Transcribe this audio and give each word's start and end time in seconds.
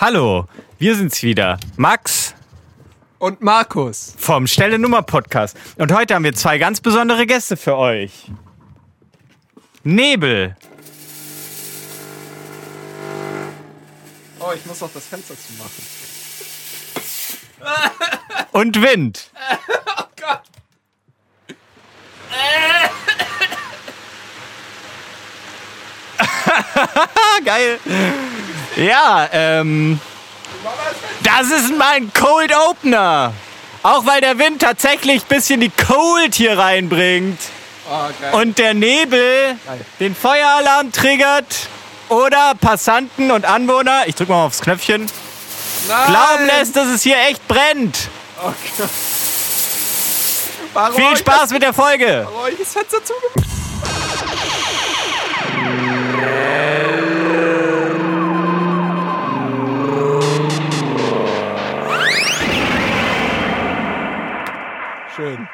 Hallo, 0.00 0.46
wir 0.78 0.96
sind's 0.96 1.22
wieder. 1.22 1.58
Max 1.76 2.34
Und 3.18 3.40
Markus. 3.40 4.14
vom 4.18 4.46
Stelle 4.46 4.78
Nummer 4.78 5.02
Podcast. 5.02 5.56
Und 5.76 5.92
heute 5.92 6.14
haben 6.14 6.24
wir 6.24 6.34
zwei 6.34 6.58
ganz 6.58 6.80
besondere 6.80 7.26
Gäste 7.26 7.56
für 7.56 7.76
euch. 7.76 8.30
Nebel 9.84 10.56
Oh, 14.46 14.52
ich 14.54 14.66
muss 14.66 14.80
noch 14.80 14.92
das 14.92 15.06
Fenster 15.06 15.34
zumachen. 15.38 15.86
und 18.52 18.82
Wind. 18.82 19.30
Gott. 20.20 20.42
Ah, 26.96 27.38
geil. 27.44 27.80
Ja, 28.76 29.28
ähm, 29.32 30.00
das 31.22 31.50
ist 31.50 31.76
mein 31.76 32.12
Cold 32.12 32.52
Opener. 32.70 33.32
Auch 33.82 34.06
weil 34.06 34.20
der 34.20 34.38
Wind 34.38 34.62
tatsächlich 34.62 35.22
ein 35.22 35.28
bisschen 35.28 35.60
die 35.60 35.70
Cold 35.70 36.34
hier 36.34 36.58
reinbringt. 36.58 37.38
Oh, 37.90 38.38
und 38.38 38.58
der 38.58 38.72
Nebel 38.72 39.56
Geil. 39.66 39.80
den 40.00 40.16
Feueralarm 40.16 40.90
triggert 40.90 41.68
oder 42.08 42.54
Passanten 42.58 43.30
und 43.30 43.44
Anwohner, 43.44 44.04
ich 44.06 44.14
drück 44.14 44.30
mal 44.30 44.46
aufs 44.46 44.62
Knöpfchen, 44.62 45.06
Nein. 45.86 46.06
glauben 46.06 46.46
lässt, 46.46 46.74
dass 46.76 46.88
es 46.88 47.02
hier 47.02 47.18
echt 47.28 47.46
brennt. 47.46 48.08
Oh 48.42 48.52
Gott. 48.78 48.88
Viel 50.96 51.16
Spaß 51.18 51.50
mit 51.50 51.62
der 51.62 51.74
Folge. 51.74 52.26
Warum 52.32 52.48
ich 52.48 52.58
das 52.58 52.72
Fenster 52.72 52.98
zugemacht? 53.04 53.44
Schön. 65.24 65.48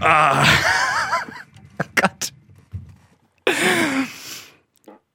Gott. 2.00 2.32
Hat 3.46 3.54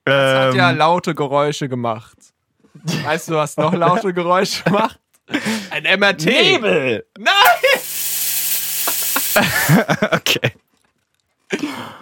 Ähm, 0.05 0.55
ja 0.55 0.71
laute 0.71 1.13
Geräusche 1.13 1.67
gemacht. 1.67 2.17
Weißt 3.03 3.29
du, 3.29 3.33
was 3.33 3.57
noch 3.57 3.73
laute 3.73 4.13
Geräusche 4.13 4.69
macht? 4.69 4.99
Ein 5.71 5.83
MRT. 5.99 6.25
Nebel. 6.25 7.05
Nein! 7.17 7.33
Okay. 10.11 10.51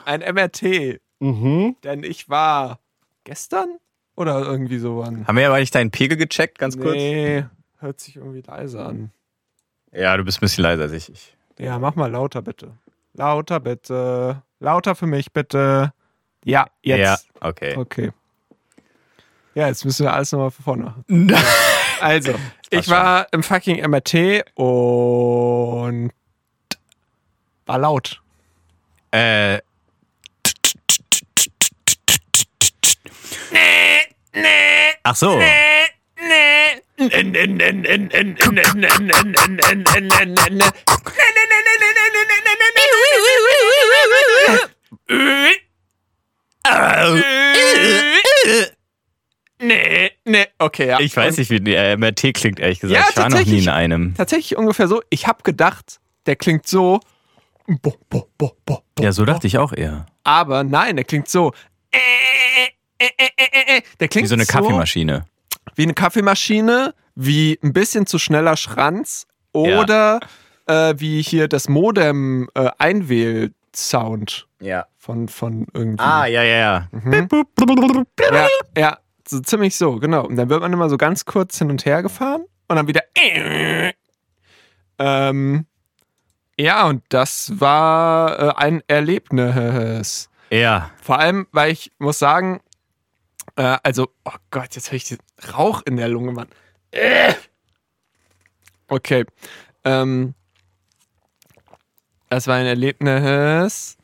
Ein 0.05 0.19
MRT. 0.19 0.99
Mhm. 1.19 1.75
Denn 1.83 2.03
ich 2.03 2.29
war 2.29 2.79
gestern 3.23 3.77
oder 4.15 4.41
irgendwie 4.43 4.77
so 4.77 4.99
wann? 4.99 5.25
Haben 5.25 5.37
wir 5.37 5.47
aber 5.47 5.59
nicht 5.59 5.73
deinen 5.73 5.89
Pegel 5.89 6.17
gecheckt, 6.17 6.59
ganz 6.59 6.77
kurz? 6.77 6.93
Nee, 6.93 7.45
hört 7.79 7.99
sich 7.99 8.17
irgendwie 8.17 8.41
leise 8.41 8.85
an. 8.85 9.11
Ja, 9.91 10.15
du 10.15 10.23
bist 10.23 10.37
ein 10.37 10.41
bisschen 10.41 10.61
leiser 10.63 10.83
als 10.83 10.91
ich. 10.91 11.09
ich. 11.09 11.35
Ja, 11.63 11.79
mach 11.79 11.95
mal 11.95 12.11
lauter 12.11 12.41
bitte. 12.41 12.73
Lauter 13.13 13.61
bitte. 13.61 14.41
Lauter 14.59 14.95
für 14.95 15.07
mich 15.07 15.31
bitte. 15.31 15.93
Ja, 16.43 16.67
jetzt. 16.81 16.99
Ja, 16.99 17.47
okay. 17.47 17.77
Okay. 17.77 18.11
Ja, 19.55 19.67
jetzt 19.67 19.85
müssen 19.85 20.05
wir 20.05 20.13
alles 20.13 20.33
nochmal 20.33 20.51
von 20.51 20.63
vorne 20.63 20.83
machen. 20.83 21.05
Also, 22.01 22.33
ich 22.69 22.89
war 22.89 23.27
im 23.31 23.43
fucking 23.43 23.77
MRT 23.89 24.43
und 24.55 26.11
war 27.65 27.77
laut. 27.77 28.21
Äh. 29.11 29.59
Ach 35.03 35.15
so. 35.15 35.39
Nee, 49.59 50.11
nee, 50.25 50.45
okay, 50.59 50.87
ja. 50.87 50.99
Ich 50.99 51.15
weiß 51.15 51.37
nicht, 51.37 51.49
wie 51.49 51.59
der 51.61 51.97
MRT 51.97 52.33
klingt, 52.33 52.59
ehrlich 52.59 52.79
gesagt. 52.79 52.99
Ja, 52.99 53.07
ich 53.09 53.15
war 53.17 53.29
noch 53.29 53.45
nie 53.45 53.59
in 53.59 53.69
einem. 53.69 54.13
Tatsächlich 54.15 54.57
ungefähr 54.57 54.87
so. 54.87 55.01
Ich 55.09 55.27
habe 55.27 55.43
gedacht, 55.43 55.99
der 56.25 56.35
klingt 56.35 56.67
so. 56.67 56.99
Bo, 57.67 57.95
bo, 58.09 58.29
bo, 58.37 58.57
bo, 58.65 58.83
Ja, 58.99 59.13
so 59.13 59.23
dachte 59.23 59.47
ich 59.47 59.57
auch 59.57 59.71
eher. 59.71 60.05
Aber 60.25 60.63
nein, 60.65 60.97
der 60.97 61.05
klingt 61.05 61.29
so. 61.29 61.53
Der 63.99 64.07
klingt 64.09 64.25
Wie 64.25 64.27
so 64.27 64.35
eine 64.35 64.45
Kaffeemaschine. 64.45 65.25
wie 65.75 65.83
eine 65.83 65.93
Kaffeemaschine, 65.93 66.93
wie 67.15 67.57
ein 67.63 67.71
bisschen 67.71 68.05
zu 68.05 68.19
schneller 68.19 68.57
Schranz 68.57 69.27
oder 69.53 70.19
äh, 70.67 70.93
wie 70.97 71.21
hier 71.21 71.47
das 71.47 71.67
Modem 71.69 72.49
äh, 72.55 72.69
Einwähl-Sound 72.77 74.47
Ja. 74.59 74.85
von, 74.97 75.27
von 75.27 75.67
irgendwie. 75.73 76.03
Ah, 76.03 76.25
ja, 76.25 76.43
ja, 76.43 76.55
ja. 76.57 76.87
Mhm. 76.91 77.27
Ja, 78.31 78.47
ja, 78.77 78.97
so 79.27 79.39
ziemlich 79.39 79.75
so, 79.75 79.97
genau. 79.97 80.25
Und 80.25 80.35
dann 80.35 80.49
wird 80.49 80.61
man 80.61 80.71
immer 80.73 80.89
so 80.89 80.97
ganz 80.97 81.25
kurz 81.25 81.57
hin 81.57 81.69
und 81.69 81.85
her 81.85 82.01
gefahren 82.03 82.43
und 82.67 82.75
dann 82.75 82.87
wieder. 82.87 83.01
Ähm, 84.99 85.65
ja, 86.57 86.85
und 86.87 87.03
das 87.09 87.59
war 87.59 88.39
äh, 88.39 88.53
ein 88.55 88.83
Erlebnis. 88.87 90.29
Ja. 90.49 90.91
Vor 91.01 91.19
allem, 91.19 91.47
weil 91.51 91.71
ich 91.71 91.91
muss 91.97 92.19
sagen, 92.19 92.61
äh, 93.55 93.77
also, 93.83 94.09
oh 94.23 94.31
Gott, 94.51 94.75
jetzt 94.75 94.87
habe 94.87 94.97
ich 94.97 95.05
den 95.05 95.17
Rauch 95.53 95.81
in 95.85 95.97
der 95.97 96.07
Lunge, 96.09 96.31
Mann. 96.31 96.47
Äh. 96.91 97.33
Okay. 98.87 99.25
Ähm, 99.83 100.35
das 102.33 102.47
war 102.47 102.55
ein 102.55 102.65
Erlebnis, 102.65 103.95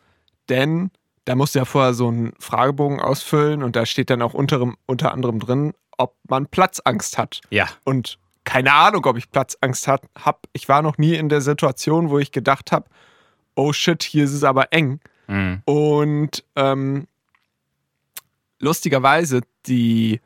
denn 0.50 0.91
da 1.25 1.34
musst 1.34 1.56
du 1.56 1.59
ja 1.59 1.66
vorher 1.66 1.95
so 1.95 2.09
einen 2.09 2.34
Fragebogen 2.38 3.00
ausfüllen 3.00 3.63
und 3.63 3.75
da 3.75 3.88
steht 3.88 4.12
dann 4.12 4.22
auch 4.22 4.35
unter, 4.35 4.72
unter 4.85 5.13
anderem 5.13 5.40
drin, 5.40 5.73
ob 5.97 6.16
man 6.29 6.45
Platzangst 6.45 7.18
hat. 7.18 7.41
Ja. 7.50 7.68
Und 7.85 8.19
keine 8.44 8.72
Ahnung, 8.73 9.03
ob 9.07 9.18
ich 9.18 9.31
Platzangst 9.31 9.88
hat, 9.88 10.03
hab. 10.13 10.47
Ich 10.53 10.69
war 10.69 10.84
noch 10.84 11.00
nie 11.00 11.16
in 11.16 11.28
der 11.28 11.41
Situation, 11.41 12.12
wo 12.12 12.19
ich 12.19 12.31
gedacht 12.31 12.72
habe, 12.72 12.85
oh 13.56 13.73
shit, 13.73 14.03
hier 14.03 14.25
ist 14.25 14.34
es 14.34 14.44
aber 14.44 14.73
eng. 14.73 15.00
Mhm. 15.25 15.63
Und 15.66 16.44
ähm, 16.56 17.07
lustigerweise, 18.59 19.41
die, 19.66 20.22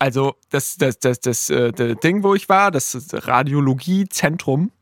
also 0.00 0.34
das, 0.50 0.76
das, 0.76 0.98
das, 0.98 1.20
das, 1.20 1.50
äh, 1.50 1.70
das 1.70 1.98
Ding, 2.00 2.24
wo 2.24 2.34
ich 2.34 2.48
war, 2.48 2.72
das 2.72 2.96
Radiologiezentrum, 3.12 4.72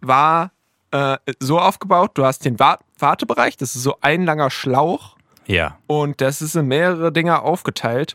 war 0.00 0.52
äh, 0.92 1.16
so 1.40 1.58
aufgebaut, 1.58 2.12
du 2.14 2.24
hast 2.24 2.44
den 2.44 2.58
Wa 2.58 2.78
Wartebereich, 2.98 3.56
das 3.56 3.76
ist 3.76 3.82
so 3.82 3.96
ein 4.00 4.24
langer 4.24 4.50
Schlauch 4.50 5.16
Ja. 5.46 5.78
und 5.86 6.20
das 6.20 6.42
ist 6.42 6.54
in 6.56 6.66
mehrere 6.66 7.12
Dinger 7.12 7.42
aufgeteilt 7.42 8.14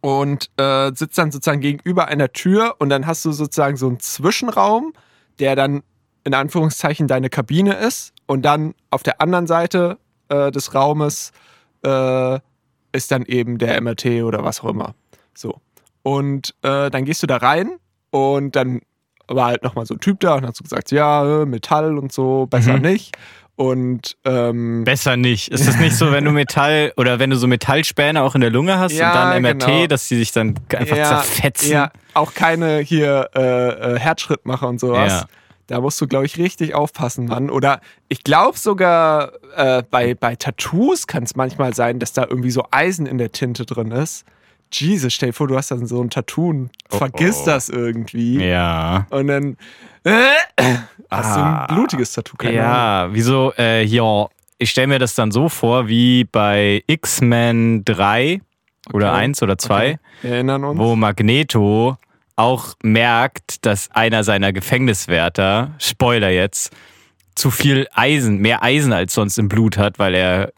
und 0.00 0.50
äh, 0.56 0.92
sitzt 0.94 1.18
dann 1.18 1.32
sozusagen 1.32 1.60
gegenüber 1.60 2.08
einer 2.08 2.32
Tür 2.32 2.76
und 2.78 2.90
dann 2.90 3.06
hast 3.06 3.24
du 3.24 3.32
sozusagen 3.32 3.76
so 3.76 3.88
einen 3.88 4.00
Zwischenraum, 4.00 4.92
der 5.38 5.56
dann 5.56 5.82
in 6.24 6.34
Anführungszeichen 6.34 7.08
deine 7.08 7.28
Kabine 7.30 7.74
ist 7.74 8.12
und 8.26 8.42
dann 8.42 8.74
auf 8.90 9.02
der 9.02 9.20
anderen 9.20 9.46
Seite 9.46 9.98
äh, 10.28 10.50
des 10.50 10.74
Raumes 10.74 11.32
äh, 11.84 12.38
ist 12.92 13.10
dann 13.10 13.24
eben 13.24 13.58
der 13.58 13.80
MRT 13.80 14.06
oder 14.22 14.42
was 14.44 14.60
auch 14.62 14.68
immer. 14.70 14.94
So. 15.34 15.60
Und 16.02 16.54
äh, 16.62 16.90
dann 16.90 17.04
gehst 17.04 17.22
du 17.22 17.26
da 17.26 17.36
rein 17.38 17.78
und 18.10 18.54
dann 18.56 18.80
war 19.28 19.46
halt 19.46 19.62
nochmal 19.62 19.86
so 19.86 19.94
ein 19.94 20.00
Typ 20.00 20.20
da 20.20 20.34
und 20.34 20.46
hat 20.46 20.56
so 20.56 20.62
gesagt, 20.62 20.90
ja, 20.92 21.42
äh, 21.42 21.46
Metall 21.46 21.98
und 21.98 22.12
so, 22.12 22.46
besser 22.46 22.74
Mhm. 22.74 22.82
nicht. 22.82 23.16
Und 23.58 24.18
ähm, 24.26 24.84
Besser 24.84 25.16
nicht. 25.16 25.48
Ist 25.48 25.66
es 25.66 25.78
nicht 25.78 25.96
so, 25.96 26.12
wenn 26.12 26.26
du 26.26 26.30
Metall 26.30 26.92
oder 26.98 27.18
wenn 27.18 27.30
du 27.30 27.36
so 27.36 27.46
Metallspäne 27.46 28.22
auch 28.22 28.34
in 28.34 28.42
der 28.42 28.50
Lunge 28.50 28.78
hast 28.78 28.92
Ja, 28.92 29.08
und 29.08 29.16
dann 29.16 29.42
MRT, 29.42 29.66
genau. 29.66 29.86
dass 29.86 30.08
die 30.08 30.16
sich 30.16 30.30
dann 30.32 30.54
einfach 30.76 30.96
zerfetzen? 30.96 31.72
Ja, 31.72 31.90
auch 32.12 32.34
keine 32.34 32.80
hier 32.80 33.30
äh, 33.34 33.94
äh, 33.94 33.98
Herzschrittmacher 33.98 34.68
und 34.68 34.78
sowas. 34.78 35.12
Ja. 35.22 35.24
Da 35.68 35.80
musst 35.80 35.98
du, 36.00 36.06
glaube 36.06 36.26
ich, 36.26 36.36
richtig 36.36 36.74
aufpassen, 36.74 37.26
Mann. 37.26 37.48
Oder 37.50 37.80
ich 38.08 38.22
glaube 38.24 38.58
sogar 38.58 39.32
äh, 39.56 39.82
bei, 39.90 40.14
bei 40.14 40.36
Tattoos 40.36 41.06
kann 41.06 41.22
es 41.24 41.34
manchmal 41.34 41.74
sein, 41.74 41.98
dass 41.98 42.12
da 42.12 42.24
irgendwie 42.28 42.50
so 42.50 42.64
Eisen 42.70 43.06
in 43.06 43.16
der 43.18 43.32
Tinte 43.32 43.64
drin 43.64 43.90
ist. 43.90 44.24
Jesus, 44.72 45.14
stell 45.14 45.30
dir 45.30 45.32
vor, 45.32 45.48
du 45.48 45.56
hast 45.56 45.70
dann 45.70 45.86
so 45.86 46.02
ein 46.02 46.10
Tattoo 46.10 46.50
und 46.50 46.70
Oh, 46.90 46.98
vergisst 46.98 47.42
oh. 47.42 47.46
das 47.46 47.68
irgendwie. 47.68 48.44
Ja. 48.44 49.06
Und 49.10 49.28
dann 49.28 49.56
äh, 50.04 50.12
hast 51.10 51.36
du 51.36 51.40
Ah. 51.40 51.66
ein 51.66 51.74
blutiges 51.74 52.12
Tattoo. 52.12 52.36
Keine 52.36 52.60
Ahnung. 52.62 52.72
Ja, 52.72 53.08
wieso, 53.14 53.52
äh, 53.56 53.86
hier, 53.86 54.28
ich 54.58 54.70
stelle 54.70 54.86
mir 54.88 54.98
das 54.98 55.14
dann 55.14 55.30
so 55.30 55.48
vor, 55.48 55.88
wie 55.88 56.24
bei 56.24 56.82
X-Men 56.86 57.84
3 57.84 58.40
oder 58.92 59.10
Okay. 59.12 59.20
1 59.20 59.42
oder 59.42 59.58
2, 59.58 59.76
Okay. 59.92 59.98
Wir 60.22 60.30
erinnern 60.32 60.64
uns. 60.64 60.78
wo 60.78 60.96
Magneto 60.96 61.96
auch 62.36 62.74
merkt, 62.82 63.64
dass 63.64 63.90
einer 63.92 64.24
seiner 64.24 64.52
Gefängniswärter, 64.52 65.72
Spoiler 65.78 66.30
jetzt, 66.30 66.70
zu 67.34 67.50
viel 67.50 67.86
Eisen, 67.94 68.38
mehr 68.38 68.62
Eisen 68.62 68.92
als 68.92 69.14
sonst 69.14 69.38
im 69.38 69.48
Blut 69.48 69.76
hat, 69.78 69.98
weil 69.98 70.14
er 70.14 70.52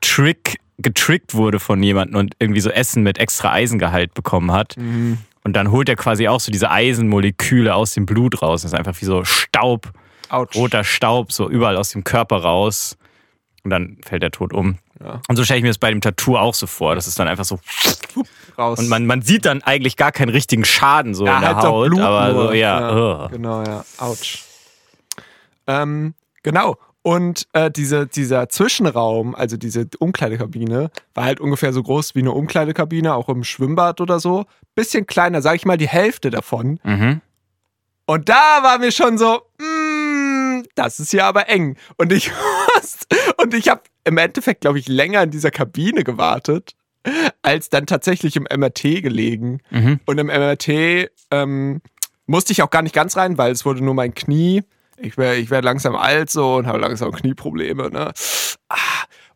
Trick 0.00 0.58
getrickt 0.78 1.34
wurde 1.34 1.58
von 1.58 1.82
jemandem 1.82 2.16
und 2.16 2.34
irgendwie 2.38 2.60
so 2.60 2.70
Essen 2.70 3.02
mit 3.02 3.18
extra 3.18 3.52
Eisengehalt 3.52 4.14
bekommen 4.14 4.52
hat. 4.52 4.76
Mhm. 4.76 5.18
Und 5.42 5.54
dann 5.54 5.70
holt 5.70 5.88
er 5.88 5.96
quasi 5.96 6.28
auch 6.28 6.40
so 6.40 6.50
diese 6.50 6.70
Eisenmoleküle 6.70 7.74
aus 7.74 7.94
dem 7.94 8.04
Blut 8.04 8.42
raus. 8.42 8.62
Das 8.62 8.72
ist 8.72 8.78
einfach 8.78 9.00
wie 9.00 9.04
so 9.04 9.24
Staub, 9.24 9.92
Autsch. 10.28 10.56
roter 10.56 10.84
Staub, 10.84 11.32
so 11.32 11.48
überall 11.48 11.76
aus 11.76 11.90
dem 11.90 12.04
Körper 12.04 12.38
raus. 12.38 12.96
Und 13.62 13.70
dann 13.70 13.98
fällt 14.04 14.22
er 14.22 14.30
tot 14.30 14.52
um. 14.52 14.78
Ja. 15.02 15.20
Und 15.28 15.36
so 15.36 15.44
stelle 15.44 15.58
ich 15.58 15.62
mir 15.62 15.70
das 15.70 15.78
bei 15.78 15.90
dem 15.90 16.00
Tattoo 16.00 16.36
auch 16.36 16.54
so 16.54 16.66
vor. 16.66 16.94
Das 16.94 17.06
ist 17.06 17.18
dann 17.18 17.28
einfach 17.28 17.44
so. 17.44 17.60
raus. 18.58 18.78
Und 18.78 18.88
man, 18.88 19.06
man 19.06 19.22
sieht 19.22 19.44
dann 19.44 19.62
eigentlich 19.62 19.96
gar 19.96 20.12
keinen 20.12 20.30
richtigen 20.30 20.64
Schaden 20.64 21.14
so 21.14 21.26
ja, 21.26 21.36
in 21.36 21.40
der 21.40 21.56
halt 21.56 21.66
Haut. 21.66 21.98
Aber 21.98 22.32
so, 22.32 22.52
ja. 22.52 22.92
ugh. 22.92 23.30
Genau, 23.30 23.62
ja. 23.62 23.84
Autsch. 23.98 24.44
Ähm, 25.66 26.14
genau. 26.42 26.76
Und 27.06 27.46
äh, 27.52 27.70
diese, 27.70 28.08
dieser 28.08 28.48
Zwischenraum, 28.48 29.36
also 29.36 29.56
diese 29.56 29.86
Umkleidekabine, 30.00 30.90
war 31.14 31.24
halt 31.24 31.38
ungefähr 31.38 31.72
so 31.72 31.80
groß 31.80 32.16
wie 32.16 32.18
eine 32.18 32.32
Umkleidekabine, 32.32 33.14
auch 33.14 33.28
im 33.28 33.44
Schwimmbad 33.44 34.00
oder 34.00 34.18
so. 34.18 34.46
Bisschen 34.74 35.06
kleiner, 35.06 35.40
sag 35.40 35.54
ich 35.54 35.64
mal, 35.64 35.76
die 35.76 35.86
Hälfte 35.86 36.30
davon. 36.30 36.80
Mhm. 36.82 37.20
Und 38.06 38.28
da 38.28 38.58
war 38.62 38.80
mir 38.80 38.90
schon 38.90 39.18
so, 39.18 39.42
mm, 39.58 40.64
das 40.74 40.98
ist 40.98 41.12
ja 41.12 41.28
aber 41.28 41.48
eng. 41.48 41.76
Und 41.96 42.12
ich 42.12 42.32
und 43.40 43.54
ich 43.54 43.68
habe 43.68 43.82
im 44.02 44.18
Endeffekt, 44.18 44.62
glaube 44.62 44.80
ich, 44.80 44.88
länger 44.88 45.22
in 45.22 45.30
dieser 45.30 45.52
Kabine 45.52 46.02
gewartet, 46.02 46.74
als 47.40 47.70
dann 47.70 47.86
tatsächlich 47.86 48.34
im 48.34 48.48
MRT 48.52 48.82
gelegen. 49.00 49.60
Mhm. 49.70 50.00
Und 50.06 50.18
im 50.18 50.26
MRT 50.26 51.08
ähm, 51.30 51.82
musste 52.26 52.50
ich 52.50 52.62
auch 52.62 52.70
gar 52.70 52.82
nicht 52.82 52.96
ganz 52.96 53.16
rein, 53.16 53.38
weil 53.38 53.52
es 53.52 53.64
wurde 53.64 53.84
nur 53.84 53.94
mein 53.94 54.12
Knie. 54.12 54.64
Ich 54.98 55.16
werde 55.18 55.36
ich 55.38 55.50
werd 55.50 55.64
langsam 55.64 55.94
alt 55.96 56.30
so 56.30 56.56
und 56.56 56.66
habe 56.66 56.78
langsam 56.78 57.12
Knieprobleme. 57.12 57.90
Ne? 57.90 58.12
Ah, 58.68 58.76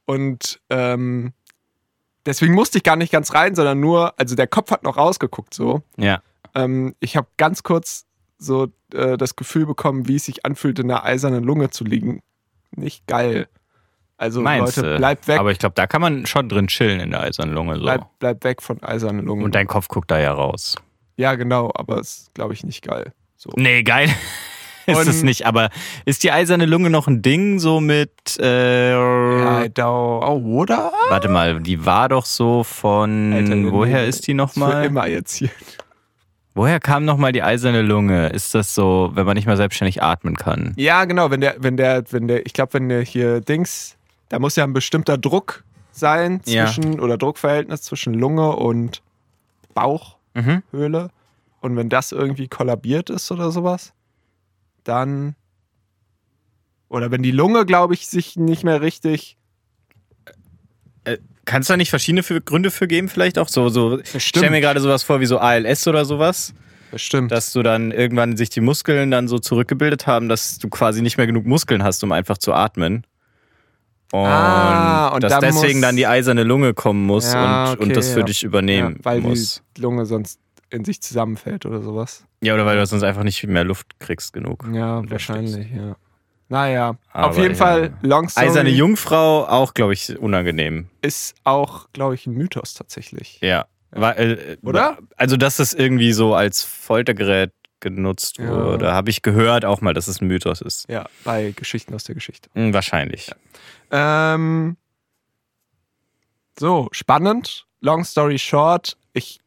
und 0.06 0.60
ähm, 0.70 1.32
deswegen 2.26 2.54
musste 2.54 2.78
ich 2.78 2.84
gar 2.84 2.96
nicht 2.96 3.12
ganz 3.12 3.34
rein, 3.34 3.54
sondern 3.54 3.80
nur, 3.80 4.18
also 4.18 4.34
der 4.34 4.46
Kopf 4.46 4.70
hat 4.70 4.82
noch 4.82 4.96
rausgeguckt 4.96 5.54
so. 5.54 5.82
Ja. 5.96 6.22
Ähm, 6.54 6.94
ich 7.00 7.16
habe 7.16 7.28
ganz 7.36 7.62
kurz 7.62 8.06
so 8.38 8.68
äh, 8.94 9.16
das 9.16 9.36
Gefühl 9.36 9.66
bekommen, 9.66 10.08
wie 10.08 10.16
es 10.16 10.24
sich 10.24 10.44
anfühlt, 10.46 10.78
in 10.78 10.90
einer 10.90 11.04
eisernen 11.04 11.44
Lunge 11.44 11.70
zu 11.70 11.84
liegen. 11.84 12.22
Nicht 12.74 13.06
geil. 13.06 13.48
Also 14.16 14.40
Meinst 14.42 14.76
Leute, 14.76 14.90
du? 14.92 14.96
bleibt 14.98 15.28
weg, 15.28 15.38
Aber 15.38 15.50
ich 15.50 15.58
glaube, 15.58 15.74
da 15.74 15.86
kann 15.86 16.00
man 16.00 16.26
schon 16.26 16.48
drin 16.48 16.66
chillen 16.66 17.00
in 17.00 17.10
der 17.10 17.20
eisernen 17.20 17.54
Lunge. 17.54 17.76
So. 17.76 17.82
bleibt 17.82 18.18
bleib 18.18 18.44
weg 18.44 18.62
von 18.62 18.82
eisernen 18.82 19.24
Lungen. 19.24 19.44
Und 19.44 19.54
dein 19.54 19.66
Kopf 19.66 19.88
guckt 19.88 20.10
da 20.10 20.18
ja 20.18 20.32
raus. 20.32 20.76
ja, 21.16 21.34
genau, 21.36 21.70
aber 21.74 22.00
ist, 22.00 22.32
glaube 22.34 22.52
ich, 22.54 22.64
nicht 22.64 22.82
geil. 22.82 23.12
So. 23.36 23.50
Nee, 23.56 23.82
geil. 23.82 24.08
ist 24.86 25.06
es 25.08 25.22
nicht. 25.22 25.46
Aber 25.46 25.70
ist 26.04 26.22
die 26.22 26.30
eiserne 26.32 26.66
Lunge 26.66 26.90
noch 26.90 27.06
ein 27.08 27.22
Ding 27.22 27.58
so 27.58 27.80
mit. 27.80 28.10
Äh, 28.40 28.90
Ja, 28.92 29.68
da, 29.68 29.90
oh, 29.90 30.42
oder? 30.44 30.92
Warte 31.08 31.28
mal, 31.28 31.60
die 31.60 31.84
war 31.86 32.08
doch 32.08 32.24
so 32.26 32.64
von. 32.64 33.32
Alter, 33.32 33.72
woher 33.72 34.06
ist 34.06 34.26
die 34.26 34.34
nochmal? 34.34 34.84
immer 34.86 35.06
jetzt 35.06 35.34
hier. 35.36 35.50
Woher 36.54 36.80
kam 36.80 37.04
nochmal 37.04 37.30
die 37.32 37.42
eiserne 37.44 37.80
Lunge? 37.80 38.28
Ist 38.30 38.54
das 38.56 38.74
so, 38.74 39.12
wenn 39.14 39.24
man 39.24 39.36
nicht 39.36 39.46
mal 39.46 39.56
selbstständig 39.56 40.02
atmen 40.02 40.36
kann? 40.36 40.72
Ja, 40.76 41.04
genau, 41.04 41.30
wenn 41.30 41.40
der, 41.40 41.54
wenn 41.58 41.76
der, 41.76 42.02
wenn 42.10 42.26
der, 42.26 42.44
ich 42.44 42.52
glaube, 42.52 42.74
wenn 42.74 42.88
der 42.88 43.02
hier 43.02 43.40
Dings, 43.40 43.96
da 44.28 44.40
muss 44.40 44.56
ja 44.56 44.64
ein 44.64 44.72
bestimmter 44.72 45.16
Druck 45.16 45.62
sein 45.92 46.40
Ja. 46.46 46.66
zwischen, 46.66 46.98
oder 46.98 47.16
Druckverhältnis 47.18 47.82
zwischen 47.82 48.14
Lunge 48.14 48.56
und 48.56 49.00
Bauchhöhle. 49.74 51.02
Mhm. 51.02 51.08
Und 51.60 51.76
wenn 51.76 51.88
das 51.88 52.10
irgendwie 52.12 52.48
kollabiert 52.48 53.10
ist 53.10 53.30
oder 53.30 53.50
sowas, 53.50 53.92
dann. 54.84 55.34
Oder 56.88 57.10
wenn 57.10 57.22
die 57.22 57.30
Lunge, 57.30 57.64
glaube 57.66 57.94
ich, 57.94 58.08
sich 58.08 58.36
nicht 58.36 58.64
mehr 58.64 58.80
richtig. 58.80 59.36
Kannst 61.46 61.68
du 61.68 61.72
da 61.72 61.76
nicht 61.78 61.90
verschiedene 61.90 62.22
für, 62.22 62.40
Gründe 62.40 62.70
für 62.70 62.86
geben, 62.86 63.08
vielleicht 63.08 63.38
auch? 63.38 63.48
So, 63.48 63.68
so, 63.70 63.98
ich 63.98 64.12
Bestimmt. 64.12 64.22
stell 64.44 64.50
mir 64.50 64.60
gerade 64.60 64.80
sowas 64.80 65.02
vor 65.02 65.20
wie 65.20 65.26
so 65.26 65.38
ALS 65.38 65.88
oder 65.88 66.04
sowas, 66.04 66.52
Bestimmt. 66.92 67.32
dass 67.32 67.52
du 67.52 67.62
dann 67.62 67.90
irgendwann 67.90 68.36
sich 68.36 68.50
die 68.50 68.60
Muskeln 68.60 69.10
dann 69.10 69.26
so 69.26 69.38
zurückgebildet 69.38 70.06
haben, 70.06 70.28
dass 70.28 70.58
du 70.58 70.68
quasi 70.68 71.02
nicht 71.02 71.16
mehr 71.16 71.26
genug 71.26 71.46
Muskeln 71.46 71.82
hast, 71.82 72.04
um 72.04 72.12
einfach 72.12 72.38
zu 72.38 72.52
atmen. 72.52 73.04
Und, 74.12 74.20
Ah, 74.26 75.08
und 75.08 75.22
dass 75.24 75.32
dann 75.32 75.40
deswegen 75.40 75.78
muss- 75.80 75.86
dann 75.88 75.96
die 75.96 76.06
eiserne 76.06 76.42
Lunge 76.44 76.74
kommen 76.74 77.04
muss 77.06 77.32
Ja, 77.32 77.64
und, 77.70 77.74
okay, 77.78 77.82
und 77.84 77.96
das 77.96 78.10
für 78.10 78.20
ja. 78.20 78.26
dich 78.26 78.42
übernehmen 78.42 78.96
ja, 78.98 79.04
weil 79.04 79.20
muss. 79.20 79.62
die 79.76 79.80
Lunge 79.80 80.04
sonst 80.06 80.38
in 80.70 80.84
sich 80.84 81.00
zusammenfällt 81.02 81.66
oder 81.66 81.82
sowas. 81.82 82.24
Ja, 82.42 82.54
oder 82.54 82.64
weil 82.66 82.76
du 82.76 82.86
sonst 82.86 83.02
einfach 83.02 83.24
nicht 83.24 83.44
mehr 83.46 83.64
Luft 83.64 83.98
kriegst 83.98 84.32
genug. 84.32 84.66
Ja, 84.72 85.02
wahrscheinlich, 85.10 85.70
ja. 85.72 85.96
Naja, 86.48 86.96
Aber 87.12 87.28
auf 87.28 87.36
jeden 87.38 87.50
ja. 87.50 87.56
Fall, 87.56 87.94
Long 88.02 88.28
Story 88.28 88.46
Eiserne 88.48 88.70
Jungfrau 88.70 89.46
auch, 89.46 89.72
glaube 89.72 89.92
ich, 89.92 90.18
unangenehm. 90.18 90.88
ist 91.00 91.36
auch, 91.44 91.86
glaube 91.92 92.16
ich, 92.16 92.26
ein 92.26 92.32
Mythos 92.32 92.74
tatsächlich. 92.74 93.38
Ja. 93.40 93.66
Weil, 93.92 94.58
äh, 94.62 94.66
Oder? 94.66 94.98
Also, 95.16 95.36
dass 95.36 95.56
das 95.58 95.74
irgendwie 95.74 96.12
so 96.12 96.34
als 96.34 96.62
Foltergerät 96.62 97.52
genutzt 97.78 98.38
Ja. 98.38 98.48
wurde, 98.48 98.92
habe 98.92 99.10
ich 99.10 99.22
gehört 99.22 99.64
auch 99.64 99.80
mal, 99.80 99.94
dass 99.94 100.06
es 100.08 100.20
ein 100.20 100.26
Mythos 100.26 100.60
ist. 100.60 100.88
Ja, 100.88 101.06
bei 101.24 101.52
Geschichten 101.52 101.94
aus 101.94 102.04
der 102.04 102.14
Geschichte. 102.14 102.50
Hm, 102.54 102.74
wahrscheinlich. 102.74 103.30
Ähm, 103.90 104.76
so, 106.58 106.88
spannend. 106.92 107.66
Long 107.80 108.04
story 108.04 108.38
short, 108.38 108.96
ich, 109.14 109.39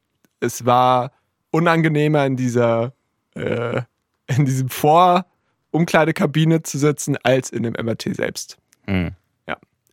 es 0.43 0.65
war 0.65 1.11
unangenehmer 1.51 2.25
in 2.25 2.35
dieser, 2.35 2.93
äh, 3.35 3.81
in 4.27 4.45
diesem 4.45 4.69
Vor-Umkleidekabine 4.69 6.63
zu 6.63 6.77
sitzen, 6.77 7.17
als 7.23 7.49
in 7.49 7.63
dem 7.63 7.73
MRT 7.73 8.15
selbst. 8.15 8.57
Hm. 8.85 9.11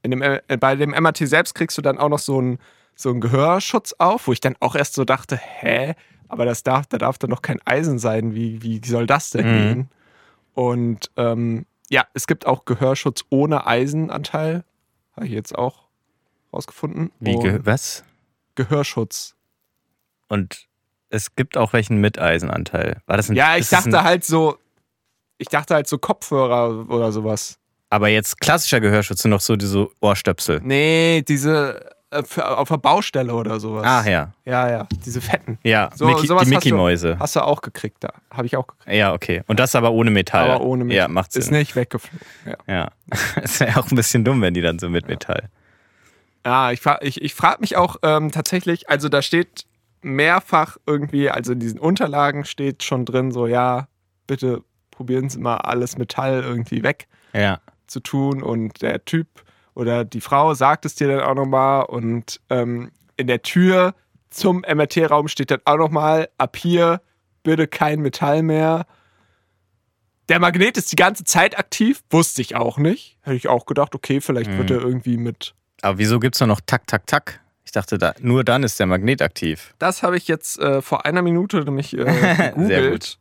In 0.02 0.12
dem, 0.12 0.22
äh, 0.22 0.40
bei 0.58 0.76
dem 0.76 0.92
MRT 0.92 1.28
selbst 1.28 1.54
kriegst 1.54 1.76
du 1.76 1.82
dann 1.82 1.98
auch 1.98 2.08
noch 2.08 2.20
so 2.20 2.38
einen 2.38 2.58
so 2.94 3.10
einen 3.10 3.20
Gehörschutz 3.20 3.94
auf, 3.98 4.26
wo 4.26 4.32
ich 4.32 4.40
dann 4.40 4.56
auch 4.60 4.74
erst 4.74 4.94
so 4.94 5.04
dachte, 5.04 5.36
hä, 5.36 5.94
aber 6.28 6.46
das 6.46 6.62
darf, 6.62 6.86
da 6.86 6.96
darf 6.96 7.18
dann 7.18 7.28
noch 7.28 7.42
kein 7.42 7.60
Eisen 7.66 7.98
sein, 7.98 8.34
wie, 8.34 8.62
wie 8.62 8.80
soll 8.82 9.06
das 9.06 9.28
denn 9.28 9.46
Mhm. 9.46 9.58
gehen? 9.58 9.88
Und 10.54 11.10
ähm, 11.18 11.66
ja, 11.90 12.06
es 12.14 12.26
gibt 12.26 12.46
auch 12.46 12.64
Gehörschutz 12.64 13.24
ohne 13.28 13.66
Eisenanteil, 13.66 14.64
habe 15.16 15.26
ich 15.26 15.32
jetzt 15.32 15.54
auch 15.54 15.84
rausgefunden. 16.52 17.10
Wie 17.20 17.36
Und 17.36 17.66
was? 17.66 18.04
Gehörschutz. 18.54 19.36
Und 20.30 20.66
es 21.10 21.34
gibt 21.34 21.56
auch 21.56 21.72
welchen 21.72 21.98
mit 22.00 22.18
Eisenanteil. 22.18 23.02
War 23.06 23.16
das 23.16 23.28
ein 23.28 23.36
Ja, 23.36 23.56
ich 23.56 23.62
ist 23.62 23.72
dachte 23.72 24.02
halt 24.04 24.24
so, 24.24 24.56
ich 25.38 25.48
dachte 25.48 25.74
halt 25.74 25.88
so 25.88 25.98
Kopfhörer 25.98 26.88
oder 26.88 27.12
sowas. 27.12 27.58
Aber 27.90 28.08
jetzt 28.08 28.40
klassischer 28.40 28.80
Gehörschutz 28.80 29.22
sind 29.22 29.32
noch 29.32 29.40
so 29.40 29.56
diese 29.56 29.88
Ohrstöpsel. 30.00 30.60
Nee, 30.62 31.22
diese 31.26 31.90
äh, 32.12 32.22
auf 32.40 32.68
der 32.68 32.76
Baustelle 32.76 33.34
oder 33.34 33.58
sowas. 33.58 33.84
Ah, 33.84 34.08
ja. 34.08 34.32
Ja, 34.44 34.70
ja, 34.70 34.88
diese 35.04 35.20
fetten. 35.20 35.58
Ja, 35.64 35.90
So, 35.96 36.06
Mickey, 36.06 36.28
die 36.28 36.32
hast 36.32 36.46
Mickey-Mäuse. 36.46 37.18
Hast 37.18 37.34
du 37.34 37.40
auch 37.40 37.60
gekriegt 37.60 37.98
da. 38.04 38.12
Habe 38.30 38.46
ich 38.46 38.56
auch 38.56 38.68
gekriegt. 38.68 38.96
Ja, 38.96 39.12
okay. 39.12 39.42
Und 39.48 39.58
das 39.58 39.74
aber 39.74 39.90
ohne 39.90 40.10
Metall. 40.12 40.48
Aber 40.50 40.64
ohne 40.64 40.84
Metall. 40.84 40.96
Ja, 40.98 41.08
macht 41.08 41.34
Ist 41.34 41.46
Sinn. 41.46 41.58
nicht 41.58 41.74
weggeflogen. 41.74 42.20
Ja, 42.46 42.56
Ja. 42.72 42.90
Es 43.42 43.58
wäre 43.58 43.80
auch 43.80 43.90
ein 43.90 43.96
bisschen 43.96 44.24
dumm, 44.24 44.40
wenn 44.42 44.54
die 44.54 44.62
dann 44.62 44.78
so 44.78 44.88
mit 44.88 45.08
Metall. 45.08 45.48
ja 46.46 46.70
ich, 46.70 46.80
ich, 47.00 47.20
ich 47.22 47.34
frage 47.34 47.60
mich 47.60 47.76
auch 47.76 47.96
ähm, 48.02 48.30
tatsächlich, 48.30 48.88
also 48.88 49.08
da 49.08 49.20
steht 49.22 49.64
mehrfach 50.02 50.76
irgendwie, 50.86 51.30
also 51.30 51.52
in 51.52 51.60
diesen 51.60 51.78
Unterlagen 51.78 52.44
steht 52.44 52.82
schon 52.82 53.04
drin, 53.04 53.30
so 53.32 53.46
ja, 53.46 53.88
bitte 54.26 54.62
probieren 54.90 55.28
Sie 55.28 55.38
mal 55.38 55.56
alles 55.58 55.98
Metall 55.98 56.42
irgendwie 56.42 56.82
weg 56.82 57.08
Ja. 57.32 57.60
zu 57.86 58.00
tun. 58.00 58.42
Und 58.42 58.82
der 58.82 59.04
Typ 59.04 59.26
oder 59.74 60.04
die 60.04 60.20
Frau 60.20 60.54
sagt 60.54 60.84
es 60.84 60.94
dir 60.94 61.08
dann 61.08 61.20
auch 61.20 61.34
nochmal. 61.34 61.84
Und 61.86 62.40
ähm, 62.50 62.90
in 63.16 63.26
der 63.26 63.42
Tür 63.42 63.94
zum 64.30 64.60
MRT-Raum 64.68 65.28
steht 65.28 65.50
dann 65.50 65.60
auch 65.64 65.76
nochmal, 65.76 66.28
ab 66.38 66.56
hier 66.56 67.00
bitte 67.42 67.66
kein 67.66 68.00
Metall 68.00 68.42
mehr. 68.42 68.86
Der 70.28 70.38
Magnet 70.38 70.76
ist 70.76 70.92
die 70.92 70.96
ganze 70.96 71.24
Zeit 71.24 71.58
aktiv, 71.58 72.02
wusste 72.10 72.40
ich 72.42 72.54
auch 72.54 72.78
nicht. 72.78 73.18
Hätte 73.22 73.36
ich 73.36 73.48
auch 73.48 73.66
gedacht, 73.66 73.94
okay, 73.94 74.20
vielleicht 74.20 74.56
wird 74.56 74.70
Mhm. 74.70 74.76
er 74.76 74.82
irgendwie 74.82 75.16
mit. 75.16 75.54
Aber 75.82 75.98
wieso 75.98 76.20
gibt 76.20 76.36
es 76.36 76.46
noch 76.46 76.60
Tak, 76.64 76.86
Tak, 76.86 77.06
Tak? 77.06 77.40
Ich 77.70 77.72
dachte, 77.72 77.98
da, 77.98 78.14
nur 78.20 78.42
dann 78.42 78.64
ist 78.64 78.80
der 78.80 78.86
Magnet 78.86 79.22
aktiv. 79.22 79.76
Das 79.78 80.02
habe 80.02 80.16
ich 80.16 80.26
jetzt 80.26 80.58
äh, 80.58 80.82
vor 80.82 81.06
einer 81.06 81.22
Minute 81.22 81.62
nämlich 81.62 81.96
äh, 81.96 82.50
gegoogelt. 82.56 83.20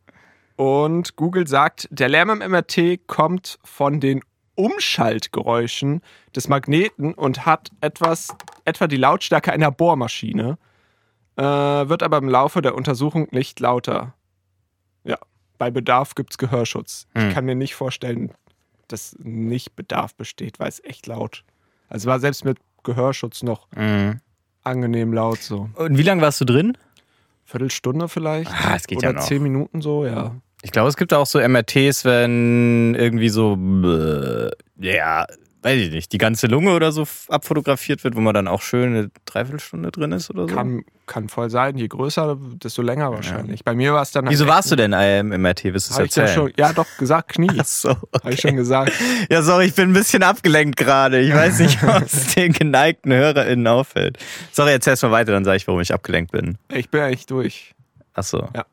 Und 0.55 1.15
Google 1.17 1.47
sagt, 1.47 1.87
der 1.91 2.09
Lärm 2.09 2.31
im 2.31 2.51
MRT 2.51 3.05
kommt 3.05 3.59
von 3.63 3.99
den 3.99 4.21
Umschaltgeräuschen 4.55 6.01
des 6.35 6.47
Magneten 6.47 7.13
und 7.13 7.45
hat 7.45 7.69
etwas, 7.81 8.29
etwa 8.65 8.87
die 8.87 8.97
Lautstärke 8.97 9.53
einer 9.53 9.69
Bohrmaschine, 9.69 10.57
äh, 11.35 11.43
wird 11.43 12.01
aber 12.01 12.17
im 12.17 12.27
Laufe 12.27 12.63
der 12.63 12.73
Untersuchung 12.73 13.27
nicht 13.29 13.59
lauter. 13.59 14.15
Ja, 15.03 15.19
bei 15.59 15.69
Bedarf 15.69 16.15
gibt 16.15 16.31
es 16.31 16.39
Gehörschutz. 16.39 17.05
Hm. 17.13 17.27
Ich 17.27 17.35
kann 17.35 17.45
mir 17.45 17.53
nicht 17.53 17.75
vorstellen, 17.75 18.31
dass 18.87 19.15
nicht 19.19 19.75
Bedarf 19.75 20.15
besteht, 20.15 20.59
weil 20.59 20.69
es 20.69 20.83
echt 20.83 21.05
laut. 21.05 21.43
Also 21.87 22.09
war 22.09 22.19
selbst 22.19 22.45
mit 22.45 22.57
Gehörschutz 22.81 23.43
noch 23.43 23.67
Mhm. 23.75 24.21
Angenehm 24.63 25.13
laut 25.13 25.39
so. 25.39 25.69
Und 25.75 25.97
wie 25.97 26.03
lange 26.03 26.21
warst 26.21 26.41
du 26.41 26.45
drin? 26.45 26.77
Viertelstunde 27.45 28.07
vielleicht. 28.07 28.51
Ah, 28.51 28.75
es 28.75 28.85
geht 28.87 28.99
Oder 28.99 29.07
ja 29.09 29.13
noch. 29.13 29.23
zehn 29.23 29.41
Minuten 29.41 29.81
so, 29.81 30.05
ja. 30.05 30.35
Ich 30.61 30.71
glaube, 30.71 30.89
es 30.89 30.97
gibt 30.97 31.13
auch 31.13 31.25
so 31.25 31.39
MRTs, 31.39 32.05
wenn 32.05 32.93
irgendwie 32.95 33.29
so, 33.29 33.57
ja, 34.77 35.25
weiß 35.61 35.79
ich 35.81 35.91
nicht, 35.91 36.11
die 36.13 36.17
ganze 36.17 36.47
Lunge 36.47 36.73
oder 36.73 36.91
so 36.91 37.05
abfotografiert 37.27 38.03
wird, 38.03 38.15
wo 38.15 38.21
man 38.21 38.33
dann 38.33 38.47
auch 38.47 38.61
schön 38.61 38.95
eine 38.95 39.11
Dreiviertelstunde 39.25 39.91
drin 39.91 40.11
ist 40.11 40.29
oder 40.29 40.47
so? 40.47 40.55
Kann, 40.55 40.83
kann 41.05 41.27
voll 41.27 41.49
sein. 41.49 41.77
Je 41.77 41.87
größer, 41.87 42.37
desto 42.63 42.81
länger 42.81 43.11
wahrscheinlich. 43.11 43.63
Bei 43.63 43.75
mir 43.75 43.93
war 43.93 44.01
es 44.01 44.11
dann 44.11 44.29
Wieso 44.29 44.47
warst 44.47 44.71
du 44.71 44.75
denn 44.75 44.93
im 44.93 45.41
MRT? 45.41 45.65
Willst 45.65 45.89
du 45.89 45.93
es 45.93 45.99
Hab 45.99 46.05
ich 46.05 46.15
ja, 46.15 46.23
erzählen? 46.23 46.47
schon, 46.47 46.53
ja, 46.57 46.73
doch, 46.73 46.87
gesagt, 46.97 47.33
Knie. 47.33 47.49
Ach 47.57 47.65
so. 47.65 47.89
Habe 47.89 48.33
ich 48.33 48.39
schon 48.39 48.55
gesagt. 48.55 48.93
Ja, 49.29 49.41
sorry, 49.41 49.65
ich 49.65 49.75
bin 49.75 49.89
ein 49.89 49.93
bisschen 49.93 50.23
abgelenkt 50.23 50.77
gerade. 50.77 51.19
Ich 51.19 51.33
weiß 51.33 51.59
nicht, 51.59 51.83
was 51.85 52.35
den 52.35 52.53
geneigten 52.53 53.11
HörerInnen 53.11 53.67
auffällt. 53.67 54.17
Sorry, 54.51 54.71
erzähl's 54.71 55.01
mal 55.01 55.11
weiter, 55.11 55.33
dann 55.33 55.43
sage 55.43 55.57
ich, 55.57 55.67
warum 55.67 55.81
ich 55.81 55.93
abgelenkt 55.93 56.31
bin. 56.31 56.57
Ich 56.73 56.89
bin 56.89 57.01
eigentlich 57.01 57.25
durch. 57.25 57.75
Ach 58.13 58.23
so. 58.23 58.47
Ja. 58.55 58.65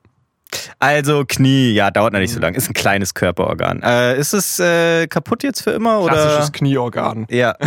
Also 0.79 1.25
Knie, 1.26 1.73
ja, 1.73 1.91
dauert 1.91 2.12
noch 2.12 2.21
nicht 2.21 2.33
so 2.33 2.38
lange. 2.41 2.57
Ist 2.57 2.69
ein 2.71 2.75
kleines 2.75 3.15
Körperorgan. 3.15 3.83
Äh, 3.83 4.19
ist 4.19 4.33
es 4.33 4.59
äh, 4.61 5.07
kaputt 5.09 5.43
jetzt 5.43 5.62
für 5.62 5.71
immer 5.73 6.00
oder? 6.00 6.12
Klassisches 6.12 6.53
Knieorgan. 6.53 7.26
Ja. 7.31 7.57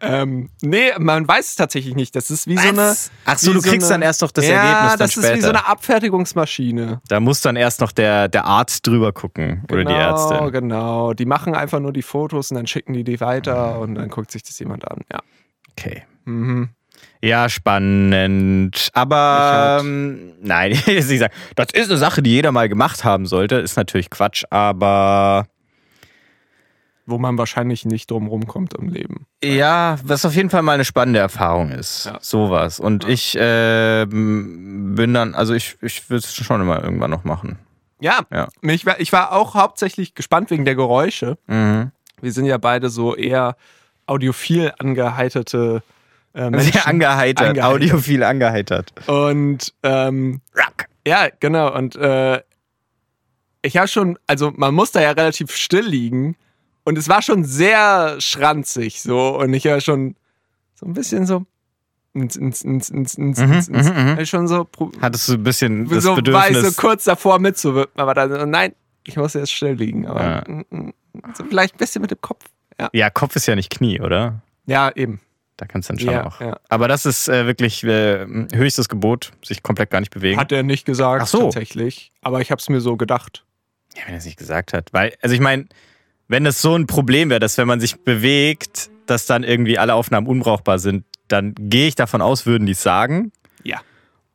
Ähm, 0.00 0.50
nee, 0.62 0.90
man 0.98 1.26
weiß 1.26 1.48
es 1.48 1.56
tatsächlich 1.56 1.94
nicht. 1.94 2.14
Das 2.14 2.30
ist 2.30 2.46
wie 2.46 2.56
so 2.56 2.68
eine. 2.68 2.76
Was? 2.78 3.10
Ach 3.24 3.38
so, 3.38 3.52
du 3.52 3.60
kriegst 3.60 3.86
eine- 3.86 3.94
dann 3.94 4.02
erst 4.02 4.22
noch 4.22 4.30
das 4.30 4.46
ja, 4.46 4.54
Ergebnis 4.54 4.90
dann 4.92 4.98
das 4.98 5.12
später. 5.12 5.30
ist 5.32 5.36
wie 5.38 5.40
so 5.42 5.48
eine 5.48 5.66
Abfertigungsmaschine. 5.66 7.00
da 7.08 7.20
muss 7.20 7.40
dann 7.40 7.56
erst 7.56 7.80
noch 7.80 7.92
der, 7.92 8.28
der 8.28 8.44
Arzt 8.44 8.86
drüber 8.86 9.12
gucken 9.12 9.64
oder 9.70 9.84
die 9.84 9.92
Ärztin. 9.92 10.50
Genau, 10.52 11.14
die 11.14 11.24
machen 11.26 11.54
einfach 11.54 11.80
nur 11.80 11.92
die 11.92 12.02
Fotos 12.02 12.50
und 12.50 12.56
dann 12.56 12.66
schicken 12.66 12.92
die 12.92 13.04
die 13.04 13.20
weiter 13.20 13.78
und 13.80 13.94
dann 13.94 14.08
guckt 14.08 14.30
sich 14.30 14.42
das 14.42 14.58
jemand 14.58 14.86
an. 14.90 15.00
Ja. 15.12 15.20
Okay. 15.72 16.02
Mhm. 16.24 16.68
Ja, 17.22 17.48
spannend. 17.48 18.90
Aber 18.92 19.78
ähm, 19.80 20.32
nein, 20.42 20.72
ich 20.86 20.86
will 20.86 21.26
das 21.56 21.68
ist 21.72 21.88
eine 21.90 21.98
Sache, 21.98 22.22
die 22.22 22.30
jeder 22.30 22.52
mal 22.52 22.68
gemacht 22.68 23.04
haben 23.04 23.26
sollte. 23.26 23.56
Ist 23.56 23.76
natürlich 23.76 24.10
Quatsch, 24.10 24.44
aber 24.50 25.46
Wo 27.06 27.18
man 27.18 27.36
wahrscheinlich 27.38 27.84
nicht 27.86 28.10
drum 28.10 28.26
rumkommt 28.28 28.74
im 28.74 28.88
Leben. 28.88 29.26
ja, 29.42 29.96
was 30.04 30.24
auf 30.24 30.34
jeden 30.34 30.50
Fall 30.50 30.62
mal 30.62 30.72
eine 30.72 30.84
spannende 30.84 31.20
Erfahrung 31.20 31.70
ist. 31.70 32.06
Ja. 32.06 32.18
Sowas. 32.20 32.78
Und 32.80 33.04
Ja. 33.04 33.10
ich 33.10 33.36
ähm, 33.40 34.94
bin 34.94 35.14
dann, 35.14 35.34
also 35.34 35.54
ich, 35.54 35.76
ich 35.82 36.08
würde 36.10 36.24
es 36.24 36.34
schon 36.34 36.60
immer 36.60 36.82
irgendwann 36.82 37.10
noch 37.10 37.24
machen. 37.24 37.58
Ja, 38.00 38.20
Ja. 38.30 38.48
Ich, 38.62 38.84
war, 38.84 39.00
ich 39.00 39.12
war 39.12 39.32
auch 39.32 39.54
hauptsächlich 39.54 40.14
gespannt 40.14 40.50
wegen 40.50 40.64
der 40.66 40.74
Geräusche. 40.74 41.38
Mhm. 41.46 41.90
Wir 42.20 42.32
sind 42.32 42.44
ja 42.46 42.58
beide 42.58 42.90
so 42.90 43.14
eher 43.16 43.56
audiophil 44.06 44.72
angeheiterte 44.78 45.82
äh, 46.34 46.50
Menschen. 46.50 46.72
Sehr 46.72 46.86
angeheitert, 46.86 47.48
Angeheitert. 47.48 47.64
audiophil 47.74 48.22
angeheitert. 48.22 48.92
Und 49.08 49.72
ähm, 49.82 50.40
Rock. 50.56 50.86
ja, 51.06 51.28
genau. 51.40 51.74
Und 51.74 51.96
äh, 51.96 52.42
ich 53.62 53.76
habe 53.76 53.88
schon, 53.88 54.18
also 54.26 54.52
man 54.54 54.74
muss 54.74 54.90
da 54.92 55.00
ja 55.00 55.12
relativ 55.12 55.54
still 55.56 55.86
liegen. 55.86 56.36
Und 56.84 56.98
es 56.98 57.08
war 57.08 57.22
schon 57.22 57.44
sehr 57.44 58.16
schranzig 58.20 59.00
so. 59.00 59.38
Und 59.38 59.54
ich 59.54 59.64
war 59.64 59.80
schon 59.80 60.16
so 60.74 60.84
ein 60.86 60.92
bisschen 60.92 61.26
so. 61.26 61.46
Ins, 62.16 62.36
ins, 62.36 62.62
ins, 62.62 62.90
ins, 62.90 63.14
ins, 63.16 63.38
Mhm, 63.40 63.52
ins, 63.54 63.68
ins, 63.68 63.90
mhm, 63.90 64.14
mhm. 64.18 64.26
schon 64.26 64.46
so, 64.46 64.68
Hattest 65.00 65.28
du 65.28 65.32
ein 65.32 65.42
bisschen 65.42 65.88
das 65.88 66.04
so 66.04 66.10
war 66.10 66.18
ich 66.18 66.24
Bedürfnis. 66.54 66.76
so 66.76 66.80
kurz 66.80 67.02
davor 67.04 67.40
mitzuwirken. 67.40 68.00
Aber 68.00 68.14
dann, 68.14 68.50
nein, 68.50 68.72
ich 69.04 69.16
muss 69.16 69.34
jetzt 69.34 69.50
still 69.50 69.72
liegen. 69.72 70.06
Aber 70.06 70.22
Ja. 70.22 70.44
mm, 70.46 70.64
mm, 70.70 70.92
so 71.36 71.42
vielleicht 71.44 71.74
ein 71.74 71.78
bisschen 71.78 72.02
mit 72.02 72.12
dem 72.12 72.20
Kopf. 72.20 72.44
Ja, 72.80 72.88
ja, 72.92 73.10
Kopf 73.10 73.34
ist 73.34 73.46
ja 73.46 73.56
nicht 73.56 73.70
Knie, 73.70 74.00
oder? 74.00 74.42
ja 74.66 74.92
eben. 74.94 75.20
Da 75.56 75.66
kannst 75.66 75.88
du 75.88 75.92
dann 75.92 76.00
schon 76.00 76.10
Ja, 76.12 76.26
auch. 76.26 76.40
ja. 76.40 76.58
Aber 76.68 76.88
das 76.88 77.06
ist 77.06 77.28
äh, 77.28 77.46
wirklich 77.46 77.84
äh, 77.84 78.26
höchstes 78.52 78.88
Gebot, 78.88 79.32
sich 79.44 79.62
komplett 79.62 79.90
gar 79.90 80.00
nicht 80.00 80.12
bewegen. 80.12 80.38
Hat 80.40 80.50
er 80.50 80.62
nicht 80.64 80.84
gesagt, 80.84 81.22
Ach 81.22 81.26
so. 81.28 81.42
tatsächlich. 81.42 82.10
Aber 82.22 82.40
ich 82.40 82.50
habe 82.50 82.58
es 82.60 82.68
mir 82.68 82.80
so 82.80 82.96
gedacht. 82.96 83.44
Ja, 83.96 84.02
wenn 84.06 84.14
er 84.14 84.18
es 84.18 84.24
nicht 84.24 84.38
gesagt 84.38 84.72
hat. 84.72 84.92
Weil, 84.92 85.14
also 85.22 85.32
ich 85.34 85.40
meine, 85.40 85.66
wenn 86.26 86.44
es 86.46 86.60
so 86.60 86.74
ein 86.74 86.86
Problem 86.88 87.30
wäre, 87.30 87.38
dass 87.38 87.56
wenn 87.58 87.68
man 87.68 87.78
sich 87.78 88.02
bewegt, 88.02 88.90
dass 89.06 89.26
dann 89.26 89.44
irgendwie 89.44 89.78
alle 89.78 89.94
Aufnahmen 89.94 90.26
unbrauchbar 90.26 90.78
sind, 90.80 91.04
dann 91.28 91.54
gehe 91.56 91.86
ich 91.86 91.94
davon 91.94 92.20
aus, 92.20 92.46
würden 92.46 92.66
die 92.66 92.72
es 92.72 92.82
sagen. 92.82 93.30
Ja. 93.62 93.80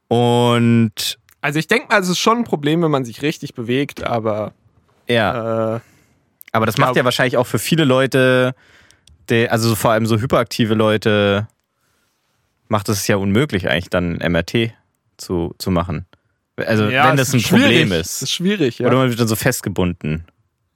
Und 0.07 1.19
Also 1.41 1.59
ich 1.59 1.67
denke 1.67 1.87
mal, 1.89 1.99
es 2.01 2.07
ist 2.09 2.19
schon 2.19 2.39
ein 2.39 2.43
Problem, 2.45 2.81
wenn 2.81 2.91
man 2.91 3.03
sich 3.05 3.21
richtig 3.21 3.53
bewegt, 3.53 4.03
aber 4.03 4.53
ja, 5.07 5.75
äh, 5.75 5.79
aber 6.51 6.65
das 6.65 6.77
macht 6.77 6.95
ja 6.95 7.03
wahrscheinlich 7.03 7.37
auch 7.37 7.45
für 7.47 7.59
viele 7.59 7.83
Leute, 7.83 8.55
die, 9.29 9.49
also 9.49 9.75
vor 9.75 9.91
allem 9.91 10.05
so 10.05 10.19
hyperaktive 10.19 10.73
Leute, 10.73 11.47
macht 12.67 12.89
es 12.89 13.07
ja 13.07 13.17
unmöglich 13.17 13.69
eigentlich 13.69 13.89
dann 13.89 14.17
MRT 14.17 14.73
zu, 15.17 15.53
zu 15.57 15.71
machen. 15.71 16.05
Also 16.57 16.89
ja, 16.89 17.09
wenn 17.09 17.17
das 17.17 17.33
ein. 17.33 17.41
Problem 17.41 17.91
ist. 17.91 18.21
ist 18.21 18.31
schwierig, 18.31 18.79
ja. 18.79 18.87
Oder 18.87 18.97
man 18.97 19.09
wird 19.09 19.19
dann 19.19 19.27
so 19.27 19.35
festgebunden, 19.35 20.25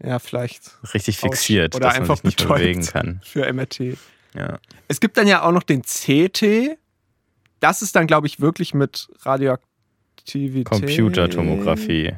ja, 0.02 0.20
vielleicht 0.20 0.78
richtig 0.94 1.18
fixiert, 1.18 1.76
oder 1.76 1.88
dass 1.88 1.94
man 1.94 2.02
einfach 2.02 2.18
sich 2.18 2.24
nicht 2.24 2.48
bewegen 2.48 2.86
kann. 2.86 3.22
für 3.24 3.52
MRT. 3.52 3.98
Ja. 4.36 4.60
Es 4.88 5.00
gibt 5.00 5.18
dann 5.18 5.28
ja 5.28 5.44
auch 5.44 5.52
noch 5.52 5.64
den 5.64 5.84
CT. 5.84 6.78
Das 7.60 7.82
ist 7.82 7.96
dann, 7.96 8.08
glaube 8.08 8.28
ich, 8.28 8.40
wirklich 8.40 8.74
mit 8.74 9.08
Radioaktivität. 9.22 10.66
Computertomographie. 10.66 12.14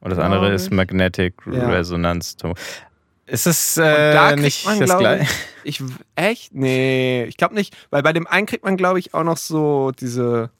Und 0.00 0.10
das 0.10 0.18
andere 0.18 0.52
ist. 0.52 0.70
Magnetic 0.70 1.34
Ja. 1.46 1.68
Resonance 1.68 2.36
Tomographie. 2.36 2.87
Ist 3.28 3.46
es 3.46 3.76
äh, 3.76 4.36
nicht 4.36 4.64
man, 4.64 4.80
das 4.80 4.96
gleiche? 4.98 5.26
ich, 5.64 5.82
echt? 6.16 6.54
Nee, 6.54 7.24
ich 7.24 7.36
glaube 7.36 7.54
nicht. 7.54 7.76
Weil 7.90 8.02
bei 8.02 8.12
dem 8.12 8.26
einen 8.26 8.46
kriegt 8.46 8.64
man, 8.64 8.76
glaube 8.76 8.98
ich, 8.98 9.12
auch 9.14 9.22
noch 9.24 9.36
so 9.36 9.92
diese, 9.92 10.50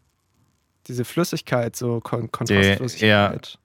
diese 0.86 1.04
Flüssigkeit, 1.04 1.76
so 1.76 2.00
Kon 2.00 2.30
Kontrastflüssigkeit. 2.30 3.58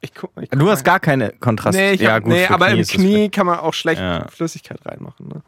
Ich 0.00 0.14
guck, 0.14 0.30
ich 0.40 0.50
guck 0.50 0.58
Du 0.58 0.64
mal. 0.64 0.72
hast 0.72 0.84
gar 0.84 0.98
keine 0.98 1.30
Kontrast. 1.32 1.76
Nee, 1.76 1.92
ich 1.92 2.00
ja, 2.00 2.14
hab, 2.14 2.24
gut, 2.24 2.32
nee 2.32 2.46
aber 2.46 2.70
im 2.70 2.80
ist 2.80 2.90
es 2.90 2.96
Knie 2.96 3.28
kann 3.28 3.46
man 3.46 3.58
auch 3.60 3.74
schlecht 3.74 4.00
Ja. 4.00 4.26
Flüssigkeit 4.28 4.78
reinmachen. 4.84 5.28
Ne? 5.28 5.42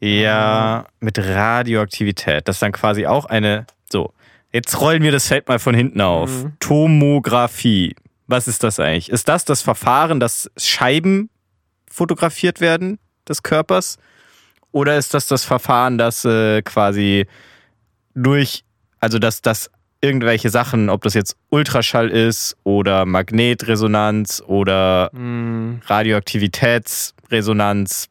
Ja, 0.00 0.86
mit 1.00 1.18
Radioaktivität. 1.18 2.46
Das 2.46 2.56
ist 2.56 2.62
dann 2.62 2.72
quasi 2.72 3.06
auch 3.06 3.24
eine. 3.24 3.66
So, 3.90 4.12
jetzt 4.52 4.80
rollen 4.80 5.02
wir 5.02 5.12
das 5.12 5.28
Feld 5.28 5.48
mal 5.48 5.58
von 5.58 5.74
hinten 5.74 6.00
auf. 6.00 6.30
Mhm. 6.44 6.52
Tomographie. 6.60 7.94
Was 8.26 8.48
ist 8.48 8.64
das 8.64 8.80
eigentlich? 8.80 9.10
Ist 9.10 9.28
das 9.28 9.44
das 9.44 9.62
Verfahren, 9.62 10.18
dass 10.18 10.50
Scheiben 10.56 11.30
fotografiert 11.94 12.60
werden 12.60 12.98
des 13.28 13.42
Körpers? 13.42 13.98
Oder 14.72 14.96
ist 14.98 15.14
das 15.14 15.28
das 15.28 15.44
Verfahren, 15.44 15.96
dass 15.98 16.24
äh, 16.24 16.62
quasi 16.62 17.26
durch, 18.14 18.64
also 18.98 19.20
dass 19.20 19.40
das 19.42 19.70
irgendwelche 20.00 20.50
Sachen, 20.50 20.90
ob 20.90 21.02
das 21.02 21.14
jetzt 21.14 21.36
Ultraschall 21.50 22.10
ist 22.10 22.56
oder 22.64 23.06
Magnetresonanz 23.06 24.42
oder 24.46 25.10
Mhm. 25.14 25.80
Radioaktivitätsresonanz, 25.86 28.08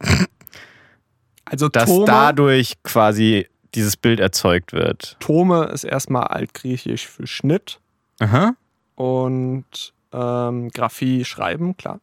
Also 1.44 1.68
dass 1.68 1.84
Tome, 1.86 2.06
dadurch 2.06 2.82
quasi 2.82 3.46
dieses 3.74 3.96
Bild 3.98 4.18
erzeugt 4.18 4.72
wird. 4.72 5.16
Tome 5.20 5.66
ist 5.66 5.84
erstmal 5.84 6.28
altgriechisch 6.28 7.06
für 7.06 7.26
Schnitt 7.26 7.78
Aha. 8.20 8.54
und 8.94 9.92
ähm, 10.12 10.70
Graphie 10.70 11.26
schreiben, 11.26 11.76
klar. 11.76 12.00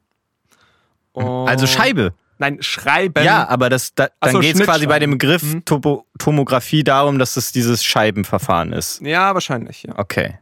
Also 1.13 1.67
Scheibe. 1.67 2.13
Nein, 2.41 2.57
schreiben. 2.61 3.23
Ja, 3.23 3.47
aber 3.49 3.69
das, 3.69 3.93
da, 3.93 4.09
dann 4.19 4.31
so, 4.31 4.39
geht 4.39 4.55
es 4.55 4.63
quasi 4.63 4.87
bei 4.87 4.97
dem 4.97 5.11
Begriff 5.11 5.43
Mhm. 5.43 5.63
Topo, 5.63 6.07
Tomographie 6.17 6.83
darum, 6.83 7.19
dass 7.19 7.37
es 7.37 7.51
dieses 7.51 7.83
Scheibenverfahren 7.83 8.73
ist. 8.73 8.99
Ja, 9.01 9.35
wahrscheinlich, 9.35 9.83
ja. 9.83 9.93
Okay. 9.99 10.39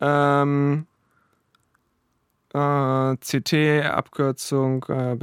Ähm, 0.00 0.88
äh, 2.52 3.16
CT, 3.16 3.86
Abkürzung 3.86 4.82
äh, 4.86 5.16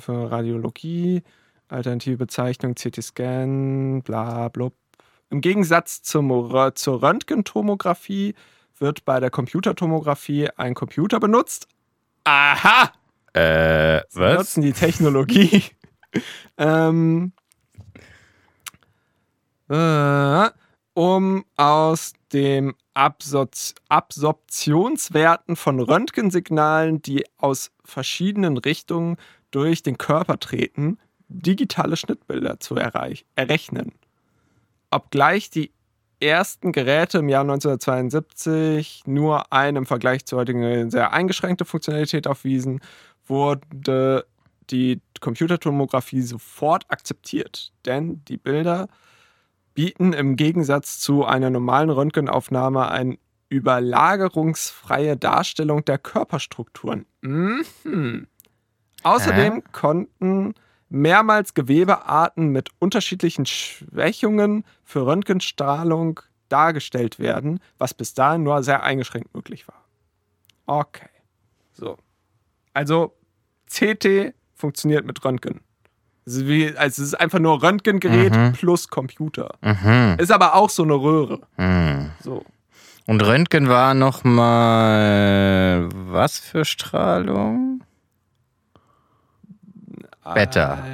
für 0.00 0.30
Radiologie, 0.30 1.22
alternative 1.68 2.16
Bezeichnung 2.16 2.74
CT-Scan, 2.74 4.00
bla 4.02 4.48
blub. 4.48 4.72
Im 5.28 5.42
Gegensatz 5.42 6.00
zum, 6.00 6.30
zur 6.76 7.02
Röntgentomographie 7.02 8.34
wird 8.78 9.04
bei 9.04 9.20
der 9.20 9.30
Computertomographie 9.30 10.48
ein 10.56 10.72
Computer 10.74 11.20
benutzt. 11.20 11.68
Aha! 12.24 12.90
Äh, 13.36 14.00
Sie 14.08 14.20
was? 14.20 14.38
nutzen 14.38 14.62
die 14.62 14.72
Technologie. 14.72 15.62
ähm, 16.56 17.34
äh, 19.68 20.48
um 20.94 21.44
aus 21.56 22.14
dem 22.32 22.74
Absorptionswerten 22.94 25.56
von 25.56 25.80
Röntgensignalen, 25.80 27.02
die 27.02 27.26
aus 27.36 27.72
verschiedenen 27.84 28.56
Richtungen 28.56 29.18
durch 29.50 29.82
den 29.82 29.98
Körper 29.98 30.40
treten, 30.40 30.98
digitale 31.28 31.98
Schnittbilder 31.98 32.58
zu 32.58 32.76
errechnen. 32.76 33.92
Obgleich 34.90 35.50
die 35.50 35.74
ersten 36.20 36.72
Geräte 36.72 37.18
im 37.18 37.28
Jahr 37.28 37.42
1972 37.42 39.02
nur 39.04 39.52
eine 39.52 39.76
im 39.78 39.86
Vergleich 39.86 40.24
zur 40.24 40.38
heutigen 40.38 40.90
sehr 40.90 41.12
eingeschränkte 41.12 41.66
Funktionalität 41.66 42.26
aufwiesen, 42.26 42.80
wurde 43.26 44.26
die 44.70 45.00
Computertomographie 45.20 46.22
sofort 46.22 46.84
akzeptiert, 46.88 47.72
denn 47.84 48.24
die 48.24 48.36
Bilder 48.36 48.88
bieten 49.74 50.12
im 50.12 50.36
Gegensatz 50.36 50.98
zu 50.98 51.24
einer 51.24 51.50
normalen 51.50 51.90
Röntgenaufnahme 51.90 52.88
eine 52.88 53.18
überlagerungsfreie 53.48 55.16
Darstellung 55.16 55.84
der 55.84 55.98
Körperstrukturen. 55.98 57.06
Mhm. 57.20 58.26
Außerdem 59.02 59.62
konnten 59.70 60.54
mehrmals 60.88 61.54
Gewebearten 61.54 62.48
mit 62.48 62.70
unterschiedlichen 62.78 63.46
Schwächungen 63.46 64.64
für 64.82 65.06
Röntgenstrahlung 65.06 66.20
dargestellt 66.48 67.18
werden, 67.18 67.60
was 67.78 67.94
bis 67.94 68.14
dahin 68.14 68.42
nur 68.42 68.62
sehr 68.62 68.82
eingeschränkt 68.82 69.34
möglich 69.34 69.68
war. 69.68 69.84
Okay. 70.66 71.08
So. 71.72 71.98
Also 72.76 73.14
CT 73.70 74.34
funktioniert 74.54 75.06
mit 75.06 75.24
Röntgen. 75.24 75.60
Es 76.26 76.34
ist, 76.34 76.46
wie, 76.46 76.76
also 76.76 77.02
es 77.02 77.08
ist 77.08 77.14
einfach 77.14 77.38
nur 77.38 77.62
Röntgengerät 77.62 78.34
Mhm. 78.36 78.52
plus 78.52 78.88
Computer. 78.88 79.54
Mhm. 79.62 80.16
Ist 80.18 80.30
aber 80.30 80.54
auch 80.54 80.68
so 80.68 80.82
eine 80.82 80.92
Röhre. 80.92 81.40
Mhm. 81.56 82.10
So. 82.20 82.44
Und 83.06 83.22
Röntgen 83.24 83.68
war 83.68 83.94
nochmal 83.94 85.88
was 85.92 86.38
für 86.38 86.66
Strahlung? 86.66 87.82
Beta. 90.34 90.84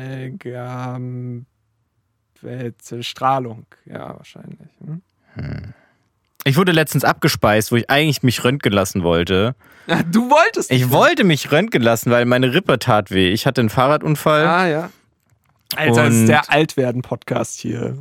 Strahlung, 3.03 3.67
ja, 3.87 4.17
wahrscheinlich. 4.17 4.69
Hm? 4.85 5.75
Ich 6.45 6.57
wurde 6.57 6.73
letztens 6.73 7.05
abgespeist, 7.05 7.73
wo 7.73 7.77
ich 7.77 7.89
eigentlich 7.91 8.23
mich 8.23 8.43
röntgen 8.45 8.73
lassen 8.73 9.03
wollte. 9.03 9.55
Du 10.11 10.31
wolltest. 10.31 10.71
Ich 10.71 10.91
wollte 10.91 11.25
mich 11.25 11.51
röntgen 11.53 11.83
lassen, 11.83 12.11
weil 12.11 12.25
meine 12.25 12.55
Rippe 12.55 12.79
tat 12.79 13.11
weh. 13.11 13.31
Ich 13.31 13.47
hatte 13.47 13.61
einen 13.61 13.71
Fahrradunfall. 13.71 14.47
Ah, 14.47 14.69
ja. 14.69 14.91
Alter, 15.77 16.05
das 16.05 16.15
ist 16.15 16.29
der 16.29 16.51
Altwerden-Podcast 16.51 17.59
hier. 17.59 17.99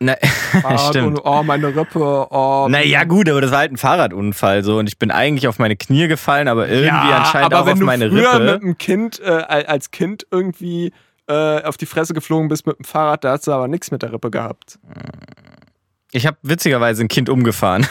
Na, 0.00 0.16
stimmt. 0.88 1.20
Oh, 1.24 1.42
meine 1.42 1.74
Rippe. 1.74 2.26
Oh. 2.30 2.66
Naja, 2.68 3.04
gut, 3.04 3.28
aber 3.28 3.40
das 3.40 3.50
war 3.52 3.58
halt 3.58 3.72
ein 3.72 3.76
Fahrradunfall 3.76 4.64
so 4.64 4.78
und 4.78 4.88
ich 4.88 4.98
bin 4.98 5.10
eigentlich 5.10 5.48
auf 5.48 5.58
meine 5.58 5.76
Knie 5.76 6.08
gefallen, 6.08 6.48
aber 6.48 6.68
irgendwie 6.68 6.90
anscheinend 6.90 7.52
aber 7.52 7.62
auch 7.62 7.66
wenn 7.66 7.74
auf 7.74 7.78
du 7.78 7.84
meine 7.84 8.10
früher 8.10 8.34
Rippe. 8.34 8.44
mit 8.44 8.62
einem 8.62 8.78
Kind, 8.78 9.20
äh, 9.20 9.30
als 9.30 9.92
Kind 9.92 10.26
irgendwie 10.30 10.92
äh, 11.28 11.62
auf 11.62 11.76
die 11.76 11.86
Fresse 11.86 12.12
geflogen 12.12 12.48
bist 12.48 12.66
mit 12.66 12.78
dem 12.78 12.84
Fahrrad, 12.84 13.24
da 13.24 13.32
hast 13.32 13.46
du 13.46 13.52
aber 13.52 13.68
nichts 13.68 13.90
mit 13.90 14.02
der 14.02 14.12
Rippe 14.12 14.30
gehabt. 14.30 14.78
Ich 16.16 16.26
habe 16.28 16.36
witzigerweise 16.42 17.02
ein 17.02 17.08
Kind 17.08 17.28
umgefahren. 17.28 17.84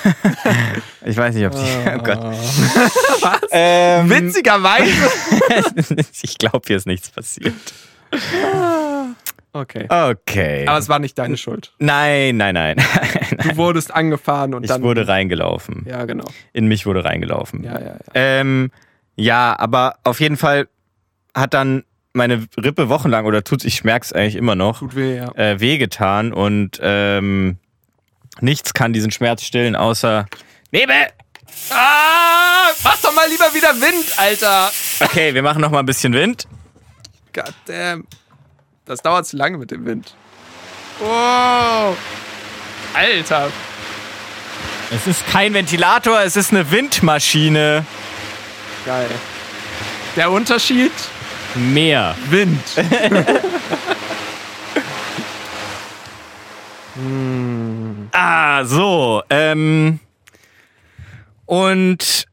ich 1.06 1.18
weiß 1.18 1.36
nicht, 1.36 1.46
ob 1.46 1.51
die. 1.51 1.89
Oh 1.94 1.98
Gott. 2.03 2.20
Was? 3.22 3.42
Ähm, 3.51 4.10
Witzigerweise. 4.10 5.10
ich 6.24 6.38
glaube, 6.38 6.62
hier 6.65 6.77
ist 6.77 6.88
nichts 6.88 7.10
passiert. 7.12 7.53
Okay. 9.51 9.88
Okay. 9.89 10.65
Aber 10.68 10.77
es 10.77 10.88
war 10.88 11.00
nicht 11.00 11.18
deine 11.20 11.36
Schuld. 11.36 11.74
nein, 11.80 12.38
nein, 12.38 12.56
nein. 12.56 12.77
Du 13.44 13.58
wurdest 13.58 13.94
angefahren 13.94 14.53
und 14.53 14.63
Ich 14.63 14.70
dann. 14.70 14.84
wurde 14.84 15.06
reingelaufen. 15.06 15.86
Ja, 15.86 16.06
genau. 16.06 16.24
In 16.53 16.68
mich 16.68 16.86
wurde 16.86 17.03
reingelaufen. 17.03 17.63
Ja, 17.65 17.77
ja, 17.77 17.86
ja. 17.88 17.98
Ähm, 18.13 18.72
ja, 19.18 19.53
aber 19.60 19.98
auf 20.06 20.22
jeden 20.22 20.38
Fall 20.38 20.70
hat 21.36 21.53
dann 21.53 21.84
meine 22.13 22.46
Rippe 22.58 22.88
wochenlang, 22.88 23.25
oder 23.25 23.44
tut 23.44 23.65
ich 23.65 23.84
merke 23.84 24.06
es 24.06 24.13
eigentlich 24.13 24.36
immer 24.38 24.56
noch, 24.56 24.80
Tut 24.80 24.96
weh, 24.96 25.18
ja. 25.18 25.32
äh, 25.36 25.60
wehgetan 25.60 26.32
und 26.32 26.80
ähm, 26.82 27.58
nichts 28.42 28.74
kann 28.74 28.94
diesen 28.94 29.12
Schmerz 29.12 29.44
stillen, 29.44 29.75
außer 29.75 30.25
Nebel. 30.72 30.96
Ah, 31.70 32.70
mach 32.84 33.00
doch 33.02 33.13
mal 33.13 33.30
lieber 33.30 33.54
wieder 33.54 33.70
Wind, 33.80 34.06
Alter. 34.18 34.72
Okay, 35.00 35.34
wir 35.34 35.44
machen 35.44 35.62
noch 35.62 35.70
mal 35.70 35.80
ein 35.80 35.86
bisschen 35.86 36.13
Wind. 36.13 36.48
God 37.34 37.54
damn. 37.66 38.08
Das 38.86 39.02
dauert 39.02 39.25
zu 39.25 39.38
lange 39.38 39.58
mit 39.58 39.72
dem 39.72 39.86
Wind. 39.86 40.13
Wow. 41.00 41.96
Alter. 42.94 43.52
Es 44.92 45.08
ist 45.08 45.25
kein 45.28 45.54
Ventilator, 45.54 46.22
es 46.22 46.36
ist 46.36 46.52
eine 46.52 46.70
Windmaschine. 46.70 47.86
Geil. 48.86 49.10
Der 50.16 50.30
Unterschied? 50.30 50.92
Mehr. 51.56 52.16
Wind. 52.30 52.62
Ah, 58.13 58.63
so. 58.63 59.22
Ähm, 59.29 60.00
und 61.46 62.25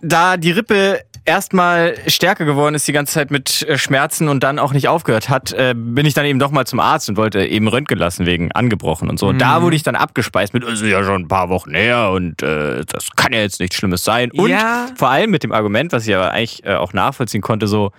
da 0.00 0.36
die 0.36 0.52
Rippe 0.52 1.00
erstmal 1.24 1.94
stärker 2.06 2.44
geworden 2.46 2.74
ist 2.74 2.88
die 2.88 2.92
ganze 2.92 3.12
Zeit 3.14 3.30
mit 3.30 3.62
äh, 3.68 3.76
Schmerzen 3.76 4.28
und 4.28 4.42
dann 4.42 4.58
auch 4.58 4.72
nicht 4.72 4.88
aufgehört 4.88 5.28
hat, 5.28 5.52
äh, 5.52 5.74
bin 5.76 6.06
ich 6.06 6.14
dann 6.14 6.24
eben 6.24 6.38
doch 6.38 6.50
mal 6.52 6.66
zum 6.66 6.80
Arzt 6.80 7.08
und 7.10 7.16
wollte 7.16 7.44
eben 7.44 7.68
röntgen 7.68 7.98
lassen 7.98 8.24
wegen 8.24 8.50
angebrochen 8.52 9.10
und 9.10 9.18
so. 9.18 9.26
Und 9.26 9.38
da 9.40 9.60
wurde 9.60 9.76
ich 9.76 9.82
dann 9.82 9.96
abgespeist 9.96 10.54
mit, 10.54 10.64
es 10.64 10.80
ist 10.80 10.88
ja 10.88 11.04
schon 11.04 11.22
ein 11.22 11.28
paar 11.28 11.50
Wochen 11.50 11.74
her 11.74 12.10
und 12.12 12.42
äh, 12.42 12.84
das 12.86 13.10
kann 13.16 13.32
ja 13.34 13.40
jetzt 13.40 13.60
nichts 13.60 13.76
Schlimmes 13.76 14.04
sein. 14.04 14.30
Und 14.30 14.50
Ja. 14.50 14.86
vor 14.96 15.08
allem 15.10 15.30
mit 15.30 15.42
dem 15.42 15.52
Argument, 15.52 15.92
was 15.92 16.06
ich 16.06 16.14
aber 16.14 16.30
eigentlich 16.30 16.64
äh, 16.64 16.74
auch 16.76 16.92
nachvollziehen 16.94 17.42
konnte, 17.42 17.66
so, 17.66 17.90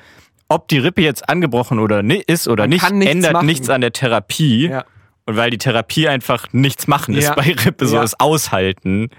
ob 0.47 0.67
die 0.69 0.79
Rippe 0.79 1.01
jetzt 1.03 1.29
angebrochen 1.29 1.77
oder 1.79 2.01
ist 2.27 2.47
oder 2.47 2.63
Man 2.63 2.69
nicht, 2.71 2.91
nichts 2.91 3.13
ändert 3.13 3.33
machen. 3.33 3.45
nichts 3.45 3.69
an 3.69 3.81
der 3.81 3.91
Therapie. 3.93 4.69
Ja. 4.69 4.85
Und 5.29 5.35
weil 5.37 5.51
die 5.51 5.59
Therapie 5.59 6.07
einfach 6.07 6.47
nichts 6.53 6.87
machen 6.87 7.13
ist 7.13 7.25
Ja. 7.25 7.35
bei 7.35 7.53
Rippe, 7.53 7.85
so 7.85 7.97
Ja. 7.97 8.01
das 8.01 8.19
Aushalten. 8.19 9.11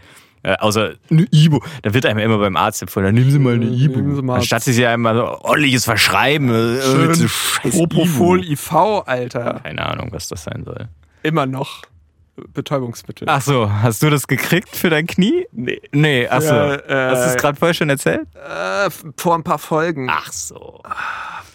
Äh, 0.43 0.57
außer 0.57 0.95
eine 1.09 1.27
Ibo. 1.31 1.63
Da 1.83 1.95
wird 1.95 2.05
einem 2.05 2.19
immer 2.19 2.39
beim 2.39 2.57
Arzt 2.57 2.83
empfohlen, 2.83 3.07
dann 3.07 3.15
nehmen 3.15 3.31
Sie 3.31 3.39
mal 3.39 3.55
eine 3.55 3.67
Ibo. 3.67 3.97
Nehmen 4.01 4.17
Sie 4.17 4.23
mal- 4.23 4.37
Anstatt 4.37 4.65
sie 4.65 4.73
sich 4.73 4.85
einmal 4.87 5.15
so 5.15 5.25
ordentliches 5.25 5.85
verschreiben. 5.85 6.49
äh, 6.49 6.81
Schön 6.83 7.15
so 7.15 7.29
scheiß 7.29 7.71
Propofol. 7.77 8.43
IV, 8.45 8.73
Alter. 9.07 9.61
Keine 9.63 9.87
Ahnung, 9.87 10.09
was 10.13 10.27
das 10.29 10.43
sein 10.43 10.65
soll. 10.65 10.89
Immer 11.23 11.47
noch 11.47 11.83
Betäubungsmittel. 12.55 13.29
Ach 13.31 13.43
so, 13.43 13.71
hast 13.71 14.03
du 14.03 14.11
das 14.11 14.27
gekriegt 14.27 14.75
für 14.75 14.91
dein 14.91 15.07
Knie? 15.07 15.47
nee. 15.53 15.81
Nee, 15.93 16.27
ach 16.29 16.41
so. 16.41 16.55
Ja, 16.55 16.75
äh, 16.75 17.11
hast 17.15 17.25
du 17.27 17.31
es 17.31 17.37
gerade 17.37 17.57
vorher 17.59 17.75
schon 17.75 17.91
erzählt? 17.91 18.27
Äh, 18.35 18.89
vor 19.17 19.35
ein 19.37 19.45
paar 19.45 19.59
Folgen. 19.59 20.09
Ach 20.11 20.33
so. 20.33 20.81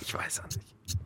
ich 0.02 0.14
weiß 0.14 0.40
auch 0.42 0.46
nicht. 0.56 0.98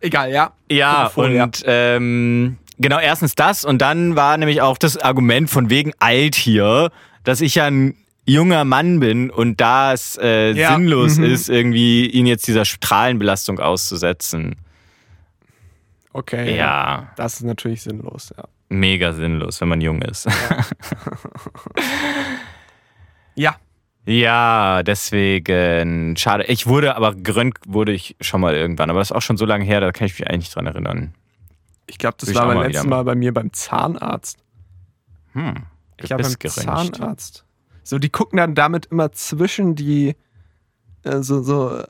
Egal, 0.00 0.30
ja. 0.30 0.52
Ja, 0.70 1.08
Propofol, 1.08 1.32
ja. 1.32 1.44
und 1.44 1.62
ähm, 1.66 2.58
genau, 2.78 2.98
erstens 2.98 3.34
das 3.34 3.64
und 3.64 3.78
dann 3.82 4.16
war 4.16 4.36
nämlich 4.36 4.60
auch 4.62 4.78
das 4.78 4.96
Argument 4.96 5.50
von 5.50 5.70
wegen 5.70 5.92
alt 5.98 6.34
hier, 6.34 6.90
dass 7.24 7.40
ich 7.40 7.56
ja 7.56 7.66
ein 7.66 7.96
junger 8.24 8.64
Mann 8.64 9.00
bin 9.00 9.30
und 9.30 9.60
da 9.60 9.92
es 9.92 10.18
äh, 10.20 10.52
Ja, 10.52 10.74
sinnlos 10.74 11.16
mhm. 11.16 11.24
ist, 11.24 11.48
irgendwie 11.48 12.06
ihn 12.06 12.26
jetzt 12.26 12.46
dieser 12.46 12.64
Strahlenbelastung 12.64 13.58
auszusetzen. 13.58 14.56
Okay. 16.12 16.56
Ja, 16.56 17.12
Das 17.16 17.34
ist 17.34 17.42
natürlich 17.44 17.82
sinnlos, 17.82 18.32
ja. 18.36 18.44
mega 18.68 19.12
sinnlos, 19.12 19.60
wenn 19.60 19.68
man 19.68 19.80
jung 19.80 20.02
ist. 20.02 20.26
Ja. 20.26 20.64
Ja, 23.34 23.54
deswegen 24.06 26.16
schade. 26.16 26.44
Ich 26.44 26.66
wurde 26.66 26.96
aber 26.96 27.14
geröntgt 27.14 27.64
wurde 27.66 27.92
ich 27.92 28.16
schon 28.20 28.40
mal 28.40 28.54
irgendwann, 28.54 28.90
aber 28.90 29.00
das 29.00 29.10
ist 29.10 29.16
auch 29.16 29.22
schon 29.22 29.36
so 29.36 29.44
lange 29.44 29.64
her, 29.64 29.80
da 29.80 29.92
kann 29.92 30.06
ich 30.06 30.18
mich 30.18 30.28
eigentlich 30.28 30.40
nicht 30.40 30.56
dran 30.56 30.66
erinnern. 30.66 31.14
Ich 31.86 31.98
glaube, 31.98 32.16
das 32.18 32.28
Will 32.28 32.36
war 32.36 32.46
beim 32.46 32.56
mal 32.56 32.66
letzten 32.66 32.86
wieder 32.86 32.96
Mal 32.96 33.04
bei 33.04 33.14
mir 33.14 33.34
beim 33.34 33.52
Zahnarzt. 33.52 34.38
Hm. 35.32 35.64
Ich 35.96 36.12
habe 36.12 36.22
beim 36.22 36.34
geröntgt. 36.38 36.96
Zahnarzt. 36.96 37.44
So, 37.82 37.98
die 37.98 38.10
gucken 38.10 38.36
dann 38.36 38.54
damit 38.54 38.86
immer 38.86 39.12
zwischen 39.12 39.74
die, 39.74 40.14
äh, 41.04 41.22
so, 41.22 41.42
so, 41.42 41.82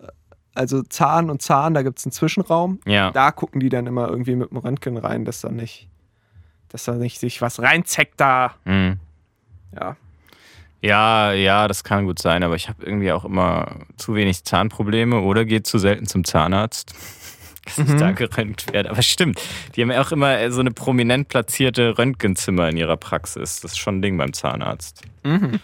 also 0.55 0.83
Zahn 0.83 1.31
und 1.31 1.43
Zahn, 1.43 1.75
da 1.75 1.83
gibt 1.83 1.99
es 1.99 2.07
einen 2.07 2.13
Zwischenraum. 2.13 2.81
Ja. 2.87 3.11
Da 3.11 3.33
gucken 3.33 3.61
die 3.61 3.69
dann 3.69 3.87
immer 3.87 4.09
irgendwie 4.09 4.37
mit 4.37 4.51
dem 4.51 4.59
Röntgen 4.59 4.97
rein, 4.97 5.25
dass 5.25 5.41
da 5.41 5.51
nicht, 5.51 5.89
dass 6.69 6.85
da 6.85 6.95
nicht 6.95 7.19
sich 7.19 7.43
was 7.43 7.61
reinzeckt 7.61 8.21
da. 8.21 8.55
Hm. 8.65 8.99
Ja. 9.75 9.97
Ja, 10.81 11.33
ja, 11.33 11.67
das 11.67 11.83
kann 11.85 12.05
gut 12.07 12.21
sein, 12.21 12.43
aber 12.45 12.55
ich 12.55 12.69
habe 12.69 12.85
irgendwie 12.85 13.11
auch 13.13 13.25
immer 13.25 13.81
zu 13.97 14.15
wenig 14.15 14.45
Zahnprobleme 14.45 15.21
oder 15.21 15.45
gehe 15.45 15.63
zu 15.63 15.79
selten 15.79 16.07
zum 16.07 16.25
Zahnarzt, 16.25 16.95
dass 17.65 17.79
ich 17.79 17.87
Mhm. 17.95 17.99
da 17.99 18.11
geröntgt 18.13 18.73
werde. 18.73 18.91
Aber 18.91 19.03
stimmt, 19.03 19.41
die 19.75 19.83
haben 19.83 19.91
ja 19.91 20.01
auch 20.01 20.13
immer 20.13 20.39
äh, 20.39 20.51
so 20.53 20.61
eine 20.61 20.71
prominent 20.71 21.29
platzierte 21.29 21.99
Röntgenzimmer 21.99 22.69
in 22.69 22.77
ihrer 22.77 22.97
Praxis. 22.97 23.61
Das 23.61 23.73
ist 23.73 23.79
schon 23.79 23.99
ein 23.99 24.03
Ding 24.03 24.17
beim 24.19 24.33
Zahnarzt. 24.33 25.03
Mhm. 25.25 25.59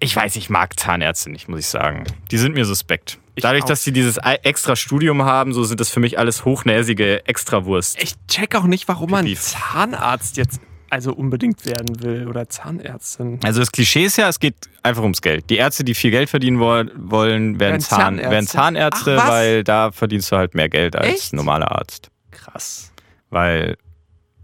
Ich 0.00 0.14
weiß, 0.14 0.36
ich 0.36 0.48
mag 0.48 0.78
Zahnärzte 0.78 1.28
nicht, 1.30 1.48
muss 1.48 1.58
ich 1.60 1.66
sagen. 1.66 2.04
Die 2.30 2.38
sind 2.38 2.54
mir 2.54 2.64
suspekt. 2.64 3.18
Ich 3.34 3.42
Dadurch, 3.42 3.64
dass 3.64 3.82
sie 3.84 3.92
dieses 3.92 4.16
extra 4.42 4.74
Studium 4.76 5.22
haben, 5.24 5.52
so 5.52 5.64
sind 5.64 5.80
das 5.80 5.90
für 5.90 6.00
mich 6.00 6.18
alles 6.18 6.44
hochnäsige 6.44 7.26
Extrawurst. 7.26 8.00
Ich 8.02 8.14
check 8.28 8.54
auch 8.54 8.64
nicht, 8.64 8.86
warum 8.88 9.10
man. 9.10 9.26
Zahnarzt 9.36 10.36
jetzt 10.36 10.60
also 10.90 11.12
unbedingt 11.12 11.64
werden 11.66 12.02
will 12.02 12.26
oder 12.28 12.48
Zahnärztin. 12.48 13.40
Also 13.44 13.60
das 13.60 13.72
Klischee 13.72 14.04
ist 14.04 14.16
ja, 14.16 14.28
es 14.28 14.40
geht 14.40 14.54
einfach 14.82 15.02
ums 15.02 15.20
Geld. 15.22 15.50
Die 15.50 15.56
Ärzte, 15.56 15.84
die 15.84 15.94
viel 15.94 16.10
Geld 16.10 16.30
verdienen 16.30 16.58
woll- 16.60 16.90
wollen, 16.96 17.60
werden, 17.60 17.80
Zahn, 17.80 17.98
Zahnärzte. 18.00 18.30
werden 18.30 18.46
Zahnärzte, 18.46 19.18
Ach, 19.20 19.28
weil 19.28 19.64
da 19.64 19.92
verdienst 19.92 20.32
du 20.32 20.36
halt 20.36 20.54
mehr 20.54 20.68
Geld 20.68 20.96
als 20.96 21.08
Echt? 21.08 21.32
normaler 21.34 21.70
Arzt. 21.72 22.10
Krass. 22.30 22.92
Weil, 23.30 23.76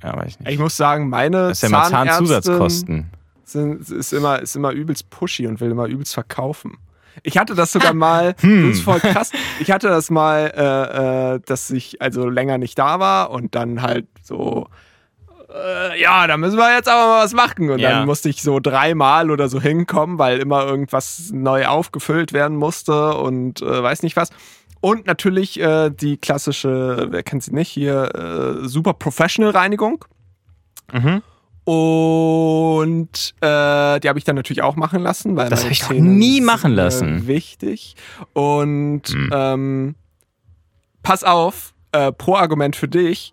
ja, 0.02 0.16
weiß 0.16 0.26
ich 0.28 0.40
nicht. 0.40 0.50
Ich 0.52 0.58
muss 0.58 0.76
sagen, 0.76 1.08
meine 1.08 1.48
das 1.48 1.58
ist 1.58 1.62
ja 1.62 1.68
immer 1.68 1.84
Zahnärztin 1.88 2.26
Zahnzusatzkosten. 2.26 3.10
sind, 3.44 3.88
ist, 3.90 4.12
immer, 4.12 4.40
ist 4.40 4.54
immer 4.56 4.72
übelst 4.72 5.08
pushy 5.10 5.46
und 5.46 5.60
will 5.60 5.70
immer 5.70 5.86
übelst 5.86 6.14
verkaufen. 6.14 6.76
Ich 7.22 7.38
hatte 7.38 7.54
das 7.54 7.72
sogar 7.72 7.94
mal, 7.94 8.34
Hm. 8.40 8.68
das 8.68 8.78
ist 8.78 8.84
voll 8.84 9.00
krass. 9.00 9.30
Ich 9.60 9.70
hatte 9.70 9.88
das 9.88 10.10
mal, 10.10 10.52
äh, 10.54 11.34
äh, 11.36 11.40
dass 11.46 11.70
ich 11.70 12.02
also 12.02 12.28
länger 12.28 12.58
nicht 12.58 12.78
da 12.78 12.98
war 13.00 13.30
und 13.30 13.54
dann 13.54 13.80
halt 13.82 14.06
so, 14.22 14.68
äh, 15.54 16.00
ja, 16.00 16.26
da 16.26 16.36
müssen 16.36 16.56
wir 16.58 16.74
jetzt 16.74 16.88
aber 16.88 17.06
mal 17.08 17.24
was 17.24 17.32
machen. 17.32 17.70
Und 17.70 17.78
Ja. 17.78 17.90
dann 17.90 18.06
musste 18.06 18.28
ich 18.28 18.42
so 18.42 18.58
dreimal 18.60 19.30
oder 19.30 19.48
so 19.48 19.60
hinkommen, 19.60 20.18
weil 20.18 20.38
immer 20.40 20.64
irgendwas 20.66 21.30
neu 21.32 21.66
aufgefüllt 21.66 22.32
werden 22.32 22.56
musste 22.56 23.14
und 23.16 23.62
äh, 23.62 23.82
weiß 23.82 24.02
nicht 24.02 24.16
was. 24.16 24.30
Und 24.80 25.06
natürlich 25.06 25.58
äh, 25.60 25.90
die 25.90 26.16
klassische, 26.18 27.06
wer 27.10 27.22
kennt 27.22 27.42
sie 27.42 27.54
nicht, 27.54 27.68
hier 27.70 28.14
äh, 28.62 28.68
Super 28.68 28.92
Professional 28.94 29.50
Reinigung. 29.52 30.04
Mhm. 30.92 31.22
Und 31.66 33.34
äh, 33.40 34.00
die 34.00 34.08
habe 34.08 34.18
ich 34.18 34.24
dann 34.24 34.36
natürlich 34.36 34.62
auch 34.62 34.76
machen 34.76 35.02
lassen, 35.02 35.36
weil 35.36 35.48
Das 35.48 35.60
meine 35.60 35.66
hab 35.66 35.72
ich 35.72 35.82
Zähne 35.84 36.08
nie 36.10 36.40
machen 36.40 36.72
äh, 36.72 36.76
lassen. 36.76 37.26
wichtig. 37.26 37.94
Und 38.34 39.02
Hm. 39.08 39.30
ähm, 39.32 39.94
pass 41.02 41.24
auf, 41.24 41.72
äh, 41.92 42.12
pro 42.12 42.36
Argument 42.36 42.76
für 42.76 42.88
dich. 42.88 43.32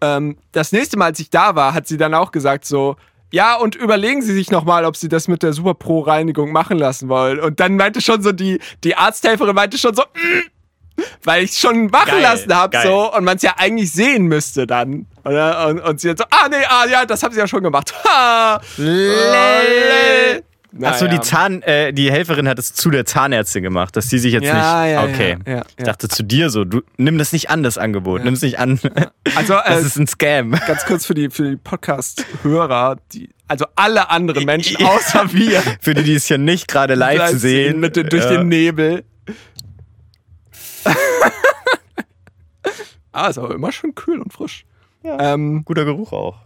Ähm, 0.00 0.36
das 0.52 0.72
nächste 0.72 0.96
Mal, 0.96 1.06
als 1.06 1.20
ich 1.20 1.30
da 1.30 1.54
war, 1.54 1.74
hat 1.74 1.86
sie 1.86 1.96
dann 1.96 2.14
auch 2.14 2.32
gesagt 2.32 2.64
so, 2.64 2.96
ja, 3.30 3.56
und 3.56 3.74
überlegen 3.74 4.22
Sie 4.22 4.32
sich 4.32 4.50
nochmal, 4.50 4.84
ob 4.86 4.96
Sie 4.96 5.08
das 5.08 5.28
mit 5.28 5.42
der 5.42 5.52
Super 5.52 5.74
Pro 5.74 6.00
Reinigung 6.00 6.50
machen 6.50 6.78
lassen 6.78 7.08
wollen. 7.08 7.40
Und 7.40 7.60
dann 7.60 7.76
meinte 7.76 8.00
schon 8.00 8.22
so 8.22 8.32
die, 8.32 8.58
die 8.84 8.96
Arzthelferin 8.96 9.54
meinte 9.54 9.76
schon 9.76 9.94
so, 9.94 10.02
mm, 10.02 11.02
weil 11.24 11.44
ich 11.44 11.58
schon 11.58 11.88
machen 11.88 12.12
Geil, 12.12 12.22
lassen 12.22 12.54
habe 12.54 12.78
so 12.82 13.14
und 13.14 13.24
man 13.24 13.36
es 13.36 13.42
ja 13.42 13.54
eigentlich 13.58 13.92
sehen 13.92 14.26
müsste 14.26 14.66
dann. 14.66 15.06
Oder? 15.24 15.68
Und, 15.68 15.80
und 15.80 16.00
sie 16.00 16.10
hat 16.10 16.18
so, 16.18 16.24
ah 16.30 16.48
nee, 16.48 16.56
ah 16.68 16.86
ja, 16.86 17.04
das 17.04 17.22
haben 17.22 17.34
Sie 17.34 17.38
ja 17.40 17.46
schon 17.46 17.62
gemacht. 17.62 17.92
Ha! 18.08 18.60
Lel. 20.78 20.88
Achso, 20.90 21.06
die 21.08 21.20
Zahn, 21.20 21.62
äh, 21.62 21.92
die 21.92 22.10
Helferin 22.10 22.48
hat 22.48 22.58
es 22.58 22.72
zu 22.72 22.90
der 22.90 23.04
Zahnärztin 23.04 23.62
gemacht, 23.62 23.96
dass 23.96 24.08
die 24.08 24.18
sich 24.18 24.32
jetzt 24.32 24.44
Ja, 24.44 24.54
nicht. 24.84 24.92
ja, 24.92 25.04
okay. 25.04 25.36
ja, 25.46 25.52
ja, 25.56 25.62
Ich 25.76 25.84
dachte 25.84 26.08
zu 26.08 26.22
dir 26.22 26.50
so, 26.50 26.64
du 26.64 26.82
nimm 26.96 27.18
das 27.18 27.32
nicht 27.32 27.50
an, 27.50 27.62
das 27.62 27.78
Angebot. 27.78 28.22
Nimm 28.24 28.34
es 28.34 28.42
nicht 28.42 28.58
an. 28.58 28.78
Also, 29.36 29.54
äh, 29.56 29.62
Das 29.66 29.84
ist 29.84 29.96
ein 29.98 30.06
Scam. 30.06 30.52
ganz 30.66 30.84
kurz 30.86 31.04
für 31.06 31.14
die, 31.14 31.30
für 31.30 31.50
die 31.50 31.56
Podcast-Hörer, 31.56 32.96
die, 33.12 33.30
also 33.48 33.66
alle 33.76 34.10
anderen 34.10 34.44
Menschen 34.44 34.84
außer 34.84 35.32
wir. 35.32 35.60
Für 35.80 35.94
die, 35.94 36.02
die 36.04 36.14
es 36.14 36.26
hier 36.26 36.38
nicht 36.38 36.68
gerade 36.68 36.94
live 36.94 37.30
sehen. 37.30 37.80
Mit, 37.80 37.96
durch 37.96 38.12
ja. 38.24 38.30
den 38.30 38.48
Nebel. 38.48 39.04
ah, 43.12 43.28
ist 43.28 43.38
aber 43.38 43.54
immer 43.54 43.72
schön 43.72 43.94
kühl 43.94 44.20
und 44.20 44.32
frisch. 44.32 44.64
Ähm, 45.04 45.62
Guter 45.64 45.84
Geruch 45.84 46.12
auch. 46.12 46.36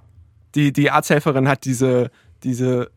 die, 0.54 0.72
die 0.72 0.90
Arzthelferin 0.90 1.48
hat 1.48 1.64
diese, 1.64 2.10
diese 2.44 2.90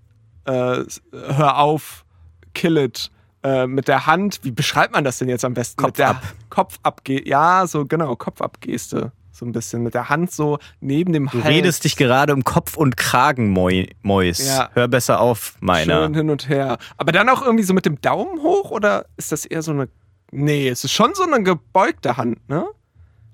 äh, 0.45 0.83
Hör 1.11 1.57
auf, 1.57 2.05
kill 2.53 2.77
it 2.77 3.11
äh, 3.43 3.67
mit 3.67 3.87
der 3.87 4.07
Hand. 4.07 4.39
Wie 4.43 4.51
beschreibt 4.51 4.93
man 4.93 5.03
das 5.03 5.17
denn 5.19 5.29
jetzt 5.29 5.45
am 5.45 5.53
besten? 5.53 5.77
Kopf 5.77 5.87
mit 5.89 5.97
der 5.99 6.09
ab. 6.09 6.21
Kopf 6.49 6.79
abge 6.83 7.27
Ja, 7.27 7.67
so 7.67 7.85
genau, 7.85 8.15
Kopfabgeste. 8.15 9.11
So 9.31 9.45
ein 9.45 9.51
bisschen 9.51 9.83
mit 9.83 9.93
der 9.93 10.07
Hand 10.07 10.31
so 10.31 10.59
neben 10.79 11.11
dem 11.11 11.27
Du 11.29 11.43
Hals. 11.43 11.47
redest 11.53 11.83
dich 11.83 11.97
gerade 11.97 12.33
um 12.33 12.45
Kopf 12.45 12.77
und 12.77 12.95
Kragen, 12.95 13.49
Mois. 13.49 14.37
Ja. 14.47 14.69
Hör 14.73 14.87
besser 14.87 15.19
auf, 15.19 15.57
meiner. 15.59 16.03
Schön 16.03 16.13
hin 16.13 16.29
und 16.29 16.47
her. 16.47 16.77
Aber 16.95 17.11
dann 17.11 17.27
auch 17.27 17.41
irgendwie 17.41 17.65
so 17.65 17.73
mit 17.73 17.85
dem 17.85 17.99
Daumen 17.99 18.41
hoch 18.41 18.71
oder 18.71 19.05
ist 19.17 19.33
das 19.33 19.45
eher 19.45 19.61
so 19.61 19.71
eine. 19.71 19.89
Nee, 20.31 20.69
es 20.69 20.85
ist 20.85 20.93
schon 20.93 21.13
so 21.15 21.23
eine 21.23 21.43
gebeugte 21.43 22.15
Hand, 22.15 22.47
ne? 22.47 22.65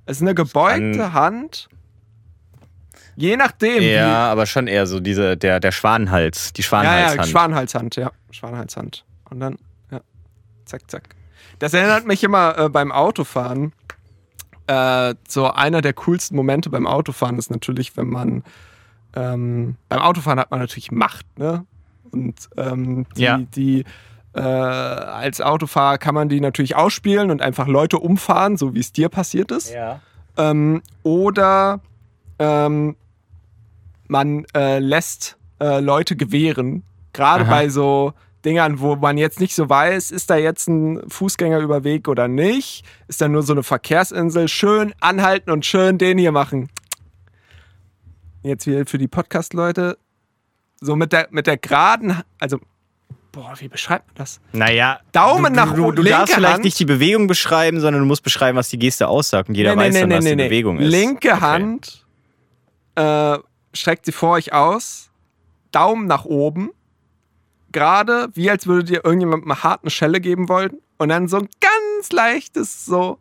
Es 0.08 0.18
ist 0.18 0.24
eine 0.24 0.34
gebeugte 0.34 1.14
Hand. 1.14 1.70
Je 3.22 3.38
nachdem. 3.38 3.84
Ja, 3.84 4.32
aber 4.32 4.46
schon 4.46 4.68
eher 4.68 4.88
so 4.88 5.00
diese, 5.00 5.38
der, 5.38 5.60
der 5.60 5.72
Schwanenhals, 5.72 6.54
die 6.54 6.64
wie, 6.64 6.86
ja, 6.86 7.16
ja, 7.16 7.24
Schwanenhalshand. 7.24 7.30
Schwanenhalshand, 7.30 7.96
ja. 7.96 8.12
Schwanenhalshand. 8.32 9.06
Und 9.30 9.40
dann, 9.40 9.58
ja. 9.92 10.02
Zack, 10.66 10.90
zack. 10.90 11.10
Das 11.60 11.74
erinnert 11.74 12.08
mich 12.08 12.24
immer 12.24 12.58
äh, 12.58 12.70
beim 12.70 12.92
Autofahren. 12.92 13.74
Äh, 14.68 15.16
so 15.28 15.52
einer 15.52 15.82
der 15.82 15.94
coolsten 15.94 16.36
Momente 16.36 16.70
beim 16.70 16.88
Autofahren 16.88 17.38
ist 17.38 17.52
natürlich, 17.52 17.96
wenn 17.98 18.08
man. 18.08 18.44
Ähm, 19.16 19.76
beim 19.90 20.00
Autofahren 20.00 20.40
hat 20.40 20.52
man 20.52 20.60
natürlich 20.62 20.92
Macht, 20.92 21.26
ne? 21.38 21.66
Und 22.12 22.36
ähm, 22.58 23.06
die, 23.16 23.22
Ja. 23.22 23.38
die 23.56 23.84
äh, 24.34 24.40
als 24.42 25.42
Autofahrer 25.42 25.98
kann 25.98 26.16
man 26.16 26.30
die 26.30 26.40
natürlich 26.40 26.76
ausspielen 26.76 27.30
und 27.30 27.42
einfach 27.42 27.68
Leute 27.68 28.00
umfahren, 28.00 28.56
so 28.58 28.74
wie 28.74 28.80
es 28.80 28.92
dir 28.94 29.10
passiert 29.10 29.52
ist. 29.52 29.72
ja. 29.74 30.00
Ähm, 30.38 30.82
oder 31.04 31.82
ähm, 32.40 32.96
man 34.12 34.46
äh, 34.54 34.80
lässt 34.80 35.38
äh, 35.62 35.80
Leute 35.80 36.16
gewähren. 36.16 36.84
Gerade 37.14 37.46
bei 37.46 37.70
so 37.70 38.14
Dingern, 38.44 38.80
wo 38.80 38.96
man 38.96 39.18
jetzt 39.18 39.40
nicht 39.40 39.56
so 39.56 39.70
weiß, 39.70 40.12
ist 40.12 40.30
da 40.30 40.36
jetzt 40.36 40.68
ein 40.68 41.02
Fußgängerüberweg 41.10 42.08
oder 42.08 42.28
nicht? 42.28 42.84
Ist 43.08 43.22
da 43.22 43.28
nur 43.28 43.42
so 43.42 43.54
eine 43.54 43.64
Verkehrsinsel? 43.64 44.48
Schön 44.48 44.94
anhalten 45.00 45.50
und 45.50 45.66
schön 45.66 45.98
den 45.98 46.18
hier 46.18 46.32
machen. 46.32 46.70
Jetzt 48.44 48.68
wieder 48.68 48.86
für 48.86 48.98
die 48.98 49.08
Podcast-Leute. 49.08 49.98
So 50.82 50.96
mit 50.96 51.14
der, 51.14 51.28
mit 51.32 51.48
der 51.48 51.58
geraden, 51.58 52.22
also, 52.40 52.60
boah, 53.32 53.54
wie 53.60 53.68
beschreibt 53.68 54.08
man 54.08 54.16
das? 54.16 54.42
Naja, 54.52 55.00
Daumen 55.12 55.54
du, 55.54 55.60
nach 55.60 55.74
du, 55.76 55.86
oben, 55.86 55.98
du 55.98 56.04
darfst 56.04 56.30
linke 56.30 56.34
vielleicht 56.34 56.54
Hand. 56.56 56.64
nicht 56.64 56.80
die 56.80 56.86
Bewegung 56.86 57.28
beschreiben, 57.28 57.80
sondern 57.80 58.02
du 58.02 58.08
musst 58.08 58.24
beschreiben, 58.24 58.58
was 58.58 58.70
die 58.70 58.80
Geste 58.80 59.08
aussagt 59.08 59.50
und 59.50 59.56
jeder 59.56 59.78
weiß 59.78 59.94
dann, 59.94 60.10
was 60.10 60.26
die 60.26 60.36
Bewegung 60.36 60.80
ist. 60.80 60.90
Linke 60.90 61.34
Okay. 61.34 61.40
Hand 61.40 62.06
äh, 62.96 63.38
streckt 63.74 64.06
sie 64.06 64.12
vor 64.12 64.32
euch 64.32 64.54
aus, 64.54 65.10
Daumen 65.72 66.08
nach 66.08 66.26
oben, 66.26 66.72
gerade 67.72 68.30
wie 68.34 68.50
als 68.50 68.68
würdet 68.68 68.90
ihr 68.90 69.06
irgendjemandem 69.06 69.52
eine 69.52 69.64
harte 69.64 69.90
Schelle 69.90 70.20
geben 70.20 70.50
wollen 70.50 70.80
und 70.98 71.10
dann 71.10 71.28
so 71.28 71.38
ein 71.38 71.50
ganz 71.60 72.12
leichtes 72.12 72.86
so 72.86 73.18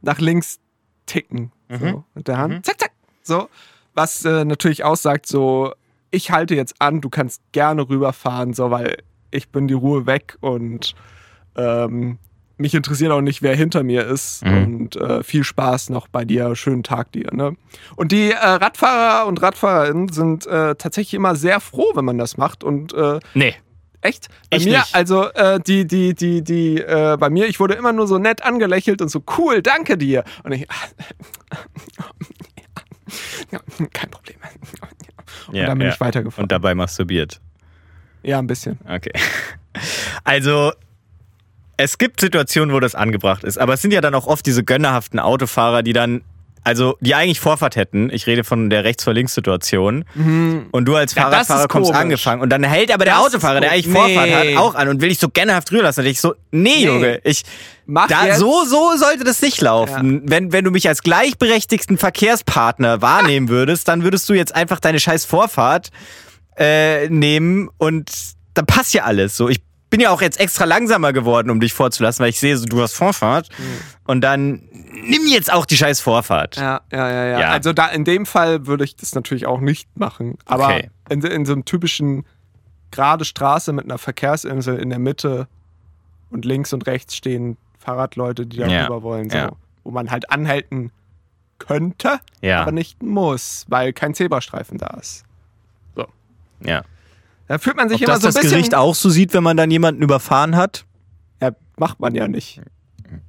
nach 0.00 0.18
links 0.18 0.58
ticken 1.06 1.52
so 1.70 1.86
Mhm. 1.86 2.04
mit 2.14 2.28
der 2.28 2.38
Hand, 2.38 2.66
zack, 2.66 2.78
zack, 2.80 2.92
so, 3.22 3.48
was 3.94 4.24
äh, 4.24 4.44
natürlich 4.44 4.84
aussagt 4.84 5.26
so, 5.26 5.72
ich 6.10 6.30
halte 6.30 6.54
jetzt 6.54 6.74
an, 6.80 7.00
du 7.00 7.08
kannst 7.08 7.40
gerne 7.52 7.88
rüberfahren, 7.88 8.52
so, 8.52 8.70
weil 8.70 8.98
ich 9.30 9.48
bin 9.48 9.68
die 9.68 9.74
Ruhe 9.74 10.04
weg 10.04 10.36
und 10.40 10.94
ähm, 11.56 12.18
mich 12.58 12.74
interessiert 12.74 13.12
auch 13.12 13.20
nicht, 13.20 13.42
wer 13.42 13.54
hinter 13.56 13.82
mir 13.82 14.06
ist. 14.06 14.44
Mhm. 14.44 14.64
Und 14.64 14.96
äh, 14.96 15.22
viel 15.22 15.44
Spaß 15.44 15.90
noch 15.90 16.08
bei 16.08 16.24
dir. 16.24 16.54
Schönen 16.56 16.82
Tag 16.82 17.12
dir. 17.12 17.28
Ne? 17.32 17.56
Und 17.96 18.12
die 18.12 18.30
äh, 18.32 18.36
Radfahrer 18.36 19.26
und 19.26 19.40
Radfahrerinnen 19.42 20.08
sind 20.10 20.46
äh, 20.46 20.74
tatsächlich 20.76 21.14
immer 21.14 21.34
sehr 21.36 21.60
froh, 21.60 21.92
wenn 21.94 22.04
man 22.04 22.18
das 22.18 22.36
macht. 22.36 22.64
Und 22.64 22.92
äh, 22.94 23.20
Nee. 23.34 23.54
echt, 24.00 24.28
bei 24.50 24.56
Ich 24.58 24.64
mir, 24.66 24.78
nicht. 24.78 24.94
also 24.94 25.30
äh, 25.32 25.60
die, 25.60 25.86
die, 25.86 26.14
die, 26.14 26.42
die, 26.42 26.78
äh, 26.80 27.16
bei 27.18 27.30
mir, 27.30 27.46
ich 27.46 27.58
wurde 27.60 27.74
immer 27.74 27.92
nur 27.92 28.06
so 28.06 28.18
nett 28.18 28.42
angelächelt 28.44 29.00
und 29.02 29.08
so 29.08 29.22
cool, 29.38 29.62
danke 29.62 29.96
dir. 29.98 30.24
Und 30.44 30.52
ich, 30.52 30.62
ja, 33.50 33.58
kein 33.92 34.10
Problem. 34.10 34.36
Und 35.48 35.54
Ja, 35.56 35.66
dann 35.66 35.78
bin 35.78 35.88
ja. 35.88 35.94
ich 35.94 36.00
weitergefahren. 36.00 36.44
Und 36.44 36.52
dabei 36.52 36.74
masturbiert. 36.74 37.40
ja, 38.22 38.38
ein 38.38 38.46
bisschen. 38.46 38.78
Okay. 38.88 39.12
Also, 40.24 40.72
es 41.76 41.98
gibt 41.98 42.20
Situationen, 42.20 42.74
wo 42.74 42.80
das 42.80 42.94
angebracht 42.94 43.44
ist, 43.44 43.58
aber 43.58 43.74
es 43.74 43.82
sind 43.82 43.92
ja 43.92 44.00
dann 44.00 44.14
auch 44.14 44.26
oft 44.26 44.44
diese 44.46 44.62
gönnerhaften 44.64 45.18
Autofahrer, 45.18 45.82
die 45.82 45.92
dann, 45.92 46.22
also, 46.64 46.96
die 47.00 47.14
eigentlich 47.16 47.40
Vorfahrt 47.40 47.74
hätten. 47.74 48.08
Ich 48.10 48.26
rede 48.28 48.44
von 48.44 48.70
der 48.70 48.84
Rechts- 48.84 49.02
vor 49.02 49.12
Links-Situation. 49.14 50.04
Und 50.70 50.84
du 50.84 50.94
als 50.94 51.14
Ja, 51.16 51.22
Fahrradfahrer 51.22 51.66
kommst 51.66 51.90
komisch. 51.90 52.00
angefangen 52.00 52.40
und 52.42 52.50
dann 52.50 52.62
hält 52.62 52.92
aber 52.92 53.04
der 53.04 53.14
Das 53.14 53.24
Autofahrer, 53.26 53.60
der 53.60 53.72
eigentlich 53.72 53.88
Vorfahrt 53.92 54.28
Nee. 54.28 54.54
hat, 54.54 54.62
auch 54.62 54.74
an 54.76 54.86
und 54.88 55.00
will 55.00 55.08
dich 55.08 55.18
so 55.18 55.28
gönnerhaft 55.28 55.72
rüber 55.72 55.82
lassen. 55.82 56.00
Und 56.00 56.06
ich 56.06 56.20
so, 56.20 56.34
nee, 56.52 56.76
Nee. 56.76 56.84
Junge, 56.86 57.20
ich, 57.24 57.42
Mach 57.86 58.06
da, 58.06 58.26
jetzt- 58.26 58.38
so, 58.38 58.64
so 58.64 58.96
sollte 58.96 59.24
das 59.24 59.42
nicht 59.42 59.60
laufen. 59.60 60.22
Wenn, 60.26 60.52
wenn 60.52 60.64
du 60.64 60.70
mich 60.70 60.86
als 60.88 61.02
gleichberechtigten 61.02 61.98
Verkehrspartner 61.98 63.02
wahrnehmen 63.02 63.48
würdest, 63.48 63.88
dann 63.88 64.04
würdest 64.04 64.28
du 64.28 64.34
jetzt 64.34 64.54
einfach 64.54 64.78
deine 64.78 65.00
scheiß 65.00 65.24
Vorfahrt 65.24 65.90
äh, 66.56 67.08
nehmen 67.08 67.70
und 67.78 68.08
dann 68.54 68.66
passt 68.66 68.94
ja 68.94 69.02
alles. 69.04 69.36
So, 69.36 69.48
ich 69.48 69.60
bin 69.92 70.00
ja 70.00 70.10
auch 70.10 70.22
jetzt 70.22 70.40
extra 70.40 70.64
langsamer 70.64 71.12
geworden, 71.12 71.50
um 71.50 71.60
dich 71.60 71.74
vorzulassen, 71.74 72.22
weil 72.24 72.30
ich 72.30 72.40
sehe, 72.40 72.56
so, 72.56 72.64
du 72.64 72.80
hast 72.82 72.94
Vorfahrt. 72.94 73.48
Und 74.04 74.22
dann 74.22 74.62
nimm 74.92 75.26
jetzt 75.28 75.52
auch 75.52 75.66
die 75.66 75.76
scheiß 75.76 76.00
Vorfahrt. 76.00 76.56
Ja, 76.56 76.80
ja, 76.90 77.08
ja, 77.10 77.24
ja. 77.26 77.40
Ja. 77.40 77.50
Also 77.50 77.72
da 77.74 77.86
in 77.88 78.04
dem 78.04 78.24
Fall 78.26 78.66
würde 78.66 78.84
ich 78.84 78.96
das 78.96 79.14
natürlich 79.14 79.46
auch 79.46 79.60
nicht 79.60 79.86
machen. 79.96 80.38
Aber 80.46 80.64
Okay. 80.68 80.90
in, 81.10 81.20
in 81.22 81.44
so 81.46 81.52
einem 81.52 81.64
typischen 81.66 82.24
gerade 82.90 83.24
Straße 83.26 83.72
mit 83.72 83.84
einer 83.84 83.98
Verkehrsinsel 83.98 84.78
in 84.78 84.88
der 84.90 84.98
Mitte 84.98 85.46
und 86.30 86.44
links 86.46 86.72
und 86.72 86.86
rechts 86.86 87.14
stehen 87.14 87.58
Fahrradleute, 87.78 88.46
die 88.46 88.56
da 88.58 88.66
Ja, 88.66 88.84
rüber 88.84 89.02
wollen, 89.02 89.28
so, 89.30 89.36
ja. 89.36 89.52
wo 89.84 89.90
man 89.90 90.10
halt 90.10 90.30
anhalten 90.30 90.90
könnte, 91.58 92.18
Ja, 92.40 92.62
aber 92.62 92.72
nicht 92.72 93.02
muss, 93.02 93.66
weil 93.68 93.92
kein 93.92 94.14
Zebrastreifen 94.14 94.78
da 94.78 94.96
ist. 95.00 95.24
ja. 96.64 96.82
Da 97.48 97.58
fühlt 97.58 97.76
man 97.76 97.88
sich 97.88 98.02
Ob 98.02 98.08
immer 98.08 98.12
das 98.14 98.22
so 98.22 98.28
ein 98.28 98.32
das 98.32 98.42
bisschen. 98.42 98.50
Gericht 98.58 98.74
auch 98.74 98.94
so 98.94 99.10
sieht, 99.10 99.34
wenn 99.34 99.42
man 99.42 99.56
dann 99.56 99.70
jemanden 99.70 100.02
überfahren 100.02 100.56
hat? 100.56 100.84
Ja, 101.40 101.50
macht 101.76 102.00
man 102.00 102.14
ja 102.14 102.28
nicht, 102.28 102.60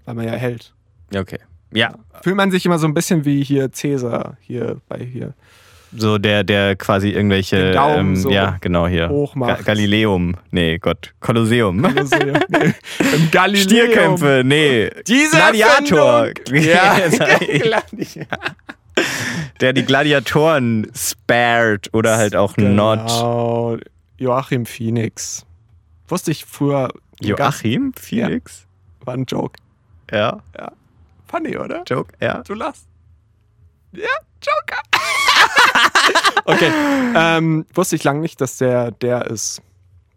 weil 0.06 0.16
man 0.16 0.26
ja 0.26 0.34
hält. 0.34 0.74
Ja, 1.12 1.22
Okay. 1.22 1.40
Ja, 1.76 1.96
Fühlt 2.22 2.36
man 2.36 2.52
sich 2.52 2.68
immer 2.68 2.78
so 2.78 2.86
ein 2.86 2.94
bisschen 2.94 3.26
wie 3.26 3.44
hier 3.44 3.72
Cäsar 3.72 4.38
hier 4.42 4.80
bei 4.88 5.00
hier. 5.00 5.34
so 5.98 6.20
der, 6.20 6.44
der 6.44 6.76
quasi 6.76 7.10
irgendwelche, 7.10 7.56
Den 7.58 7.74
Daumen 7.74 8.10
ähm, 8.10 8.16
so 8.16 8.30
ja, 8.30 8.58
genau 8.62 8.86
hier. 8.88 9.10
Ga 9.40 9.56
Galileum, 9.66 10.36
nee, 10.52 10.78
Gott, 10.78 11.16
Kolosseum. 11.20 11.84
Ja, 11.84 11.90
nee, 12.50 12.74
Im 13.16 13.32
Galileum. 13.32 13.64
Stierkämpfe, 13.64 14.44
nee. 14.46 14.92
Diese 15.08 15.36
Gladiator. 15.36 16.28
Ja, 16.52 16.98
der 19.60 19.74
die 19.74 19.84
Gladiatoren 19.84 20.88
spared 20.96 21.90
oder 21.94 22.18
halt 22.18 22.36
auch 22.36 22.56
not. 22.58 23.90
Joachim 24.24 24.66
Phoenix. 24.66 25.46
Wusste 26.08 26.32
ich 26.32 26.46
früher. 26.46 26.90
Joachim 27.20 27.92
Felix? 27.94 28.66
War 29.04 29.16
ein 29.16 29.26
Joke. 29.26 29.60
Ja. 30.12 30.40
funny, 31.28 31.58
oder? 31.58 31.84
Joke, 31.88 32.14
ja. 32.22 32.42
Du 32.44 32.54
lachst. 32.54 32.88
Ja, 33.92 34.08
Joker. 34.42 34.82
okay. 36.46 36.72
Ähm, 37.16 37.66
wusste 37.74 37.96
ich 37.98 38.04
lange 38.04 38.20
nicht, 38.22 38.40
dass 38.42 38.58
der 38.58 38.92
der 38.92 39.28
ist, 39.28 39.62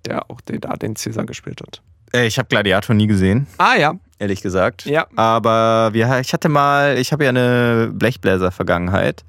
der 0.04 0.30
auch 0.30 0.40
den, 0.40 0.60
da 0.60 0.74
den 0.74 0.94
Cäsar 0.96 1.24
gespielt 1.26 1.60
hat. 1.60 1.82
Äh, 2.12 2.26
Ich 2.26 2.38
habe 2.38 2.48
Gladiator 2.48 2.94
nie 2.94 3.06
gesehen, 3.06 3.46
Ah 3.58 3.74
ja. 3.76 3.94
ehrlich 4.18 4.40
gesagt. 4.42 4.84
Ja. 4.86 5.06
Aber 5.16 5.90
wir, 5.92 6.20
ich 6.20 6.32
hatte 6.32 6.48
mal, 6.48 6.96
ich 6.98 7.12
habe 7.12 7.24
ja 7.24 7.30
eine 7.30 7.90
Blechbläser-Vergangenheit. 7.92 9.24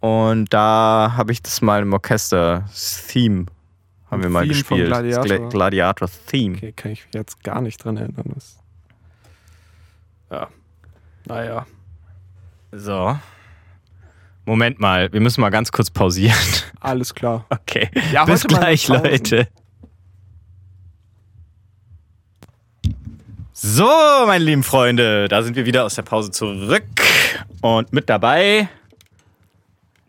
Und 0.00 0.52
da 0.52 1.12
habe 1.16 1.32
ich 1.32 1.42
das 1.42 1.60
mal 1.60 1.82
im 1.82 1.92
Orchester, 1.92 2.64
das 2.68 3.06
Theme, 3.08 3.46
haben 4.10 4.22
wir 4.22 4.30
mal 4.30 4.42
Theme 4.42 4.54
von 4.64 4.78
gespielt. 4.78 4.86
Gladiator. 4.88 5.22
Das 5.24 5.38
Gla- 5.40 5.48
Gladiator-Theme. 5.50 6.56
Okay, 6.56 6.72
kann 6.72 6.92
ich 6.92 7.04
mich 7.06 7.14
jetzt 7.14 7.42
gar 7.44 7.60
nicht 7.60 7.82
dran 7.84 7.96
erinnern. 7.96 8.30
Das 8.34 8.56
ja. 10.30 10.48
Naja. 11.26 11.66
So. 12.72 13.18
Moment 14.46 14.80
mal, 14.80 15.12
wir 15.12 15.20
müssen 15.20 15.40
mal 15.40 15.50
ganz 15.50 15.70
kurz 15.70 15.90
pausieren. 15.90 16.36
Alles 16.80 17.14
klar. 17.14 17.46
Okay. 17.50 17.90
Ja, 18.12 18.24
Bis 18.24 18.44
gleich. 18.44 18.88
Leute. 18.88 19.48
So, 23.52 23.84
meine 24.26 24.42
lieben 24.44 24.62
Freunde, 24.62 25.28
da 25.28 25.42
sind 25.42 25.54
wir 25.56 25.66
wieder 25.66 25.84
aus 25.84 25.94
der 25.94 26.02
Pause 26.02 26.30
zurück. 26.30 26.84
Und 27.60 27.92
mit 27.92 28.08
dabei. 28.08 28.68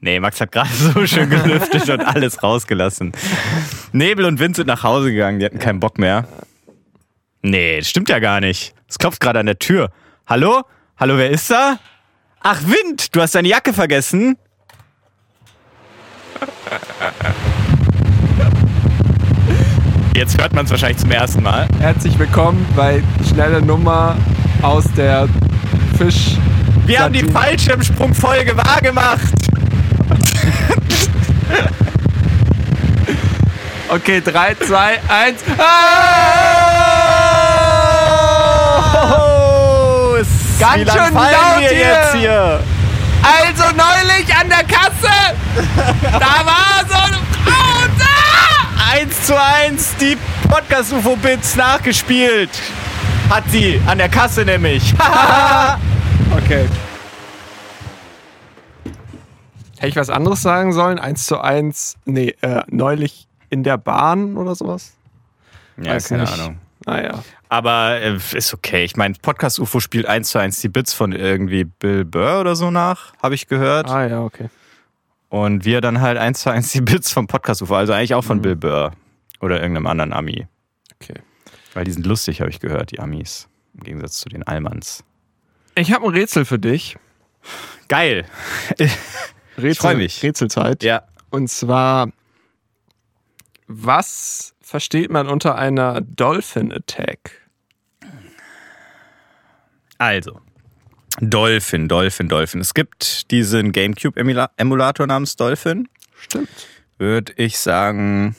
Nee, 0.03 0.19
Max 0.19 0.41
hat 0.41 0.51
gerade 0.51 0.69
so 0.73 1.05
schön 1.05 1.29
gelüftet 1.29 1.87
und 1.89 2.01
alles 2.01 2.41
rausgelassen. 2.41 3.11
Nebel 3.93 4.25
und 4.25 4.39
Wind 4.39 4.55
sind 4.55 4.67
nach 4.67 4.83
Hause 4.83 5.11
gegangen, 5.11 5.39
die 5.39 5.45
hatten 5.45 5.59
keinen 5.59 5.79
Bock 5.79 5.99
mehr. 5.99 6.27
Nee, 7.43 7.77
das 7.79 7.89
stimmt 7.89 8.09
ja 8.09 8.19
gar 8.19 8.39
nicht. 8.39 8.73
Es 8.87 8.97
klopft 8.97 9.21
gerade 9.21 9.39
an 9.39 9.45
der 9.45 9.59
Tür. 9.59 9.91
Hallo? 10.27 10.63
Hallo, 10.99 11.17
wer 11.17 11.29
ist 11.29 11.49
da? 11.49 11.77
Ach, 12.41 12.61
Wind, 12.63 13.15
du 13.15 13.21
hast 13.21 13.35
deine 13.35 13.47
Jacke 13.47 13.73
vergessen. 13.73 14.37
Jetzt 20.15 20.39
hört 20.39 20.53
man 20.53 20.65
es 20.65 20.71
wahrscheinlich 20.71 20.97
zum 20.97 21.11
ersten 21.11 21.43
Mal. 21.43 21.67
Herzlich 21.79 22.17
willkommen 22.17 22.65
bei 22.75 23.03
Schnelle 23.29 23.61
Nummer 23.61 24.17
aus 24.63 24.85
der 24.97 25.29
Fisch. 25.97 26.37
Wir 26.85 26.99
haben 27.01 27.13
die 27.13 27.23
Fallschirmsprungfolge 27.23 28.57
wahrgemacht. 28.57 29.50
Okay, 33.89 34.21
3, 34.21 34.55
2, 34.55 34.99
1. 35.09 35.43
Oh, 38.93 40.15
es- 40.15 40.59
Ganz 40.59 40.75
wie 40.77 40.89
schön 40.91 41.13
laut 41.13 41.59
wir 41.59 41.69
hier. 41.69 41.77
jetzt 41.77 42.13
hier? 42.15 42.59
Also 43.23 43.63
neulich 43.75 44.35
an 44.35 44.49
der 44.49 44.63
Kasse, 44.63 45.13
da 46.13 46.45
war 46.45 46.83
so 46.89 46.95
eine 46.95 47.17
Frau 47.45 47.87
da. 47.99 48.93
1 48.93 49.25
zu 49.27 49.35
1 49.39 49.95
die 49.99 50.17
Podcast-UFO-Bits 50.47 51.55
nachgespielt. 51.55 52.49
Hat 53.29 53.43
sie 53.51 53.79
an 53.85 53.97
der 53.97 54.09
Kasse 54.09 54.43
nämlich. 54.45 54.93
Okay. 56.45 56.65
Hätte 59.81 59.89
ich 59.89 59.95
was 59.95 60.09
anderes 60.09 60.41
sagen 60.41 60.73
sollen? 60.73 60.99
1 60.99 61.25
zu 61.25 61.39
1, 61.41 61.97
nee, 62.05 62.35
äh, 62.41 62.61
neulich 62.67 63.27
in 63.49 63.63
der 63.63 63.77
Bahn 63.77 64.37
oder 64.37 64.53
sowas? 64.55 64.93
ja, 65.81 65.93
Weiß 65.95 66.09
keine 66.09 66.23
nicht. 66.23 66.33
Ahnung. 66.33 66.59
Naja. 66.85 67.23
Aber 67.49 67.99
äh, 67.99 68.15
ist 68.33 68.53
okay. 68.53 68.83
Ich 68.83 68.95
meine, 68.95 69.15
Podcast 69.21 69.59
UFO 69.59 69.79
spielt 69.79 70.05
1 70.05 70.29
zu 70.29 70.39
1 70.39 70.61
die 70.61 70.69
Bits 70.69 70.93
von 70.93 71.11
irgendwie 71.11 71.63
Bill 71.63 72.05
Burr 72.05 72.41
oder 72.41 72.55
so 72.55 72.71
nach, 72.71 73.13
habe 73.21 73.35
ich 73.35 73.47
gehört. 73.47 73.89
Ah 73.89 74.07
ja, 74.07 74.21
okay. 74.23 74.49
Und 75.29 75.65
wir 75.65 75.81
dann 75.81 76.01
halt 76.01 76.17
1 76.17 76.41
zu 76.41 76.49
1 76.51 76.71
die 76.71 76.81
Bits 76.81 77.11
vom 77.11 77.27
Podcast 77.27 77.61
UFO, 77.61 77.75
also 77.75 77.93
eigentlich 77.93 78.13
auch 78.15 78.23
von 78.23 78.37
Mhm. 78.37 78.41
Bill 78.43 78.55
Burr 78.55 78.91
oder 79.41 79.59
irgendeinem 79.61 79.87
anderen 79.87 80.13
Ami. 80.13 80.47
okay. 81.01 81.15
Weil 81.73 81.85
die 81.85 81.91
sind 81.91 82.05
lustig, 82.05 82.41
habe 82.41 82.49
ich 82.49 82.59
gehört, 82.59 82.91
die 82.91 82.99
Amis. 82.99 83.47
Im 83.73 83.83
Gegensatz 83.83 84.17
zu 84.17 84.29
den 84.29 84.43
Allmanns. 84.43 85.03
Ich 85.75 85.91
habe 85.93 86.05
ein 86.05 86.11
Rätsel 86.11 86.45
für 86.45 86.59
dich. 86.59 86.97
Geil. 87.87 88.25
Rätsel, 89.61 89.95
mich. 89.95 90.23
Rätselzeit. 90.23 90.83
Ja. 90.83 91.03
Und 91.29 91.49
zwar, 91.49 92.09
was 93.67 94.53
versteht 94.61 95.11
man 95.11 95.27
unter 95.27 95.55
einer 95.55 96.01
Dolphin 96.01 96.71
Attack? 96.71 97.31
Also. 99.97 100.41
Dolphin, 101.19 101.87
Dolphin, 101.87 102.27
Dolphin. 102.27 102.61
Es 102.61 102.73
gibt 102.73 103.31
diesen 103.31 103.71
GameCube-Emulator 103.71 105.07
namens 105.07 105.35
Dolphin. 105.35 105.87
Stimmt. 106.17 106.49
Würde 106.97 107.33
ich 107.35 107.59
sagen, 107.59 108.35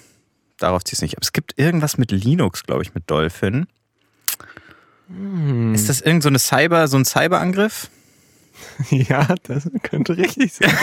darauf 0.59 0.85
zieht 0.85 0.95
es 0.95 1.03
nicht 1.03 1.17
ab. 1.17 1.23
Es 1.23 1.33
gibt 1.33 1.59
irgendwas 1.59 1.99
mit 1.99 2.11
Linux, 2.11 2.65
glaube 2.65 2.83
ich, 2.83 2.95
mit 2.95 3.11
Dolphin. 3.11 3.67
Ist 5.75 5.89
das 5.89 6.01
irgend 6.01 6.23
so 6.23 6.29
eine 6.31 6.39
Cyber, 6.39 6.89
so 6.89 6.97
ein 6.97 7.05
Cyberangriff? 7.05 7.91
Ja, 8.91 9.35
das 9.45 9.71
könnte 9.83 10.17
richtig 10.17 10.53
sein. 10.55 10.71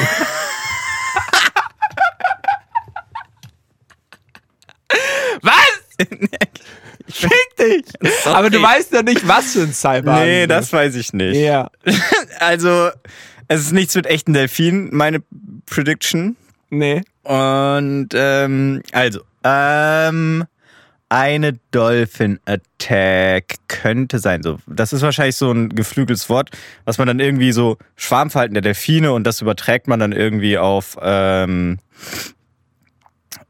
was? 5.42 5.54
Fick 7.08 7.58
dich! 7.58 7.86
Aber 8.26 8.50
du 8.50 8.62
weißt 8.62 8.94
ja 8.94 9.02
nicht, 9.02 9.28
was 9.28 9.54
für 9.54 9.64
ein 9.64 9.74
Cyber. 9.74 10.20
Nee, 10.22 10.46
das 10.48 10.72
weiß 10.72 10.96
ich 10.96 11.12
nicht. 11.14 11.38
Ja. 11.38 11.72
Also, 12.40 12.92
es 13.48 13.62
ist 13.62 13.72
nichts 13.72 13.96
mit 13.96 14.06
echten 14.06 14.34
Delfinen, 14.34 14.96
meine 14.96 15.24
Prediction. 15.66 16.36
Nee. 16.70 17.02
Und 17.24 18.10
ähm, 18.14 18.84
also, 18.92 19.22
ähm, 19.44 20.46
eine 21.10 21.54
Dolphin 21.72 22.40
Attack 22.46 23.56
könnte 23.68 24.20
sein. 24.20 24.44
So, 24.44 24.60
das 24.68 24.94
ist 24.94 25.02
wahrscheinlich 25.02 25.36
so 25.36 25.52
ein 25.52 25.70
geflügeltes 25.70 26.30
Wort, 26.30 26.52
was 26.86 26.98
man 27.00 27.08
dann 27.08 27.20
irgendwie 27.20 27.52
so 27.52 27.78
Schwarmverhalten 27.96 28.54
der 28.54 28.62
Delfine 28.62 29.12
und 29.14 29.24
das 29.26 29.42
überträgt 29.42 29.88
man 29.88 30.00
dann 30.00 30.12
irgendwie 30.12 30.58
auf 30.60 30.98
ähm, 31.02 31.80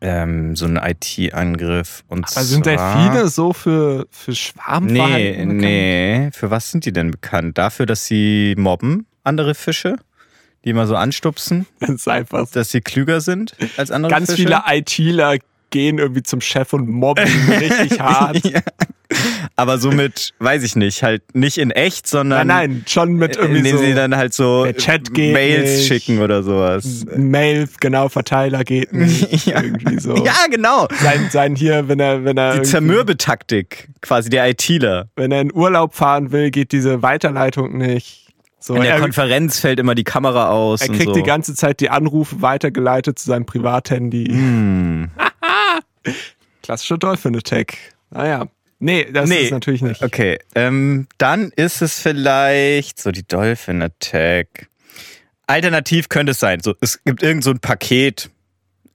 ähm, 0.01 0.55
so 0.55 0.65
einen 0.65 0.77
IT-Angriff. 0.77 2.03
Und 2.07 2.25
Aber 2.31 2.43
sind 2.43 2.65
Delfine 2.65 3.27
so 3.27 3.53
für, 3.53 4.07
für 4.09 4.31
Nee, 4.31 4.35
Schwarmverhalten 4.37 5.47
bekannt? 5.49 5.57
nee. 5.61 6.29
Für 6.33 6.49
was 6.51 6.71
sind 6.71 6.85
die 6.85 6.93
denn 6.93 7.11
bekannt? 7.11 7.57
Dafür, 7.57 7.85
dass 7.85 8.05
sie 8.05 8.55
mobben 8.57 9.05
andere 9.23 9.55
Fische, 9.55 9.97
die 10.63 10.69
immer 10.69 10.87
so 10.87 10.95
anstupsen, 10.95 11.65
Das 11.79 11.89
ist 11.89 12.07
einfach 12.07 12.47
so. 12.47 12.53
dass 12.53 12.71
sie 12.71 12.81
klüger 12.81 13.19
sind 13.21 13.55
als 13.77 13.91
andere 13.91 14.11
Ganz 14.11 14.29
Fische. 14.31 14.43
viele 14.43 14.61
ITler 14.67 15.37
gehen 15.69 15.97
irgendwie 15.99 16.23
zum 16.23 16.41
Chef 16.41 16.73
und 16.73 16.87
mobben 16.89 17.25
richtig 17.59 17.99
hart. 17.99 18.43
ja. 18.45 18.61
Aber 19.55 19.79
somit, 19.79 20.33
weiß 20.39 20.61
ich 20.63 20.75
nicht, 20.75 21.01
halt 21.01 21.23
nicht 21.35 21.57
in 21.57 21.71
echt, 21.71 22.07
sondern 22.07 22.47
Nein, 22.47 22.69
nein, 22.71 22.83
schon 22.87 23.13
mit 23.13 23.35
irgendwie 23.37 23.57
indem 23.57 23.77
so 23.77 23.83
sie 23.83 23.93
dann 23.95 24.15
halt 24.15 24.33
so 24.35 24.63
der 24.65 24.77
Chat 24.77 25.13
geht 25.13 25.33
Mails 25.33 25.77
nicht. 25.77 25.87
schicken 25.87 26.19
oder 26.21 26.43
sowas. 26.43 27.05
Mail, 27.17 27.67
genau, 27.79 28.07
Verteiler 28.09 28.63
geht 28.63 28.93
nicht. 28.93 29.47
Ja. 29.47 29.61
Irgendwie 29.63 29.99
so. 29.99 30.15
Ja, 30.23 30.35
genau. 30.51 30.87
Sein, 31.01 31.27
sein 31.31 31.55
hier, 31.55 31.87
wenn 31.87 31.99
er, 31.99 32.23
wenn 32.23 32.37
er, 32.37 32.59
Die 32.59 32.61
Zermürbetaktik, 32.61 33.89
quasi 34.01 34.29
der 34.29 34.47
ITler. 34.49 35.09
wenn 35.15 35.31
er 35.31 35.41
in 35.41 35.53
Urlaub 35.53 35.95
fahren 35.95 36.31
will, 36.31 36.51
geht 36.51 36.71
diese 36.71 37.01
Weiterleitung 37.01 37.77
nicht. 37.77 38.27
So, 38.61 38.75
In 38.75 38.83
der 38.83 38.95
er, 38.95 38.99
Konferenz 38.99 39.57
fällt 39.59 39.79
immer 39.79 39.95
die 39.95 40.03
Kamera 40.03 40.49
aus. 40.49 40.81
er 40.81 40.89
kriegt 40.89 41.05
so. 41.05 41.13
die 41.13 41.23
ganze 41.23 41.55
Zeit 41.55 41.79
die 41.79 41.89
Anrufe 41.89 42.41
weitergeleitet 42.41 43.17
zu 43.17 43.25
seinem 43.27 43.45
Privathandy. 43.45 44.25
Hm. 44.25 45.09
Klassische 46.63 46.97
Dolphin 46.97 47.35
Attack. 47.35 47.77
Naja. 48.11 48.47
Nee, 48.79 49.07
das 49.11 49.27
Nee. 49.29 49.43
ist 49.45 49.51
natürlich 49.51 49.81
nicht. 49.81 50.01
Okay, 50.01 50.39
ähm, 50.55 51.07
dann 51.17 51.51
ist 51.55 51.81
es 51.81 51.99
vielleicht 51.99 52.99
so 53.01 53.11
die 53.11 53.27
Dolphin 53.27 53.81
Attack. 53.81 54.67
Alternativ 55.47 56.07
könnte 56.09 56.31
es 56.31 56.39
sein, 56.39 56.59
so, 56.61 56.75
es 56.79 57.03
gibt 57.03 57.23
irgend 57.23 57.43
so 57.43 57.51
ein 57.51 57.59
Paket 57.59 58.29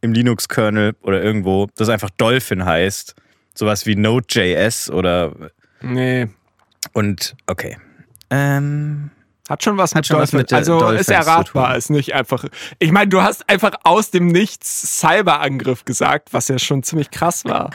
im 0.01 0.13
Linux-Kernel 0.13 0.95
oder 1.03 1.23
irgendwo, 1.23 1.69
das 1.77 1.89
einfach 1.89 2.11
Dolphin 2.11 2.65
heißt. 2.65 3.15
Sowas 3.55 3.87
wie 3.87 3.95
Node.js 3.97 4.91
oder 4.91 5.51
Nee. 5.83 6.29
und 6.93 7.37
okay. 7.47 7.77
Ähm, 8.31 9.11
Hat 9.49 9.63
schon 9.63 9.77
was 9.77 9.95
mit 9.95 10.07
schon 10.07 10.19
was 10.19 10.31
Dolphin. 10.31 10.39
mit 10.41 10.51
der 10.51 10.59
also 10.59 10.79
Dolphins 10.79 11.01
ist 11.03 11.11
erratbar, 11.11 11.77
ist 11.77 11.91
nicht 11.91 12.15
einfach. 12.15 12.45
Ich 12.79 12.93
meine, 12.93 13.09
du 13.09 13.23
hast 13.23 13.49
einfach 13.49 13.75
aus 13.83 14.11
dem 14.11 14.29
Nichts 14.29 15.01
Cyberangriff 15.01 15.85
gesagt, 15.85 16.33
was 16.33 16.49
ja 16.49 16.59
schon 16.59 16.83
ziemlich 16.83 17.11
krass 17.11 17.45
war. 17.45 17.71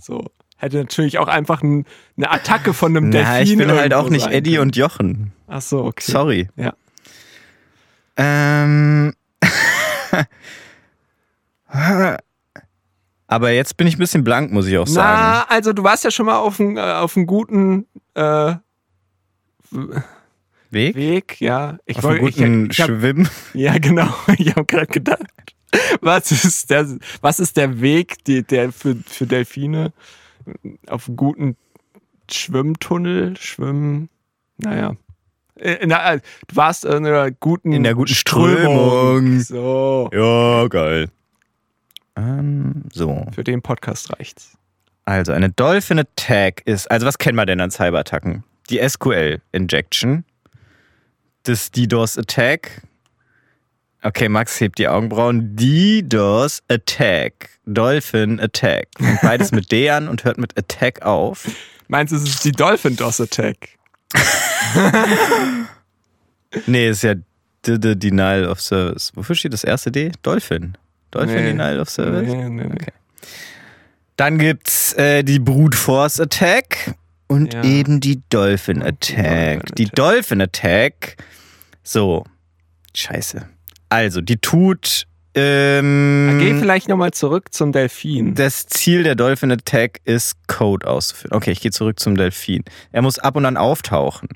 So. 0.00 0.24
Hätte 0.56 0.78
natürlich 0.78 1.18
auch 1.18 1.28
einfach 1.28 1.62
ein, 1.62 1.84
eine 2.16 2.30
Attacke 2.30 2.72
von 2.72 2.96
einem 2.96 3.10
Delfin 3.10 3.32
na, 3.32 3.40
ich 3.42 3.56
bin 3.56 3.70
halt 3.70 3.92
auch 3.92 4.08
nicht 4.08 4.26
Eddie 4.26 4.58
und 4.58 4.76
Jochen. 4.76 5.32
Ach 5.46 5.60
so, 5.60 5.84
okay. 5.84 6.10
Sorry. 6.10 6.48
Ja. 6.56 6.72
Ähm. 8.16 9.14
Aber 13.26 13.50
jetzt 13.50 13.76
bin 13.76 13.86
ich 13.86 13.96
ein 13.96 13.98
bisschen 13.98 14.24
blank, 14.24 14.52
muss 14.52 14.66
ich 14.66 14.78
auch 14.78 14.86
sagen. 14.86 15.20
Na, 15.20 15.42
also 15.48 15.72
du 15.72 15.82
warst 15.82 16.04
ja 16.04 16.10
schon 16.10 16.26
mal 16.26 16.36
auf 16.36 16.60
einen, 16.60 16.76
äh, 16.76 16.80
auf 16.80 17.16
einen 17.16 17.26
guten, 17.26 17.86
äh, 18.14 18.54
Weg? 20.74 20.94
Weg, 20.96 21.40
ja. 21.40 21.78
Ich 21.86 21.98
Auf 21.98 22.04
wollte, 22.04 22.28
ich, 22.28 22.36
guten 22.36 22.70
ich 22.70 22.80
hab, 22.80 22.88
Schwimmen? 22.88 23.28
ja 23.54 23.78
genau. 23.78 24.08
Ich 24.38 24.50
habe 24.50 24.66
gerade 24.66 24.86
gedacht, 24.86 25.22
was 26.00 26.30
ist 26.30 26.70
der, 26.70 26.86
was 27.20 27.40
ist 27.40 27.56
der 27.56 27.80
Weg, 27.80 28.22
die, 28.24 28.42
der 28.42 28.72
für, 28.72 28.96
für 29.06 29.26
Delfine 29.26 29.92
auf 30.88 31.08
einen 31.08 31.16
guten 31.16 31.56
Schwimmtunnel, 32.30 33.36
Schwimmen, 33.36 34.08
naja. 34.58 34.96
In 35.56 35.88
der, 35.88 36.16
du 36.48 36.56
warst 36.56 36.84
in 36.84 37.06
einer 37.06 37.30
guten, 37.30 37.72
In 37.72 37.84
der 37.84 37.94
guten 37.94 38.14
Strömung. 38.14 39.40
So, 39.40 40.10
Ja, 40.12 40.66
geil. 40.68 41.08
Ähm, 42.16 42.84
so. 42.92 43.26
für 43.34 43.44
den 43.44 43.62
Podcast 43.62 44.12
reicht's. 44.12 44.56
Also 45.04 45.32
eine 45.32 45.50
Dolphin 45.50 45.98
Attack 45.98 46.62
ist, 46.64 46.90
also 46.90 47.06
was 47.06 47.18
kennen 47.18 47.36
wir 47.36 47.46
denn 47.46 47.60
an 47.60 47.70
Cyberattacken? 47.70 48.42
Die 48.70 48.80
SQL 48.86 49.40
Injection, 49.52 50.24
das 51.44 51.70
DDoS 51.70 52.18
Attack. 52.18 52.82
Okay, 54.02 54.28
Max 54.28 54.60
hebt 54.60 54.78
die 54.78 54.88
Augenbrauen. 54.88 55.56
DDoS 55.56 56.62
Attack, 56.68 57.48
Dolphin 57.64 58.38
Attack. 58.40 58.88
Fängt 58.98 59.20
beides 59.22 59.52
mit 59.52 59.72
D 59.72 59.88
an 59.88 60.08
und 60.08 60.24
hört 60.24 60.36
mit 60.36 60.58
Attack 60.58 61.02
auf. 61.02 61.46
Meinst 61.88 62.12
du, 62.12 62.16
es 62.16 62.24
ist 62.24 62.44
die 62.44 62.52
Dolphin 62.52 62.96
DOS 62.96 63.20
Attack? 63.20 63.56
Nee, 66.66 66.88
ist 66.88 67.02
ja 67.02 67.14
D 67.66 67.72
-D 67.72 67.94
Denial 67.96 68.46
of 68.46 68.60
Service. 68.60 69.10
Wofür 69.14 69.34
steht 69.34 69.52
das 69.52 69.64
erste 69.64 69.90
D? 69.90 70.12
Dolphin. 70.22 70.76
Dolphin 71.10 71.34
Nee. 71.36 71.42
Denial 71.50 71.80
of 71.80 71.90
Service. 71.90 72.28
Nee, 72.28 72.48
nee, 72.48 72.64
nee. 72.64 72.72
Okay. 72.72 72.92
Dann 74.16 74.38
gibt's 74.38 74.92
äh, 74.92 75.24
die 75.24 75.40
Brute 75.40 75.76
Force 75.76 76.20
Attack 76.20 76.94
und 77.34 77.54
Ja. 77.54 77.64
eben 77.64 78.00
die 78.00 78.22
Dolphin 78.30 78.82
Attack. 78.82 79.74
Die. 79.76 79.86
Dolphin 79.86 80.40
Attack. 80.40 81.16
So. 81.82 82.24
Scheiße. 82.94 83.48
Also, 83.88 84.20
die 84.20 84.36
tut. 84.38 85.06
Ähm, 85.36 86.38
Geh 86.40 86.54
vielleicht 86.60 86.88
nochmal 86.88 87.10
zurück 87.10 87.52
zum 87.52 87.72
Delfin. 87.72 88.36
das 88.36 88.66
Ziel 88.66 89.02
der 89.02 89.16
Dolphin 89.16 89.50
Attack 89.50 90.00
ist, 90.04 90.36
Code 90.46 90.86
auszuführen. 90.86 91.36
Okay, 91.36 91.50
ich 91.50 91.60
gehe 91.60 91.72
zurück 91.72 91.98
zum 91.98 92.16
Delfin. 92.16 92.62
Er 92.92 93.02
muss 93.02 93.18
ab 93.18 93.34
und 93.34 93.44
an 93.44 93.56
auftauchen. 93.56 94.28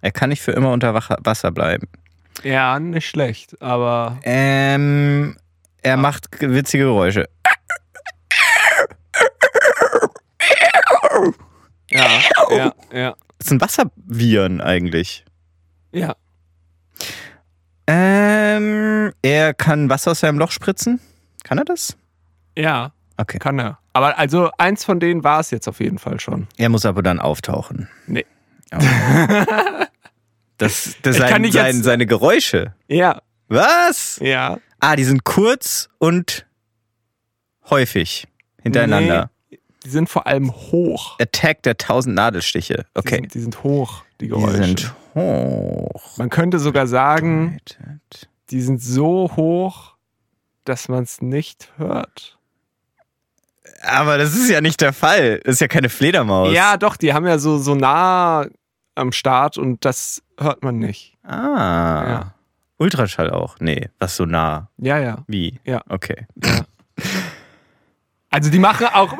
Er 0.00 0.12
kann 0.12 0.28
nicht 0.30 0.40
für 0.42 0.52
immer 0.52 0.70
unter 0.70 0.94
Wasser 0.94 1.50
bleiben. 1.50 1.88
Ja, 2.44 2.78
nicht 2.78 3.08
schlecht, 3.08 3.60
aber 3.60 4.20
Ähm, 4.22 5.36
er 5.82 5.96
macht 5.96 6.28
witzige 6.40 6.84
Geräusche. 6.84 7.28
ja, 11.90 12.06
ja, 12.50 12.72
ja, 12.92 13.14
Das 13.38 13.48
sind 13.48 13.60
Wasserviren 13.60 14.60
eigentlich. 14.60 15.24
ja. 15.92 16.14
Ähm, 17.86 19.12
er 19.22 19.54
kann 19.54 19.88
Wasser 19.88 20.10
aus 20.10 20.20
seinem 20.20 20.38
Loch 20.38 20.50
spritzen. 20.50 21.00
Kann 21.42 21.56
er 21.58 21.64
das? 21.64 21.96
Ja, 22.56 22.92
Okay. 23.16 23.38
kann 23.38 23.58
er. 23.58 23.78
Aber 23.94 24.18
also 24.18 24.50
eins 24.58 24.84
von 24.84 25.00
denen 25.00 25.24
war 25.24 25.40
es 25.40 25.50
jetzt 25.50 25.66
auf 25.68 25.80
jeden 25.80 25.98
Fall 25.98 26.20
schon. 26.20 26.46
Er 26.56 26.68
muss 26.68 26.84
aber 26.84 27.02
dann 27.02 27.18
auftauchen. 27.20 27.88
Nee. 28.06 28.26
Das, 30.58 30.96
das 31.02 31.18
kann 31.18 31.28
sein, 31.28 31.42
nicht 31.42 31.52
sein, 31.54 31.76
jetzt- 31.76 31.84
seine 31.84 32.04
Geräusche. 32.04 32.74
Ja, 32.88 33.22
Was? 33.46 34.18
ja. 34.20 34.58
Ah, 34.80 34.96
die 34.96 35.04
sind 35.04 35.22
kurz 35.22 35.88
und 35.98 36.46
häufig 37.70 38.26
hintereinander. 38.60 39.30
Die 39.88 39.92
sind 39.92 40.10
vor 40.10 40.26
allem 40.26 40.52
hoch. 40.52 41.18
Attack 41.18 41.62
der 41.62 41.78
tausend 41.78 42.14
Nadelstiche. 42.14 42.84
Die 42.94 42.98
Okay. 42.98 43.14
sind, 43.16 43.32
die 43.34 43.40
sind 43.40 43.62
hoch, 43.64 44.04
die 44.20 44.26
Die 44.26 44.28
Geräusche. 44.28 44.64
sind 44.64 44.94
hoch. 45.14 46.18
Man 46.18 46.28
könnte 46.28 46.58
sogar 46.58 46.86
sagen, 46.86 47.56
die 48.50 48.60
sind 48.60 48.82
so 48.82 49.30
hoch, 49.34 49.94
dass 50.64 50.90
man 50.90 51.04
es 51.04 51.22
nicht 51.22 51.72
hört. 51.78 52.38
Aber 53.82 54.18
das 54.18 54.34
ist 54.36 54.50
ja 54.50 54.60
nicht 54.60 54.82
der 54.82 54.92
Fall. 54.92 55.40
Das 55.44 55.54
ist 55.54 55.60
ja 55.60 55.68
keine 55.68 55.88
Fledermaus. 55.88 56.52
Ja, 56.52 56.76
doch, 56.76 56.96
die 56.98 57.14
haben 57.14 57.26
ja 57.26 57.38
so, 57.38 57.56
so 57.56 57.74
nah 57.74 58.44
am 58.94 59.12
Start 59.12 59.56
und 59.56 59.86
das 59.86 60.22
hört 60.38 60.62
man 60.62 60.78
nicht. 60.78 61.16
Ah. 61.22 62.04
Ja. 62.08 62.34
Ultraschall 62.76 63.30
auch? 63.30 63.56
Nee, 63.58 63.88
was 63.98 64.16
so 64.16 64.26
nah. 64.26 64.68
Ja, 64.76 64.98
ja. 64.98 65.24
Wie? 65.28 65.58
Ja. 65.64 65.80
Okay. 65.88 66.26
Also 68.30 68.50
die 68.50 68.58
machen 68.58 68.86
auch. 68.92 69.16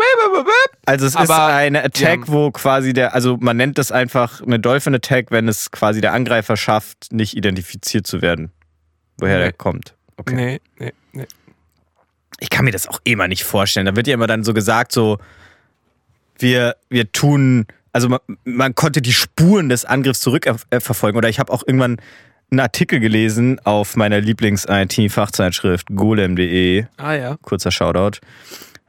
Also 0.85 1.07
es 1.07 1.15
ist 1.15 1.31
eine 1.31 1.83
Attack, 1.85 2.21
ja. 2.21 2.29
wo 2.29 2.51
quasi 2.51 2.93
der, 2.93 3.15
also 3.15 3.39
man 3.41 3.57
nennt 3.57 3.79
das 3.79 3.91
einfach 3.91 4.43
eine 4.43 4.59
Dolphin 4.61 4.95
Attack, 4.95 5.31
wenn 5.31 5.49
es 5.49 5.71
quasi 5.71 6.01
der 6.01 6.13
Angreifer 6.13 6.57
schafft, 6.57 7.13
nicht 7.13 7.37
identifiziert 7.37 8.07
zu 8.07 8.21
werden, 8.21 8.53
woher 9.19 9.39
Nee. 9.39 9.43
der 9.45 9.53
kommt. 9.55 9.95
Okay. 10.19 10.35
Nee, 10.35 10.61
nee, 10.79 10.93
nee. 11.13 11.27
Ich 12.41 12.51
kann 12.51 12.65
mir 12.65 12.71
das 12.71 12.87
auch 12.87 13.01
immer 13.05 13.29
nicht 13.29 13.45
vorstellen. 13.45 13.87
Da 13.87 13.97
wird 13.97 14.07
ja 14.07 14.15
immer 14.15 14.27
dann 14.27 14.45
so 14.45 14.53
gesagt, 14.53 14.93
so 14.93 15.19
wir, 16.39 16.77
wir 16.89 17.11
tun, 17.11 17.67
also 17.93 18.09
man, 18.11 18.21
man 18.45 18.75
konnte 18.75 19.01
die 19.03 19.13
Spuren 19.13 19.69
des 19.69 19.85
Angriffs 19.85 20.21
zurückverfolgen. 20.21 21.17
Oder 21.17 21.29
ich 21.29 21.39
habe 21.39 21.53
auch 21.53 21.63
irgendwann 21.67 22.01
einen 22.51 22.61
Artikel 22.61 23.01
gelesen 23.01 23.59
auf 23.65 23.97
meiner 23.97 24.21
Lieblings-IT-Fachzeitschrift 24.21 25.89
golem.de, 25.95 26.87
Ah 26.97 27.15
ja. 27.15 27.37
kurzer 27.43 27.71
Shoutout. 27.71 28.21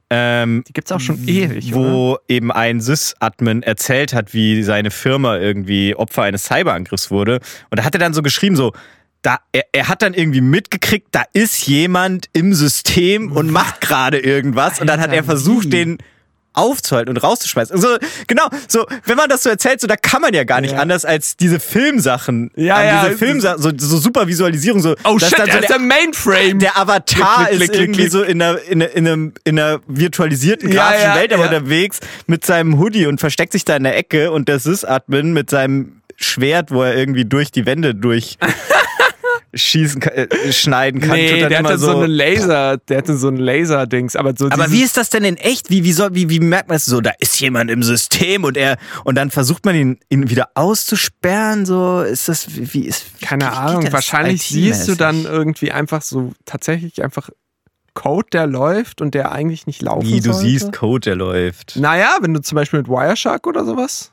Ähm, 0.09 0.63
Die 0.67 0.73
gibt's 0.73 0.91
auch 0.91 0.99
schon 0.99 1.27
ewig, 1.27 1.73
oder? 1.73 1.91
wo 1.91 2.17
eben 2.27 2.51
ein 2.51 2.81
Sys-Admin 2.81 3.61
erzählt 3.63 4.13
hat, 4.13 4.33
wie 4.33 4.63
seine 4.63 4.89
Firma 4.91 5.37
irgendwie 5.37 5.95
Opfer 5.95 6.23
eines 6.23 6.45
Cyberangriffs 6.45 7.11
wurde. 7.11 7.39
Und 7.69 7.79
da 7.79 7.83
hat 7.83 7.93
er 7.95 7.99
dann 7.99 8.13
so 8.13 8.21
geschrieben, 8.23 8.55
so, 8.55 8.73
da, 9.21 9.39
er, 9.51 9.65
er 9.71 9.87
hat 9.87 10.01
dann 10.01 10.13
irgendwie 10.13 10.41
mitgekriegt, 10.41 11.09
da 11.11 11.23
ist 11.33 11.67
jemand 11.67 12.27
im 12.33 12.53
System 12.53 13.31
und 13.31 13.51
macht 13.51 13.81
gerade 13.81 14.17
irgendwas. 14.19 14.79
und 14.81 14.87
dann 14.87 14.99
hat 14.99 15.11
er 15.13 15.23
versucht, 15.23 15.71
den 15.73 15.97
aufzuhalten 16.53 17.09
und 17.09 17.17
rauszuschmeißen. 17.17 17.79
So, 17.79 17.97
genau, 18.27 18.47
so, 18.67 18.85
wenn 19.05 19.15
man 19.15 19.29
das 19.29 19.43
so 19.43 19.49
erzählt, 19.49 19.79
so, 19.81 19.87
da 19.87 19.95
kann 19.95 20.21
man 20.21 20.33
ja 20.33 20.43
gar 20.43 20.61
nicht 20.61 20.73
Ja. 20.73 20.79
anders 20.79 21.05
als 21.05 21.37
diese 21.37 21.59
Filmsachen. 21.59 22.51
Ja, 22.55 22.83
ja, 22.83 23.05
Diese 23.05 23.17
Filmsachen, 23.17 23.61
so, 23.61 23.71
so 23.77 23.97
super 23.97 24.27
Visualisierung, 24.27 24.81
so. 24.81 24.95
Oh 25.03 25.19
shit, 25.19 25.37
dann 25.37 25.45
der 25.45 25.55
so 25.55 25.59
ist 25.61 25.69
der, 25.69 25.79
Mainframe. 25.79 26.59
der 26.59 26.77
Avatar 26.77 27.45
Klick, 27.47 27.57
klick, 27.57 27.61
ist 27.61 27.71
klick, 27.71 27.81
irgendwie 27.81 28.07
so 28.09 28.23
in 28.23 28.41
einer, 28.41 28.59
in, 28.61 28.81
einer, 28.81 28.91
in, 28.93 29.07
einem, 29.07 29.33
in 29.43 29.59
einer 29.59 29.79
virtualisierten 29.87 30.69
grafischen 30.71 31.13
Welt 31.15 31.33
aber 31.33 31.43
unterwegs 31.43 31.99
mit 32.27 32.45
seinem 32.45 32.79
Hoodie 32.79 33.05
und 33.05 33.19
versteckt 33.19 33.53
sich 33.53 33.63
da 33.65 33.75
in 33.75 33.83
der 33.83 33.97
Ecke 33.97 34.31
und 34.31 34.47
der 34.49 34.59
Sys-Admin 34.59 35.33
mit 35.33 35.49
seinem 35.49 36.01
Schwert, 36.17 36.71
wo 36.71 36.83
er 36.83 36.95
irgendwie 36.97 37.25
durch 37.25 37.51
die 37.51 37.65
Wände 37.65 37.95
durch 37.95 38.37
schießen 39.53 40.01
kann, 40.01 40.13
äh, 40.13 40.53
schneiden 40.53 41.01
kann. 41.01 41.11
nee, 41.11 41.39
dann 41.39 41.49
der 41.49 41.59
hatte 41.59 41.77
so, 41.77 41.97
eine 41.97 42.07
Laser, 42.07 42.77
der 42.77 42.97
hatte 42.99 43.17
so 43.17 43.29
ein 43.29 43.37
Laser-Dings, 43.37 44.15
aber 44.15 44.33
so 44.37 44.45
aber 44.49 44.71
wie 44.71 44.81
ist 44.83 44.97
das 44.97 45.09
denn 45.09 45.23
in 45.23 45.37
echt? 45.37 45.69
Wie, 45.69 45.83
wie, 45.83 45.91
soll, 45.91 46.13
wie, 46.13 46.29
wie 46.29 46.39
merkt 46.39 46.67
man 46.69 46.77
es 46.77 46.85
so? 46.85 47.01
Da 47.01 47.11
ist 47.19 47.39
jemand 47.39 47.71
im 47.71 47.81
System 47.83 48.43
und 48.43 48.57
er 48.57 48.77
und 49.03 49.15
dann 49.15 49.31
versucht 49.31 49.65
man 49.65 49.75
ihn, 49.75 49.99
ihn 50.09 50.29
wieder 50.29 50.49
auszusperren. 50.53 51.65
So 51.65 52.01
ist 52.01 52.29
das 52.29 52.55
wie, 52.55 52.73
wie 52.73 52.85
ist 52.85 53.05
keine 53.21 53.45
wie 53.45 53.49
geht 53.49 53.57
Ahnung, 53.57 53.83
das 53.85 53.93
wahrscheinlich 53.93 54.43
siehst 54.43 54.87
du 54.87 54.95
dann 54.95 55.25
irgendwie 55.25 55.71
einfach 55.71 56.01
so 56.01 56.33
tatsächlich 56.45 57.03
einfach 57.03 57.29
Code, 57.95 58.27
der 58.31 58.47
läuft 58.47 59.01
und 59.01 59.13
der 59.15 59.31
eigentlich 59.31 59.67
nicht 59.67 59.81
laufen 59.81 60.07
wie 60.07 60.21
du 60.21 60.31
sollte. 60.31 60.47
siehst 60.47 60.73
Code, 60.73 61.01
der 61.01 61.15
läuft. 61.15 61.75
Naja, 61.75 62.17
wenn 62.21 62.33
du 62.33 62.41
zum 62.41 62.55
Beispiel 62.55 62.79
mit 62.79 62.87
Wireshark 62.87 63.47
oder 63.47 63.65
sowas. 63.65 64.11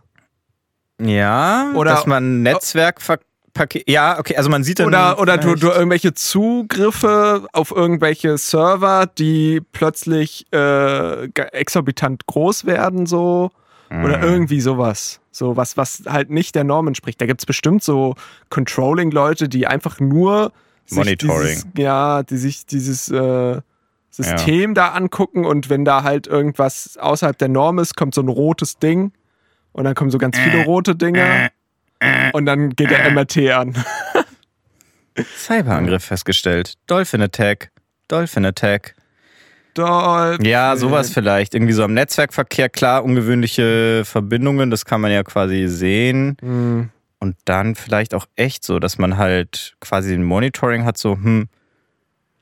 Ja, 1.00 1.72
Oder- 1.74 1.92
dass 1.92 2.06
man 2.06 2.42
Netzwerkpaket. 3.56 3.88
Ja, 3.88 4.18
okay, 4.18 4.36
also 4.36 4.50
man 4.50 4.62
sieht 4.64 4.78
dann. 4.78 4.86
Oder, 4.86 5.18
oder 5.18 5.38
du, 5.38 5.54
du 5.54 5.68
irgendwelche 5.68 6.14
Zugriffe 6.14 7.46
auf 7.52 7.70
irgendwelche 7.70 8.38
Server, 8.38 9.06
die 9.06 9.60
plötzlich 9.72 10.46
äh, 10.52 11.24
exorbitant 11.52 12.26
groß 12.26 12.66
werden, 12.66 13.06
so. 13.06 13.50
Oder 13.88 14.18
Mhm. 14.18 14.24
irgendwie 14.24 14.60
sowas. 14.60 15.20
So 15.30 15.56
was, 15.56 15.76
was 15.76 16.02
halt 16.08 16.28
nicht 16.28 16.56
der 16.56 16.64
Norm 16.64 16.88
entspricht. 16.88 17.20
Da 17.20 17.26
gibt 17.26 17.40
es 17.40 17.46
bestimmt 17.46 17.84
so 17.84 18.16
Controlling-Leute, 18.50 19.48
die 19.48 19.68
einfach 19.68 20.00
nur 20.00 20.50
Monitoring. 20.90 21.42
Dieses, 21.46 21.66
ja, 21.76 22.24
die 22.24 22.36
sich 22.36 22.66
dieses 22.66 23.08
äh, 23.10 23.60
System 24.10 24.74
da 24.74 24.88
angucken 24.88 25.44
und 25.44 25.70
wenn 25.70 25.84
da 25.84 26.02
halt 26.02 26.26
irgendwas 26.26 26.96
außerhalb 27.00 27.38
der 27.38 27.48
Norm 27.48 27.78
ist, 27.78 27.96
kommt 27.96 28.14
so 28.14 28.22
ein 28.22 28.28
rotes 28.28 28.78
Ding 28.78 29.12
und 29.72 29.84
dann 29.84 29.94
kommen 29.94 30.10
so 30.10 30.18
ganz 30.18 30.36
viele 30.38 30.64
rote 30.64 30.96
Dinge 30.96 31.50
und 32.32 32.46
dann 32.46 32.70
geht 32.70 32.90
der 32.90 33.10
MRT 33.10 33.38
an. 33.50 33.74
Cyberangriff 35.36 36.04
festgestellt. 36.04 36.74
Dolphin 36.86 37.22
Attack. 37.22 37.70
Dolphin 38.08 38.44
Attack. 38.44 38.94
Dolphin. 39.74 40.44
Ja, 40.44 40.76
sowas 40.76 41.12
vielleicht. 41.12 41.54
Irgendwie 41.54 41.72
so 41.72 41.84
am 41.84 41.94
Netzwerkverkehr, 41.94 42.68
klar, 42.68 43.04
ungewöhnliche 43.04 44.02
Verbindungen, 44.04 44.70
das 44.70 44.84
kann 44.84 45.00
man 45.00 45.10
ja 45.12 45.22
quasi 45.22 45.68
sehen. 45.68 46.36
Hm. 46.40 46.90
Und 47.18 47.36
dann 47.44 47.74
vielleicht 47.74 48.14
auch 48.14 48.26
echt 48.36 48.64
so, 48.64 48.78
dass 48.78 48.98
man 48.98 49.16
halt 49.16 49.76
quasi 49.80 50.14
ein 50.14 50.24
Monitoring 50.24 50.84
hat, 50.84 50.98
so, 50.98 51.12
hm, 51.12 51.48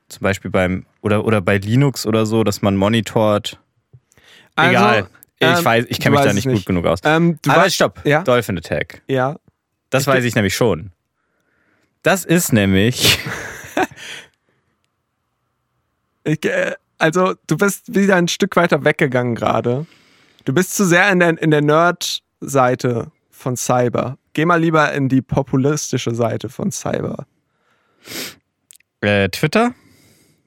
zum 0.07 0.21
Beispiel 0.21 0.51
beim, 0.51 0.85
oder, 1.01 1.25
oder 1.25 1.41
bei 1.41 1.57
Linux 1.57 2.05
oder 2.05 2.25
so, 2.25 2.43
dass 2.43 2.61
man 2.61 2.75
monitort. 2.75 3.59
Egal. 4.57 5.07
ich 5.39 5.47
ähm, 5.47 5.65
weiß, 5.65 5.85
ich 5.89 5.99
kenne 5.99 6.15
mich 6.15 6.25
da 6.25 6.33
nicht, 6.33 6.45
es 6.45 6.53
gut 6.53 6.65
genug 6.65 6.85
aus. 6.85 6.99
Ähm, 7.03 7.39
du 7.41 7.51
Aber 7.51 7.63
weißt, 7.63 7.75
stopp. 7.75 8.01
Ja? 8.05 8.23
Dolphin 8.23 8.57
Attack. 8.57 9.01
ja. 9.07 9.37
Das 9.95 10.03
Ich 10.03 10.07
weiß 10.07 10.23
ich 10.23 10.35
nämlich 10.35 10.55
schon. 10.55 10.91
Das 12.03 12.25
ist 12.25 12.53
nämlich. 12.53 13.19
Ich, 16.23 16.43
äh, 16.45 16.73
also, 16.97 17.35
du 17.47 17.57
bist 17.57 17.93
wieder 17.93 18.15
ein 18.15 18.27
Stück 18.27 18.55
weiter 18.55 18.83
weggegangen 18.83 19.35
gerade. 19.35 19.85
Du 20.45 20.53
bist 20.53 20.75
zu 20.75 20.85
sehr 20.85 21.11
in 21.11 21.19
der, 21.19 21.39
in 21.41 21.51
der 21.51 21.61
Nerd-Seite 21.61 23.11
von 23.29 23.55
Cyber. 23.55 24.17
Geh 24.33 24.45
mal 24.45 24.59
lieber 24.59 24.91
in 24.93 25.07
die 25.07 25.21
populistische 25.21 26.15
Seite 26.15 26.49
von 26.49 26.71
Cyber. 26.71 27.25
Äh, 29.01 29.29
Twitter? 29.29 29.73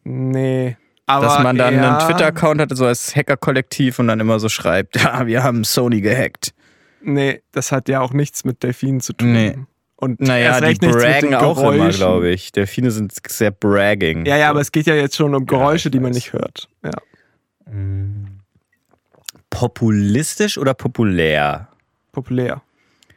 Nee. 0.05 0.77
Aber 1.07 1.27
Dass 1.27 1.43
man 1.43 1.57
dann 1.57 1.75
eher- 1.75 1.97
einen 1.99 2.07
Twitter-Account 2.09 2.61
hat, 2.61 2.77
so 2.77 2.87
als 2.87 3.15
Hacker-Kollektiv 3.15 3.99
und 3.99 4.09
dann 4.09 4.21
immer 4.21 4.41
so 4.41 4.49
schreibt, 4.49 4.97
ja, 5.01 5.27
wir 5.27 5.43
haben 5.43 5.65
Sony 5.65 6.01
gehackt. 6.01 6.55
Nee, 7.01 7.43
das 7.53 7.73
hat 7.73 7.89
ja 7.89 8.01
auch 8.01 8.13
nichts 8.13 8.45
mit 8.45 8.63
Delfinen 8.63 9.01
zu 9.01 9.13
tun. 9.13 9.33
Nee. 9.33 9.59
Und 9.97 10.21
Naja, 10.21 10.61
die 10.61 10.75
braggen 10.87 11.35
auch 11.35 11.73
immer, 11.73 11.91
glaube 11.91 12.31
ich. 12.31 12.53
Delfine 12.53 12.91
sind 12.93 13.13
sehr 13.29 13.51
bragging. 13.51 14.27
Ja, 14.27 14.37
ja, 14.37 14.51
aber 14.51 14.61
es 14.61 14.71
geht 14.71 14.87
ja 14.87 14.95
jetzt 14.95 15.17
schon 15.17 15.35
um 15.35 15.45
Geräusche, 15.45 15.89
ich 15.89 15.93
die 15.93 15.99
man 15.99 16.13
nicht 16.13 16.33
hört. 16.33 16.69
Ja. 16.85 16.93
Populistisch 19.51 20.57
oder 20.57 20.75
populär? 20.75 21.69
Populär. 22.13 22.63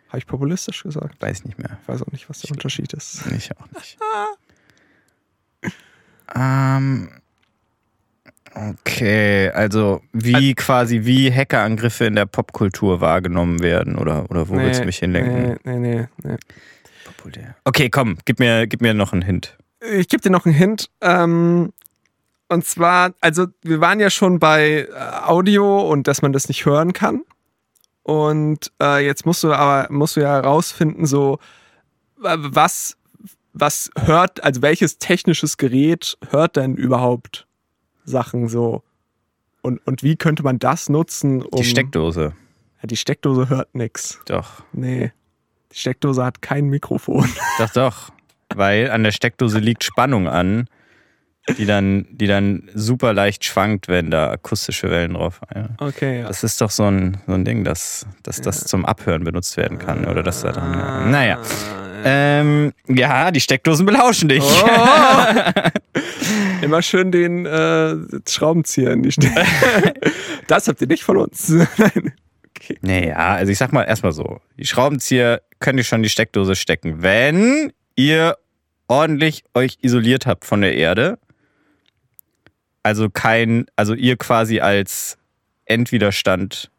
Habe 0.08 0.18
ich 0.18 0.26
populistisch 0.26 0.84
gesagt? 0.84 1.22
Weiß 1.22 1.46
nicht 1.46 1.60
mehr. 1.60 1.78
Ich 1.82 1.88
weiß 1.88 2.02
auch 2.02 2.12
nicht, 2.12 2.30
was 2.30 2.42
der 2.42 2.52
Unterschied 2.52 2.94
ist. 2.94 3.26
Ich 3.28 3.52
auch 3.58 3.68
nicht. 3.78 3.98
ähm, 6.36 7.21
okay, 8.54 9.50
also 9.50 10.02
wie 10.14 10.54
quasi 10.56 11.06
wie 11.06 11.32
Hackerangriffe 11.32 12.06
in 12.06 12.16
der 12.16 12.26
Popkultur 12.26 13.02
wahrgenommen 13.02 13.62
werden 13.62 13.98
oder, 13.98 14.30
oder 14.30 14.50
wo 14.50 14.56
willst 14.56 14.82
du 14.82 14.86
mich 14.86 15.00
hinlenken? 15.00 15.60
Nee, 15.64 15.80
nee, 15.80 15.96
nee, 15.98 16.08
nee. 16.24 16.36
Populär. 17.06 17.56
Okay, 17.66 17.90
komm, 17.90 18.18
gib 18.26 18.40
mir, 18.40 18.68
gib 18.68 18.82
mir 18.82 18.94
noch 18.94 19.14
einen 19.14 19.22
Hint. 19.22 19.58
Ich 19.80 20.08
gebe 20.08 20.22
dir 20.22 20.30
noch 20.30 20.46
einen 20.46 20.56
Hint. 20.56 20.90
Ähm, 21.02 21.74
und 22.50 22.66
zwar, 22.66 23.14
also 23.22 23.48
wir 23.64 23.80
waren 23.82 24.00
ja 24.00 24.10
schon 24.10 24.40
bei 24.40 24.88
äh, 24.90 25.26
Audio 25.26 25.82
und 25.90 26.08
dass 26.08 26.22
man 26.22 26.34
das 26.34 26.48
nicht 26.48 26.66
hören 26.66 26.94
kann. 26.94 27.24
Und 28.04 28.72
äh, 28.82 29.06
jetzt 29.06 29.26
musst 29.26 29.44
du 29.44 29.54
aber 29.54 29.92
musst 29.92 30.16
du 30.16 30.22
ja 30.22 30.34
herausfinden, 30.34 31.06
so 31.06 31.40
was 32.18 32.98
was 33.54 33.92
hört, 33.98 34.44
also 34.44 34.62
welches 34.62 34.98
technisches 34.98 35.58
Gerät 35.58 36.18
hört 36.30 36.56
denn 36.56 36.76
überhaupt 36.76 37.48
Sachen 38.06 38.48
so 38.48 38.84
und 39.62 39.86
und 39.86 40.04
wie 40.04 40.16
könnte 40.16 40.44
man 40.44 40.60
das 40.60 40.90
nutzen? 40.90 41.42
Um, 41.42 41.62
Die 41.62 41.66
Steckdose. 41.66 42.34
Ja, 42.82 42.88
die 42.88 42.98
Steckdose 42.98 43.50
hört 43.50 43.74
nix. 43.76 44.20
Doch. 44.26 44.64
Nee, 44.74 45.12
die 45.72 45.78
Steckdose 45.78 46.24
hat 46.24 46.42
kein 46.42 46.66
Mikrofon. 46.68 47.30
Doch, 47.58 47.70
doch. 47.70 48.10
Weil 48.56 48.92
an 48.92 49.04
der 49.04 49.12
Steckdose 49.12 49.60
liegt 49.60 49.84
Spannung 49.86 50.28
an, 50.28 50.68
die 51.58 51.66
dann, 51.66 52.06
die 52.12 52.28
dann 52.28 52.70
super 52.74 53.14
leicht 53.14 53.46
schwankt, 53.46 53.88
wenn 53.88 54.12
da 54.12 54.30
akustische 54.32 54.90
Wellen 54.90 55.14
drauf. 55.14 55.40
Ja. 55.56 55.70
Okay, 55.78 56.20
ja. 56.20 56.28
Das 56.28 56.44
ist 56.44 56.60
doch 56.60 56.70
so 56.70 56.84
ein, 56.84 57.22
so 57.28 57.34
ein 57.34 57.46
Ding, 57.46 57.64
dass, 57.64 58.06
dass 58.24 58.42
das 58.42 58.66
zum 58.66 58.86
Abhören 58.86 59.24
benutzt 59.24 59.56
werden 59.56 59.78
kann. 59.78 60.06
Oder 60.06 60.22
dass 60.22 60.42
da 60.42 60.52
dann. 60.52 61.12
Naja. 61.12 61.40
Ähm, 62.04 62.74
ja, 62.88 63.32
die 63.32 63.42
Steckdosen 63.42 63.86
belauschen 63.86 64.30
dich. 64.30 64.44
Oh. 64.44 64.70
Immer 66.62 66.82
schön 66.82 67.12
den 67.12 67.46
äh, 67.46 67.96
Schraubenzieher 68.28 68.92
in 68.92 69.04
die 69.04 69.12
Stelle. 69.12 69.46
das 70.48 70.68
habt 70.68 70.82
ihr 70.82 70.88
nicht 70.88 71.04
von 71.04 71.18
uns. 71.18 71.50
Nein. 71.50 72.14
Okay. 72.56 72.78
Naja, 72.82 73.16
also 73.16 73.52
ich 73.52 73.58
sag 73.58 73.74
mal 73.74 73.84
erstmal 73.84 74.12
so: 74.12 74.40
Die 74.58 74.66
Schraubenzieher 74.66 75.42
könnt 75.60 75.80
ihr 75.80 75.84
schon 75.84 76.00
in 76.00 76.04
die 76.04 76.10
Steckdose 76.10 76.56
stecken, 76.56 77.02
wenn 77.02 77.74
ihr 77.96 78.38
ordentlich 78.88 79.44
euch 79.54 79.78
isoliert 79.82 80.26
habt 80.26 80.46
von 80.46 80.62
der 80.62 80.76
Erde. 80.76 81.18
Also 82.84 83.10
kein, 83.10 83.66
also 83.76 83.94
ihr 83.94 84.18
quasi 84.18 84.60
als 84.60 85.18
Endwiderstand 85.66 86.72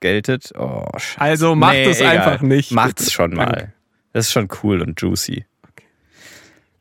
geltet. 0.00 0.52
Oh, 0.56 0.86
scheiße. 0.96 1.20
Also 1.20 1.54
macht 1.54 1.76
es 1.76 2.00
egal. 2.00 2.18
einfach 2.18 2.42
nicht. 2.42 2.72
Macht's 2.72 3.12
schon 3.12 3.34
mal. 3.34 3.73
Das 4.14 4.26
ist 4.26 4.32
schon 4.32 4.48
cool 4.62 4.80
und 4.80 5.00
juicy. 5.00 5.44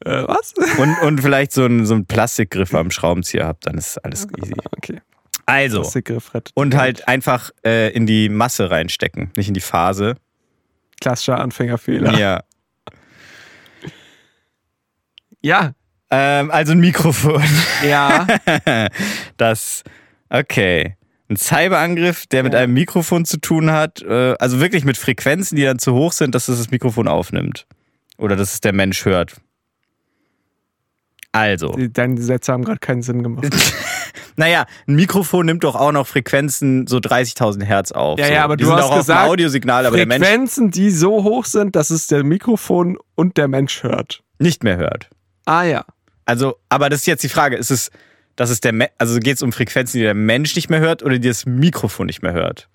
Äh, 0.06 0.24
was? 0.28 0.54
Und, 0.78 1.02
und 1.02 1.22
vielleicht 1.22 1.52
so 1.54 1.66
ein, 1.66 1.86
so 1.86 1.96
ein 1.96 2.06
Plastikgriff 2.06 2.76
am 2.76 2.92
Schraubenzieher 2.92 3.48
habt, 3.48 3.66
dann 3.66 3.78
ist 3.78 3.98
alles 4.04 4.28
easy. 4.38 4.54
Okay. 4.78 5.00
Also, 5.46 5.90
und 6.56 6.76
halt 6.76 7.08
einfach 7.08 7.52
äh, 7.66 7.92
in 7.92 8.06
die 8.06 8.30
Masse 8.30 8.70
reinstecken, 8.70 9.32
nicht 9.36 9.48
in 9.48 9.54
die 9.54 9.62
Phase. 9.62 10.16
Klassischer 11.02 11.40
Anfängerfehler. 11.40 12.18
Ja. 12.18 12.44
Ja. 15.42 15.74
Ähm, 16.10 16.52
also 16.52 16.74
ein 16.74 16.80
Mikrofon. 16.80 17.44
Ja. 17.86 18.28
Das, 19.38 19.84
okay. 20.30 20.96
Ein 21.30 21.38
Cyberangriff, 21.38 22.26
der 22.28 22.44
mit 22.44 22.54
Ja. 22.54 22.60
einem 22.60 22.74
Mikrofon 22.74 23.26
zu 23.26 23.38
tun 23.38 23.72
hat, 23.72 24.02
äh, 24.02 24.36
also 24.40 24.60
wirklich 24.60 24.84
mit 24.86 24.98
Frequenzen, 24.98 25.56
die 25.56 25.64
dann 25.64 25.80
zu 25.80 25.94
hoch 25.94 26.12
sind, 26.12 26.36
dass 26.36 26.48
es 26.50 26.58
das 26.58 26.72
Mikrofon 26.72 27.08
aufnimmt. 27.08 27.66
Oder 28.18 28.36
dass 28.36 28.54
es 28.54 28.62
der 28.62 28.74
Mensch 28.74 29.06
hört. 29.06 29.36
Also, 31.32 31.76
Deine 31.76 32.22
Sätze 32.22 32.52
haben 32.54 32.64
gerade 32.64 32.80
keinen 32.80 33.02
Sinn 33.02 33.24
gemacht. 33.24 33.48
naja, 34.36 34.66
ein 34.88 34.96
Mikrofon 34.96 35.48
nimmt 35.48 35.64
doch 35.64 35.76
auch 35.76 35.92
noch 35.92 36.06
Frequenzen 36.06 36.86
so 36.86 36.98
30.000 36.98 37.64
Hertz 37.64 37.92
auf. 37.92 38.20
Ja, 38.20 38.28
so. 38.28 38.34
ja, 38.34 38.44
aber 38.44 38.56
die 38.56 38.64
du 38.66 38.70
sind 38.70 38.78
hast 38.78 38.86
auch 38.86 38.98
gesagt, 38.98 39.30
Audiosignal, 39.30 39.86
aber 39.88 39.98
der 39.98 40.06
Mensch 40.06 40.24
Frequenzen, 40.28 40.70
die 40.70 40.92
so 40.92 41.24
hoch 41.24 41.46
sind, 41.46 41.76
dass 41.76 41.90
es 41.90 42.06
der 42.06 42.24
Mikrofon 42.24 42.98
und 43.16 43.38
der 43.38 43.48
Mensch 43.48 43.82
hört. 43.82 44.22
nicht 44.38 44.64
mehr 44.64 44.78
hört. 44.78 45.10
Ah 45.46 45.64
ja. 45.64 45.86
Also, 46.26 46.58
aber 46.70 46.90
das 46.90 47.00
ist 47.02 47.06
jetzt 47.08 47.24
die 47.24 47.30
Frage, 47.30 47.56
ist 47.58 47.72
es, 47.72 47.90
dass 48.36 48.50
es 48.50 48.60
der, 48.62 48.74
Me 48.74 48.90
also 48.98 49.20
geht 49.20 49.36
es 49.38 49.42
um 49.44 49.52
Frequenzen, 49.52 49.98
die 49.98 50.04
der 50.04 50.14
Mensch 50.14 50.56
nicht 50.56 50.70
mehr 50.70 50.80
hört 50.80 51.04
oder 51.04 51.20
die 51.20 51.28
das 51.28 51.46
Mikrofon 51.46 52.08
nicht 52.08 52.22
mehr 52.22 52.34
hört? 52.34 52.68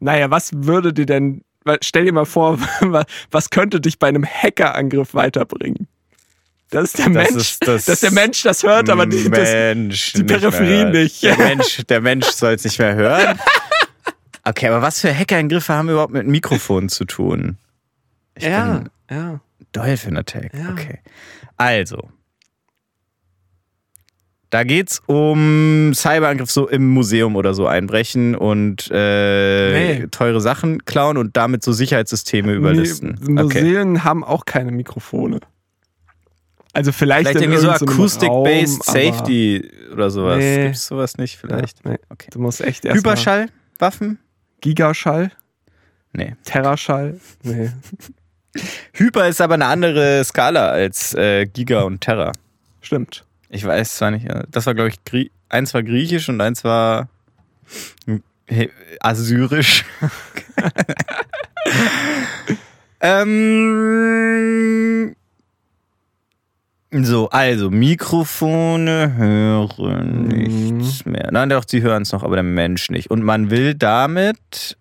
Naja, 0.00 0.30
was 0.30 0.50
würde 0.54 0.92
dir 0.92 1.06
denn, 1.06 1.42
stell 1.82 2.04
dir 2.04 2.12
mal 2.12 2.24
vor, 2.26 2.58
wa- 2.80 3.04
was 3.30 3.50
könnte 3.50 3.80
dich 3.80 3.98
bei 3.98 4.08
einem 4.08 4.24
Hackerangriff 4.24 5.14
weiterbringen? 5.14 5.88
Das 6.70 6.84
ist 6.84 6.98
der 6.98 7.06
Das 7.08 7.14
Mensch, 7.30 7.36
ist 7.36 7.66
das- 7.66 7.84
dass 7.86 8.00
der 8.00 8.10
Mensch 8.12 8.42
das 8.42 8.62
hört, 8.62 8.90
aber 8.90 9.06
die, 9.06 9.30
das, 9.30 9.48
die 10.12 10.24
Peripherie 10.24 10.84
nicht. 10.84 11.22
Der 11.22 11.38
Mensch, 11.38 11.82
der 11.88 12.00
Mensch 12.02 12.26
soll 12.26 12.52
es 12.54 12.64
nicht 12.64 12.78
mehr 12.78 12.94
hören. 12.94 13.38
Okay, 14.44 14.68
aber 14.68 14.82
was 14.82 15.00
für 15.00 15.14
Hackerangriffe 15.14 15.72
haben 15.72 15.88
überhaupt 15.88 16.12
mit 16.12 16.26
Mikrofonen 16.26 16.88
zu 16.90 17.04
tun? 17.06 17.56
Ich 18.34 18.44
ja, 18.44 18.84
ja. 19.10 19.40
Dolphin 19.72 20.16
Attack. 20.16 20.52
Ja. 20.54 20.70
Okay. 20.72 21.00
Also. 21.56 22.08
Da 24.50 24.64
geht's 24.64 25.02
um 25.06 25.92
Cyberangriff 25.94 26.50
so 26.50 26.68
im 26.68 26.88
Museum 26.88 27.36
oder 27.36 27.52
so 27.52 27.66
einbrechen 27.66 28.34
und 28.34 28.88
äh, 28.90 29.98
Nee. 29.98 30.06
teure 30.10 30.40
Sachen 30.40 30.84
klauen 30.86 31.18
und 31.18 31.36
damit 31.36 31.62
so 31.62 31.72
Sicherheitssysteme 31.72 32.52
überlisten. 32.54 33.18
Nee, 33.20 33.42
Okay. 33.42 33.62
Museen 33.62 34.04
haben 34.04 34.24
auch 34.24 34.46
keine 34.46 34.72
Mikrofone. 34.72 35.40
Also 36.72 36.92
vielleicht, 36.92 37.28
Vielleicht 37.28 37.42
irgendwie 37.42 37.60
so 37.60 37.70
Acoustic-Based 37.70 38.84
Safety 38.84 39.68
oder 39.92 40.10
sowas. 40.10 40.38
Nee. 40.38 40.64
Gibt's 40.66 40.86
sowas 40.86 41.16
nicht 41.18 41.36
vielleicht? 41.36 41.84
Ja, 41.84 41.92
nee. 41.92 41.98
Okay. 42.08 42.28
Du 42.30 42.38
musst 42.40 42.60
echt 42.60 42.84
erst 42.84 42.96
Hyperschallwaffen? 42.98 44.18
Gigaschall, 44.60 45.30
Nee. 46.12 46.34
Terraschall. 46.44 47.20
Nee. 47.42 47.70
Hyper 48.94 49.28
ist 49.28 49.40
aber 49.40 49.54
eine 49.54 49.66
andere 49.66 50.24
Skala 50.24 50.70
als 50.70 51.12
äh, 51.14 51.46
Giga 51.46 51.82
und 51.82 52.00
Terra. 52.00 52.32
Stimmt. 52.80 53.24
Ich 53.50 53.64
weiß 53.64 53.96
zwar 53.96 54.10
nicht, 54.10 54.26
äh, 54.26 54.44
das 54.50 54.66
war 54.66 54.74
glaube 54.74 54.90
ich, 54.90 55.02
Grie 55.04 55.30
eins 55.48 55.72
war 55.74 55.82
griechisch 55.82 56.28
und 56.28 56.40
eins 56.40 56.64
war 56.64 57.08
assyrisch. 59.00 59.84
ähm, 63.00 65.14
so, 66.90 67.28
also 67.28 67.70
Mikrofone 67.70 69.14
hören 69.16 70.22
Mhm. 70.22 70.28
nichts 70.28 71.04
mehr. 71.04 71.28
Nein, 71.30 71.50
doch, 71.50 71.64
sie 71.66 71.82
hören 71.82 72.02
es 72.02 72.12
noch, 72.12 72.22
aber 72.22 72.36
der 72.36 72.42
Mensch 72.42 72.90
nicht. 72.90 73.10
Und 73.10 73.22
man 73.22 73.50
will 73.50 73.74
damit 73.74 74.76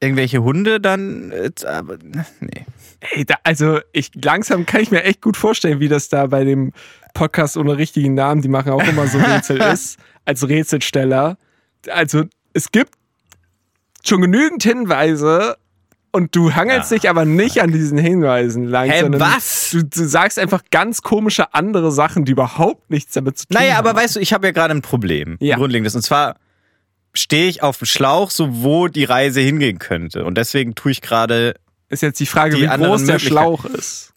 irgendwelche 0.00 0.42
Hunde 0.42 0.80
dann, 0.80 1.30
äh, 1.30 1.50
aber 1.66 1.98
nee. 2.40 2.66
Ey, 3.14 3.24
da, 3.24 3.36
also 3.44 3.80
ich 3.92 4.10
langsam 4.22 4.66
kann 4.66 4.80
ich 4.82 4.90
mir 4.90 5.04
echt 5.04 5.20
gut 5.22 5.36
vorstellen, 5.36 5.80
wie 5.80 5.88
das 5.88 6.08
da 6.08 6.26
bei 6.26 6.44
dem 6.44 6.72
Podcast 7.14 7.56
ohne 7.56 7.76
richtigen 7.78 8.14
Namen, 8.14 8.42
die 8.42 8.48
machen 8.48 8.72
auch 8.72 8.86
immer 8.86 9.06
so 9.06 9.18
Rätsel 9.18 9.60
ist, 9.72 9.98
als 10.24 10.46
Rätselsteller. 10.48 11.36
Also 11.90 12.24
es 12.52 12.72
gibt 12.72 12.92
schon 14.04 14.20
genügend 14.22 14.62
Hinweise 14.62 15.56
und 16.12 16.34
du 16.34 16.54
hangelst 16.54 16.90
Ja. 16.90 16.96
dich 16.98 17.08
aber 17.08 17.24
nicht 17.24 17.62
an 17.62 17.70
diesen 17.72 17.96
Hinweisen 17.98 18.64
lang. 18.64 18.90
Hä, 18.90 19.00
sondern 19.02 19.20
was? 19.20 19.70
Du, 19.70 19.84
du 19.84 20.04
sagst 20.06 20.38
einfach 20.38 20.62
ganz 20.70 21.02
komische 21.02 21.54
andere 21.54 21.92
Sachen, 21.92 22.24
die 22.24 22.32
überhaupt 22.32 22.90
nichts 22.90 23.12
damit 23.14 23.38
zu 23.38 23.46
tun 23.46 23.56
Naja, 23.58 23.76
haben. 23.76 23.86
aber 23.86 24.00
weißt 24.00 24.16
du, 24.16 24.20
ich 24.20 24.32
habe 24.32 24.46
ja 24.46 24.52
gerade 24.52 24.74
ein 24.74 24.82
Problem. 24.82 25.36
Ja. 25.40 25.54
Ein 25.56 25.60
grundlegendes. 25.60 25.94
Und 25.94 26.02
zwar 26.02 26.36
stehe 27.14 27.48
ich 27.48 27.62
auf 27.62 27.78
dem 27.78 27.86
Schlauch, 27.86 28.30
so 28.30 28.62
wo 28.62 28.88
die 28.88 29.04
Reise 29.04 29.40
hingehen 29.40 29.78
könnte. 29.78 30.24
Und 30.24 30.36
deswegen 30.36 30.74
tue 30.74 30.92
ich 30.92 31.00
gerade. 31.00 31.54
Ist 31.88 32.02
jetzt 32.02 32.20
die 32.20 32.26
Frage, 32.26 32.56
Die 32.56 32.62
wie 32.62 32.66
groß 32.66 33.04
der. 33.04 33.18
Schlauch 33.18 33.64
ist. 33.64 34.12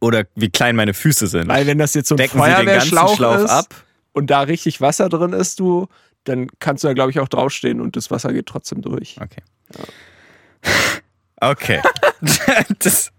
oder 0.00 0.24
wie 0.34 0.50
klein 0.50 0.74
meine 0.76 0.92
Füße 0.94 1.26
sind. 1.28 1.48
Weil 1.48 1.66
wenn 1.66 1.78
das 1.78 1.94
jetzt 1.94 2.08
so 2.08 2.14
ein 2.14 2.18
Decken 2.18 2.40
Sie 2.40 2.44
den 2.46 2.66
ganzen 2.66 2.66
Feuerwehrschlauch 2.66 3.16
Schlauch 3.16 3.38
ist 3.44 3.50
ab? 3.50 3.66
und 4.12 4.28
da 4.28 4.40
richtig 4.42 4.80
Wasser 4.80 5.08
drin 5.08 5.32
ist, 5.32 5.60
du, 5.60 5.86
dann 6.24 6.48
kannst 6.58 6.82
du 6.82 6.88
da, 6.88 6.94
glaube 6.94 7.10
ich, 7.12 7.20
auch 7.20 7.28
draufstehen 7.28 7.80
und 7.80 7.94
das 7.96 8.10
Wasser 8.10 8.32
geht 8.32 8.46
trotzdem 8.46 8.82
durch. 8.82 9.16
Okay. 9.20 9.42
Okay. 11.40 11.80
das, 12.80 13.12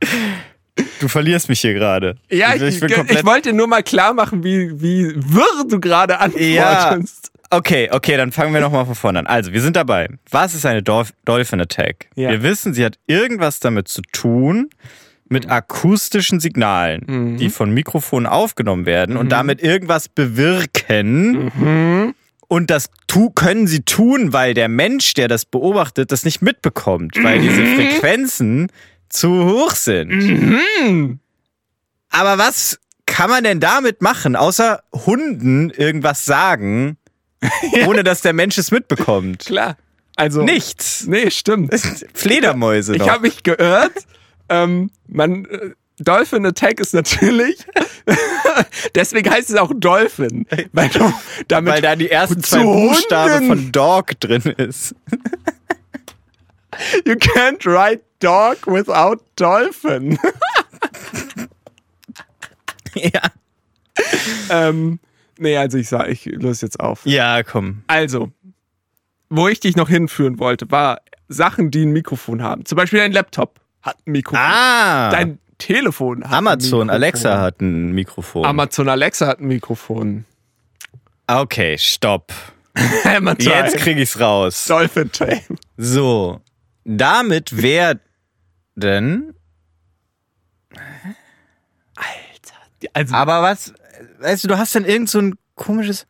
du 1.00 1.08
verlierst 1.08 1.48
mich 1.48 1.62
hier 1.62 1.74
gerade. 1.74 2.18
Ja, 2.30 2.54
ich, 2.56 2.62
ich, 2.84 2.94
komplett- 2.94 3.26
wollte 3.26 3.54
nur 3.54 3.68
mal 3.68 3.84
klar 3.84 4.14
machen, 4.14 4.44
wie, 4.44 4.82
wie 4.82 5.16
wirr 5.16 5.66
du 5.70 5.80
gerade 5.80 6.20
antwortest. 6.20 7.32
Okay, 7.52 7.90
okay, 7.92 8.16
dann 8.16 8.32
fangen 8.32 8.54
wir 8.54 8.62
nochmal 8.62 8.86
von 8.86 8.96
vorne 8.96 9.20
an. 9.20 9.28
Also, 9.28 9.54
wir 9.54 9.62
sind 9.62 9.76
dabei. 9.76 10.08
Was 10.30 10.54
ist 10.54 10.66
eine 10.66 10.84
Dolph 10.84 11.14
Dolphin 11.26 11.60
Attack? 11.60 12.08
Ja. 12.16 12.30
Wir 12.30 12.44
wissen, 12.44 12.74
sie 12.74 12.86
hat 12.86 13.00
irgendwas 13.08 13.60
damit 13.60 13.88
zu 13.88 14.02
tun, 14.12 14.70
mit 15.30 15.50
akustischen 15.50 16.40
Signalen, 16.40 17.38
die 17.38 17.50
von 17.50 17.72
Mikrofonen 17.72 18.26
aufgenommen 18.26 18.88
werden 18.88 19.16
und 19.16 19.32
damit 19.32 19.62
irgendwas 19.62 20.10
bewirken. 20.10 22.16
Und 22.48 22.72
das 22.72 22.90
tu 23.08 23.30
können 23.30 23.68
sie 23.68 23.82
tun, 23.82 24.34
weil 24.34 24.56
der 24.56 24.70
Mensch, 24.70 25.14
der 25.14 25.28
das 25.28 25.46
beobachtet, 25.46 26.12
das 26.12 26.26
nicht 26.26 26.42
mitbekommt, 26.42 27.24
weil 27.24 27.42
diese 27.42 27.64
Frequenzen 27.64 28.72
zu 29.10 29.46
hoch 29.46 29.76
sind. 29.76 30.60
Aber 32.10 32.40
was 32.40 32.80
kann 33.06 33.30
man 33.30 33.44
denn 33.44 33.60
damit 33.60 34.02
machen, 34.02 34.36
außer 34.36 34.82
Hunden 34.94 35.70
irgendwas 35.70 36.26
sagen, 36.26 36.98
ohne 37.88 38.04
dass 38.04 38.22
der 38.22 38.34
Mensch 38.34 38.58
es 38.58 38.72
mitbekommt? 38.72 39.46
Klar. 39.46 39.78
Also. 40.16 40.44
Nichts. 40.44 41.06
Nee, 41.08 41.32
stimmt. 41.32 41.74
Fledermäuse 42.14 42.96
Ich 42.96 43.10
habe 43.10 43.22
mich 43.22 43.44
geirrt. 43.44 43.94
ähm, 44.50 44.92
man, 45.08 45.46
äh, 45.46 45.72
Dolphin 46.00 46.46
Attack 46.46 46.80
ist 46.80 46.94
natürlich. 46.94 47.66
deswegen 48.96 49.30
heißt 49.30 49.50
es 49.50 49.56
auch 49.56 49.72
Dolphin. 49.76 50.46
Weil, 50.72 50.90
damit 51.48 51.74
weil 51.74 51.82
da 51.82 51.96
die 51.96 52.10
ersten 52.10 52.42
zwei 52.44 52.64
Buchstaben 52.64 53.48
von 53.48 53.72
Dog 53.72 54.20
drin 54.20 54.42
ist. 54.58 54.96
You 57.06 57.14
can't 57.14 57.66
write 57.66 58.04
dog 58.20 58.66
without 58.66 59.22
dolphin. 59.36 60.18
ja. 62.96 63.22
ähm, 64.50 65.00
nee, 65.40 65.58
also 65.58 65.78
ich 65.78 65.90
sag, 65.90 66.08
ich 66.10 66.26
löse 66.26 66.66
jetzt 66.66 66.80
auf. 66.80 67.06
ja, 67.06 67.42
komm. 67.44 67.84
Also, 67.88 68.32
wo 69.30 69.48
ich 69.48 69.60
dich 69.60 69.76
noch 69.76 69.90
hinführen 69.90 70.40
wollte, 70.40 70.70
war 70.72 71.02
Sachen, 71.28 71.72
die 71.72 71.86
ein 71.86 71.92
Mikrofon 71.92 72.42
haben. 72.42 72.66
Zum 72.66 72.76
Beispiel 72.76 73.00
dein 73.00 73.12
Laptop 73.12 73.60
hat 73.82 73.98
ein 74.06 74.12
Mikrofon. 74.12 74.40
Ah, 74.44 75.10
Dein 75.12 75.40
Telefon 75.58 76.24
hat 76.24 76.32
ein 76.32 76.34
Amazon 76.38 76.80
Mikrofon. 76.88 76.90
Alexa 76.90 77.42
hat 77.42 77.62
ein 77.62 77.92
Mikrofon. 77.92 78.46
Amazon 78.46 78.90
Alexa 78.90 79.28
hat 79.28 79.40
ein 79.40 79.48
Mikrofon. 79.48 80.26
okay, 81.28 81.78
stopp. 81.78 82.34
Jetzt 83.40 83.78
krieg 83.78 83.98
ich's 83.98 84.20
raus. 84.20 84.66
Dolphin 84.66 85.12
Tail. 85.12 85.42
So, 85.78 86.42
damit 86.86 87.62
werden 87.62 88.00
Also, 92.94 93.14
Aber 93.14 93.42
was, 93.42 93.74
weißt 94.20 94.44
du, 94.44 94.48
du 94.50 94.58
hast 94.58 94.76
dann 94.76 94.86
irgend 94.86 95.10
so 95.10 95.20
ein 95.20 95.36
komisches 95.56 96.06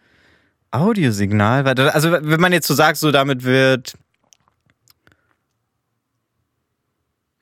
Audiosignal. 0.71 1.65
Also, 1.89 2.11
wenn 2.11 2.39
man 2.39 2.53
jetzt 2.53 2.67
so 2.67 2.73
sagt, 2.73 2.97
so 2.97 3.11
damit 3.11 3.43
wird. 3.43 3.93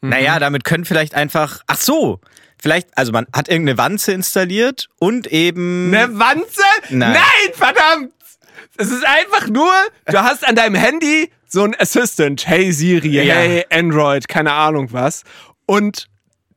Mhm. 0.01 0.09
Naja, 0.09 0.39
damit 0.39 0.63
können 0.63 0.85
vielleicht 0.85 1.15
einfach. 1.15 1.61
Ach 1.67 1.77
so! 1.77 2.19
Vielleicht, 2.59 2.97
also 2.97 3.11
man 3.11 3.27
hat 3.33 3.49
irgendeine 3.49 3.77
Wanze 3.77 4.13
installiert 4.13 4.87
und 4.99 5.27
eben. 5.27 5.93
eine 5.93 6.17
Wanze? 6.17 6.61
Nein. 6.89 7.13
Nein, 7.13 7.53
verdammt! 7.53 8.13
Es 8.77 8.89
ist 8.91 9.05
einfach 9.05 9.47
nur, 9.47 9.71
du 10.05 10.21
hast 10.23 10.47
an 10.47 10.55
deinem 10.55 10.75
Handy 10.75 11.31
so 11.47 11.63
ein 11.63 11.75
Assistant. 11.79 12.47
Hey 12.47 12.71
Siri, 12.71 13.09
Ja. 13.23 13.35
hey 13.35 13.65
Android, 13.71 14.27
keine 14.27 14.53
Ahnung 14.53 14.91
was. 14.91 15.23
Und 15.65 16.07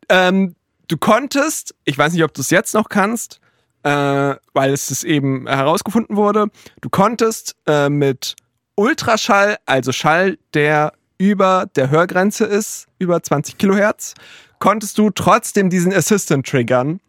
ähm, 0.09 0.55
du 0.89 0.97
konntest, 0.99 1.75
ich 1.85 1.97
weiß 1.97 2.13
nicht, 2.13 2.25
ob 2.25 2.35
du 2.35 2.41
es 2.41 2.51
jetzt 2.51 2.75
noch 2.75 2.89
kannst, 2.89 3.41
äh, 3.83 4.35
weil 4.53 4.73
es 4.73 5.05
eben 5.05 5.47
herausgefunden 5.47 6.17
wurde, 6.17 6.47
du 6.81 6.89
konntest 6.89 7.57
äh, 7.67 7.89
mit 7.89 8.37
Ultraschall, 8.75 9.59
also 9.67 9.93
Schall, 9.93 10.39
der 10.55 10.93
über 11.19 11.67
der 11.77 11.91
Hörgrenze 11.91 12.45
ist, 12.45 12.87
über 12.99 13.23
20 13.23 13.59
Kilohertz, 13.59 14.15
konntest 14.59 14.97
du 14.99 15.11
trotzdem 15.11 15.69
diesen 15.71 15.93
Assistant 15.93 16.47
triggern 16.47 17.01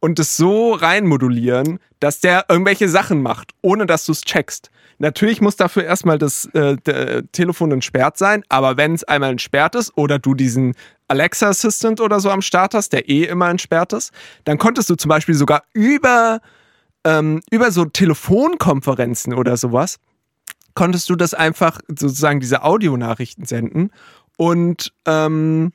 und 0.00 0.18
es 0.18 0.36
so 0.36 0.72
reinmodulieren, 0.72 1.78
dass 2.00 2.20
der 2.20 2.46
irgendwelche 2.48 2.88
Sachen 2.88 3.22
macht, 3.22 3.52
ohne 3.62 3.86
dass 3.86 4.06
du 4.06 4.12
es 4.12 4.22
checkst. 4.22 4.70
Natürlich 4.98 5.40
muss 5.40 5.56
dafür 5.56 5.84
erstmal 5.84 6.18
das 6.18 6.46
äh, 6.54 6.76
d- 6.76 7.22
Telefon 7.32 7.70
entsperrt 7.72 8.18
sein, 8.18 8.42
aber 8.48 8.76
wenn 8.76 8.94
es 8.94 9.04
einmal 9.04 9.30
entsperrt 9.30 9.74
ist 9.76 9.96
oder 9.96 10.18
du 10.18 10.34
diesen 10.34 10.74
Alexa 11.06 11.48
Assistant 11.48 12.00
oder 12.00 12.18
so 12.20 12.30
am 12.30 12.42
Start 12.42 12.74
hast, 12.74 12.92
der 12.92 13.08
eh 13.08 13.24
immer 13.24 13.48
entsperrt 13.48 13.92
ist, 13.92 14.12
dann 14.44 14.58
konntest 14.58 14.90
du 14.90 14.96
zum 14.96 15.08
Beispiel 15.08 15.34
sogar 15.34 15.62
über, 15.72 16.40
ähm, 17.04 17.40
über 17.50 17.70
so 17.70 17.84
Telefonkonferenzen 17.84 19.34
oder 19.34 19.56
sowas, 19.56 19.98
konntest 20.74 21.08
du 21.10 21.16
das 21.16 21.32
einfach 21.32 21.80
sozusagen 21.88 22.40
diese 22.40 22.62
Audionachrichten 22.62 23.44
senden 23.46 23.90
und 24.36 24.92
ähm, 25.06 25.72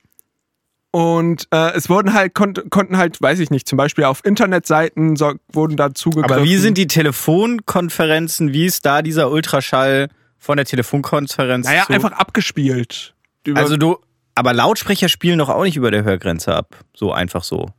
und 0.96 1.48
äh, 1.50 1.72
es 1.72 1.90
wurden 1.90 2.14
halt 2.14 2.36
konnt, 2.36 2.70
konnten 2.70 2.98
halt, 2.98 3.20
weiß 3.20 3.40
ich 3.40 3.50
nicht, 3.50 3.68
zum 3.68 3.78
Beispiel 3.78 4.04
auf 4.04 4.24
Internetseiten 4.24 5.16
so, 5.16 5.34
wurden 5.52 5.76
da 5.76 5.92
zugegriffen. 5.92 6.32
aber 6.32 6.44
wie 6.44 6.58
sind 6.58 6.78
die 6.78 6.86
Telefonkonferenzen? 6.86 8.54
Wie 8.54 8.68
ist 8.68 8.86
da 8.86 9.02
dieser 9.02 9.32
Ultraschall 9.32 10.10
von 10.38 10.56
der 10.58 10.68
Telefonkonferenz? 10.68 11.66
naja 11.66 11.86
einfach 11.90 12.12
abgespielt? 12.12 13.16
Also 13.56 13.76
du, 13.76 13.98
aber 14.36 14.54
Lautsprecher 14.54 15.10
spielen 15.10 15.40
doch 15.40 15.50
auch 15.50 15.64
nicht 15.64 15.78
über 15.78 15.90
der 15.90 16.04
Hörgrenze 16.04 16.54
ab. 16.54 16.76
So 16.96 17.12
einfach 17.12 17.44
so. 17.44 17.70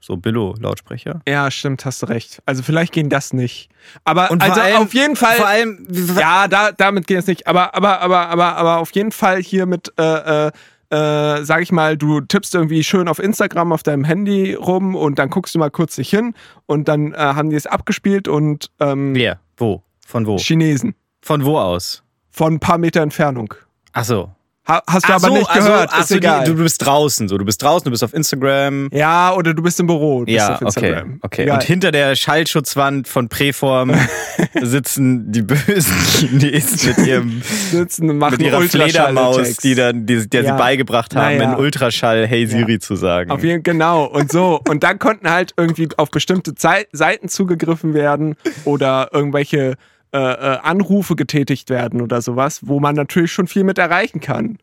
So 0.00 0.16
Billo-Lautsprecher. 0.16 1.20
ja, 1.26 1.50
stimmt, 1.52 1.84
hast 1.86 2.02
du 2.02 2.06
recht. 2.06 2.42
Also 2.44 2.62
vielleicht 2.64 2.92
gehen 2.92 3.08
das 3.08 3.32
nicht. 3.32 3.70
Aber 4.02 4.32
Und 4.32 4.42
also 4.42 4.60
allem- 4.60 4.76
auf 4.78 4.92
jeden 4.94 5.14
Fall. 5.16 5.36
Vor 5.36 5.46
allem, 5.46 5.86
ja, 6.18 6.48
da, 6.48 6.72
damit 6.72 7.06
geht 7.06 7.18
es 7.20 7.26
nicht. 7.28 7.46
Aber, 7.46 7.74
aber, 7.74 8.00
aber, 8.00 8.28
aber, 8.28 8.56
aber 8.56 8.78
auf 8.78 8.90
jeden 8.90 9.12
Fall 9.12 9.40
hier 9.40 9.64
mit, 9.64 9.92
äh, 9.96 10.48
äh, 10.48 10.52
äh, 10.90 11.44
sag 11.44 11.62
ich 11.62 11.72
mal, 11.72 11.96
du 11.96 12.20
tippst 12.20 12.54
irgendwie 12.54 12.84
schön 12.84 13.08
auf 13.08 13.18
Instagram 13.18 13.72
auf 13.72 13.82
deinem 13.82 14.04
Handy 14.04 14.54
rum 14.54 14.94
und 14.94 15.18
dann 15.18 15.30
guckst 15.30 15.54
du 15.54 15.58
mal 15.58 15.70
kurz 15.70 15.96
dich 15.96 16.10
hin 16.10 16.34
und 16.66 16.88
dann 16.88 17.12
äh, 17.12 17.16
haben 17.16 17.50
die 17.50 17.56
es 17.56 17.66
abgespielt 17.66 18.28
und 18.28 18.70
ähm, 18.80 19.14
wer? 19.14 19.40
Wo? 19.56 19.82
Von 20.06 20.26
wo? 20.26 20.36
Chinesen 20.36 20.94
Von 21.22 21.44
wo 21.44 21.58
aus? 21.58 22.02
von 22.30 22.54
ein 22.54 22.60
paar 22.60 22.78
Meter 22.78 23.00
Entfernung. 23.00 23.54
Ach 23.92 24.04
so. 24.04 24.33
Ha 24.66 24.82
hast 24.86 25.06
du 25.06 25.12
Ach 25.12 25.16
aber 25.16 25.28
so, 25.28 25.34
nicht 25.34 25.50
also, 25.50 25.68
gehört, 25.68 25.90
ach 25.92 26.00
ist 26.00 26.08
so, 26.08 26.14
egal. 26.16 26.44
Du 26.46 26.54
bist 26.54 26.84
draußen, 26.84 27.28
so. 27.28 27.36
Du 27.36 27.44
bist 27.44 27.62
draußen, 27.62 27.84
du 27.84 27.90
bist 27.90 28.02
auf 28.02 28.14
Instagram. 28.14 28.88
ja, 28.92 29.34
oder 29.34 29.52
du 29.52 29.62
bist 29.62 29.78
im 29.78 29.86
Büro, 29.86 30.20
du 30.20 30.24
bist 30.24 30.36
Ja, 30.38 30.54
auf 30.54 30.62
okay. 30.62 30.64
Instagram. 30.88 31.18
okay. 31.20 31.50
Und 31.50 31.62
hinter 31.64 31.92
der 31.92 32.16
Schallschutzwand 32.16 33.06
von 33.06 33.28
Preform 33.28 33.92
sitzen 34.62 35.30
die 35.30 35.42
bösen 35.42 35.94
Chinesen 36.16 36.94
mit 36.96 37.06
ihrem 37.06 37.42
sitzen 37.70 38.16
machen 38.18 38.32
mit 38.38 38.42
ihrer 38.42 38.60
Fledermaus, 38.62 39.56
die 39.58 39.74
dann, 39.74 40.06
die, 40.06 40.28
der 40.28 40.42
Ja. 40.44 40.52
sie 40.52 40.58
beigebracht 40.58 41.14
haben, 41.14 41.36
Naja. 41.38 41.52
in 41.52 41.58
Ultraschall 41.58 42.26
Hey 42.26 42.46
Siri 42.46 42.78
zu 42.78 42.96
sagen. 42.96 43.30
Auf 43.30 43.44
jeden 43.44 43.62
genau 43.62 44.04
und 44.04 44.32
so 44.32 44.60
und 44.68 44.82
dann 44.82 44.98
konnten 44.98 45.28
halt 45.30 45.52
irgendwie 45.56 45.88
auf 45.96 46.10
bestimmte 46.10 46.54
Zei 46.54 46.86
Seiten 46.92 47.28
zugegriffen 47.28 47.92
werden 47.94 48.36
oder 48.64 49.10
irgendwelche 49.12 49.74
äh, 50.14 50.18
äh, 50.18 50.58
Anrufe 50.62 51.16
getätigt 51.16 51.70
werden 51.70 52.00
oder 52.00 52.22
sowas, 52.22 52.60
wo 52.62 52.78
man 52.78 52.94
natürlich 52.94 53.32
schon 53.32 53.48
viel 53.48 53.64
mit 53.64 53.78
erreichen 53.78 54.20
kann. 54.20 54.58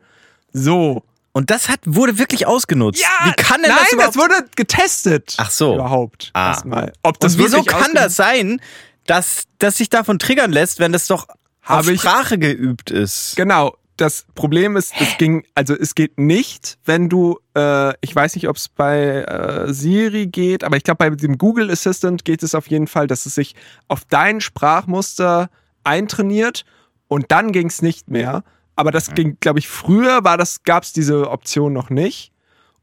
So. 0.54 1.04
Und 1.34 1.49
das 1.49 1.68
hat, 1.70 1.80
wurde 1.86 2.18
wirklich 2.18 2.47
ausgenutzt. 2.47 3.02
Wie 3.24 3.32
kann 3.34 3.62
denn 3.62 3.70
nein, 3.72 3.80
das 3.84 3.93
überhaupt? 3.93 4.16
wurde 4.18 4.45
getestet. 4.56 5.36
Ach 5.38 5.52
so. 5.52 5.76
Überhaupt. 5.76 6.30
Ah. 6.34 6.49
Erstmal. 6.49 6.93
Ob 7.04 7.20
das 7.20 7.36
Und 7.36 7.43
wieso 7.43 7.64
kann 7.64 7.93
das 7.93 8.16
sein, 8.16 8.62
dass, 9.08 9.43
dass 9.60 9.76
sich 9.78 9.89
davon 9.89 10.20
triggern 10.20 10.52
lässt, 10.52 10.80
wenn 10.80 10.91
das 10.93 11.08
doch 11.08 11.28
auf 11.30 11.38
Habe 11.64 11.93
ich- 11.93 11.99
Sprache 12.02 12.38
geübt 12.38 12.91
ist? 12.91 13.34
Genau. 13.36 13.76
Das 13.98 14.26
Problem 14.36 14.78
ist, 14.78 14.94
es 15.00 15.18
ging, 15.18 15.46
also 15.54 15.76
es 15.76 15.96
geht 15.96 16.18
nicht, 16.18 16.80
wenn 16.86 17.10
du, 17.10 17.39
äh, 17.56 17.94
ich 18.02 18.16
weiß 18.16 18.36
nicht, 18.36 18.48
ob 18.48 18.56
es 18.56 18.70
bei 18.70 19.24
äh, 19.24 19.74
Siri 19.74 20.28
geht, 20.28 20.64
aber 20.64 20.78
ich 20.78 20.84
glaube, 20.84 20.98
bei 20.98 21.10
dem 21.10 21.38
Google 21.38 21.70
Assistant 21.70 22.26
geht 22.26 22.42
es 22.42 22.56
auf 22.56 22.68
jeden 22.68 22.88
Fall, 22.88 23.08
dass 23.08 23.26
es 23.26 23.36
sich 23.36 23.56
auf 23.88 24.06
dein 24.06 24.42
Sprachmuster 24.42 25.50
eintrainiert 25.84 26.66
und 27.08 27.32
dann 27.32 27.52
ging 27.52 27.68
es 27.68 27.82
nicht 27.82 28.10
mehr. 28.10 28.44
Aber 28.76 28.92
das 28.92 29.14
ging, 29.14 29.38
glaube 29.39 29.60
ich, 29.60 29.68
früher 29.68 30.24
war 30.24 30.38
das, 30.38 30.64
gab 30.64 30.84
es 30.84 30.94
diese 30.94 31.30
Option 31.30 31.74
noch 31.74 31.89
nicht. 31.89 32.32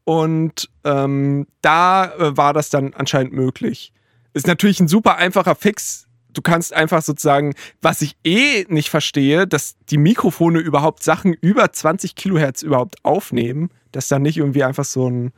Und 0.05 0.69
ähm, 0.85 1.47
da 1.61 2.05
äh, 2.15 2.37
war 2.37 2.53
das 2.53 2.69
dann 2.69 2.93
anscheinend 2.93 3.33
möglich. 3.33 3.93
Ist 4.33 4.47
natürlich 4.47 4.79
ein 4.79 4.87
super 4.87 5.17
einfacher 5.17 5.55
Fix. 5.55 6.07
Du 6.39 6.43
kannst 6.43 6.73
einfach 6.73 7.01
sozusagen, 7.01 7.53
was 7.81 8.01
ich 8.01 8.15
eh 8.23 8.63
nicht 8.69 8.89
verstehe, 8.89 9.45
dass 9.45 9.75
die 9.89 9.97
Mikrofone 9.97 10.59
überhaupt 10.59 11.03
Sachen 11.03 11.33
über 11.33 11.69
20 11.69 12.15
Kilohertz 12.15 12.61
überhaupt 12.61 12.95
aufnehmen, 13.03 13.71
dass 13.91 14.07
da 14.07 14.19
nicht 14.19 14.37
irgendwie 14.37 14.63
einfach 14.63 14.85
so 14.85 15.09
ein, 15.09 15.33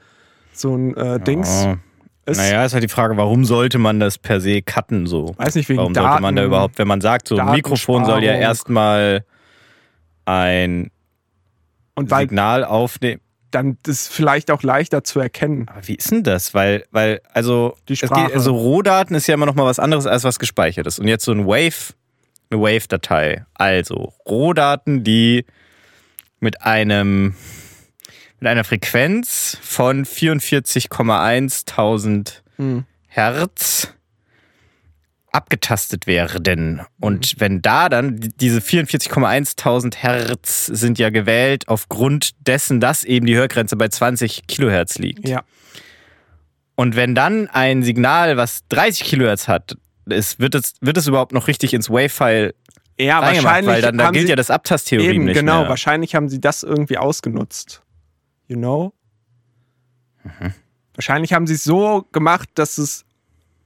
so 0.53 0.75
ein 0.75 0.95
äh, 0.95 1.19
Dings 1.19 1.65
Oh. 1.65 1.75
ist. 2.29 2.37
Naja, 2.37 2.63
ist 2.63 2.73
halt 2.75 2.83
die 2.83 2.87
Frage, 2.87 3.17
warum 3.17 3.45
sollte 3.45 3.79
man 3.79 3.99
das 3.99 4.19
per 4.19 4.39
se 4.39 4.61
cutten 4.61 5.07
so? 5.07 5.33
Weiß 5.37 5.55
nicht, 5.55 5.67
wegen 5.69 5.79
Warum 5.79 5.93
Daten. 5.95 6.07
sollte 6.07 6.21
man 6.21 6.35
da 6.35 6.43
überhaupt, 6.45 6.77
wenn 6.77 6.87
man 6.87 7.01
sagt, 7.01 7.27
so 7.29 7.35
ein 7.39 7.49
Mikrofon 7.49 8.05
soll 8.05 8.23
ja 8.23 8.33
erstmal 8.35 9.25
ein 10.25 10.91
Signal 11.97 12.63
aufnehmen. 12.63 13.21
Dann 13.51 13.77
das 13.83 14.07
vielleicht 14.07 14.49
auch 14.51 14.63
leichter 14.63 15.03
zu 15.03 15.19
erkennen. 15.19 15.67
Aber 15.67 15.87
wie 15.87 15.95
ist 15.95 16.11
denn 16.11 16.23
das? 16.23 16.53
Weil, 16.53 16.83
weil, 16.91 17.21
also, 17.33 17.75
Die 17.87 17.93
es 17.93 17.99
Sprache. 17.99 18.27
geht, 18.27 18.35
also 18.35 18.55
Rohdaten 18.55 19.15
ist 19.15 19.27
ja 19.27 19.33
immer 19.35 19.45
noch 19.45 19.55
mal 19.55 19.65
was 19.65 19.79
anderes 19.79 20.05
als 20.05 20.23
was 20.23 20.39
gespeichert 20.39 20.87
ist. 20.87 20.99
Und 20.99 21.07
jetzt 21.07 21.25
so 21.25 21.31
ein 21.31 21.45
Wave, 21.45 21.93
eine 22.49 22.61
Wave-Datei. 22.61 23.45
Also 23.53 24.13
Rohdaten, 24.27 25.03
die 25.03 25.45
mit 26.39 26.61
einem 26.63 27.35
mit 28.39 28.49
einer 28.49 28.63
Frequenz 28.63 29.57
von 29.61 30.03
44,1 30.05 31.65
tausend 31.67 32.43
Hm. 32.57 32.85
Hertz 33.07 33.93
abgetastet 35.32 36.07
werden. 36.07 36.82
Und 36.99 37.36
wenn 37.39 37.61
da 37.61 37.88
dann, 37.89 38.17
die- 38.19 38.29
diese 38.36 38.59
44,1 38.61 39.55
tausend 39.55 40.03
Hertz 40.03 40.65
sind 40.65 40.99
ja 40.99 41.09
gewählt 41.09 41.67
aufgrund 41.67 42.32
dessen, 42.47 42.79
dass 42.79 43.03
eben 43.03 43.25
die 43.25 43.36
Hörgrenze 43.36 43.75
bei 43.77 43.88
20 43.88 44.47
Kilohertz 44.47 44.97
liegt. 44.97 45.27
Ja. 45.27 45.43
Und 46.75 46.95
wenn 46.95 47.15
dann 47.15 47.47
ein 47.47 47.84
Signal, 47.84 48.38
was 48.38 48.67
30 48.69 49.03
Kilohertz 49.05 49.47
hat, 49.47 49.77
ist, 50.05 50.39
wird, 50.39 50.55
es, 50.55 50.73
wird 50.82 50.97
es 50.97 51.07
überhaupt 51.07 51.32
noch 51.32 51.47
richtig 51.47 51.73
ins 51.73 51.89
Wave-File 51.89 52.53
Ja, 52.99 53.21
wahrscheinlich 53.21 53.67
Weil 53.73 53.82
dann 53.82 53.97
da 53.97 54.11
gilt 54.11 54.27
ja 54.29 54.36
das 54.36 54.49
Abtasttheorem 54.49 55.09
eben, 55.11 55.25
nicht 55.25 55.36
genau, 55.36 55.61
mehr. 55.61 55.69
wahrscheinlich 55.69 56.13
haben 56.15 56.27
sie 56.27 56.41
das 56.41 56.63
irgendwie 56.63 56.97
ausgenutzt. 56.97 57.82
You 58.47 58.57
know? 58.57 58.93
Mhm. 60.23 60.53
Wahrscheinlich 60.95 61.34
haben 61.34 61.47
sie 61.47 61.53
es 61.53 61.63
so 61.63 62.05
gemacht, 62.11 62.49
dass 62.55 62.77
es, 62.77 63.05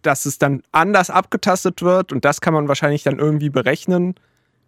dass 0.05 0.25
es 0.25 0.37
dann 0.37 0.61
anders 0.71 1.09
abgetastet 1.09 1.81
wird 1.81 2.11
und 2.11 2.25
das 2.25 2.41
kann 2.41 2.53
man 2.53 2.67
wahrscheinlich 2.67 3.03
dann 3.03 3.19
irgendwie 3.19 3.49
berechnen, 3.49 4.15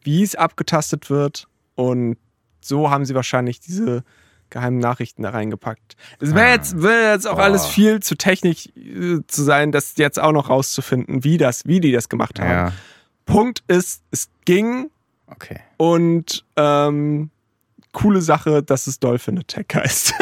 wie 0.04 0.24
es 0.24 0.36
abgetastet 0.36 1.10
wird 1.10 1.48
und 1.76 2.18
so 2.62 2.90
haben 2.90 3.06
sie 3.06 3.16
wahrscheinlich 3.16 3.60
diese 3.60 4.04
geheimen 4.50 4.80
Nachrichten 4.80 5.24
da 5.24 5.32
reingepackt. 5.32 5.96
Es 6.22 6.34
wäre 6.34 6.48
Ah. 6.48 6.52
jetzt, 6.54 6.82
wäre 6.82 7.12
jetzt 7.12 7.28
auch 7.28 7.36
Boah. 7.36 7.44
alles 7.44 7.66
viel 7.66 8.00
zu 8.02 8.16
technisch 8.16 8.68
äh, 8.78 9.20
zu 9.28 9.44
sein, 9.44 9.72
das 9.72 9.94
jetzt 9.98 10.20
auch 10.20 10.32
noch 10.32 10.50
rauszufinden, 10.50 11.24
wie 11.24 11.38
das, 11.38 11.66
wie 11.66 11.80
die 11.82 11.92
das 11.92 12.08
gemacht 12.10 12.40
haben. 12.40 12.50
Ja, 12.50 12.72
Punkt 13.26 13.64
ist, 13.68 14.04
es 14.12 14.30
ging 14.46 14.90
okay. 15.28 15.60
und 15.76 16.46
ähm, 16.56 17.30
coole 17.92 18.22
Sache, 18.22 18.64
dass 18.64 18.88
es 18.88 19.00
Dolphin 19.00 19.38
Attack 19.40 19.76
heißt. 19.76 20.14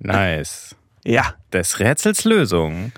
Nice. 0.00 0.74
ja. 1.04 1.34
Des 1.52 1.78
Rätsels 1.78 2.24
Lösung. 2.24 2.90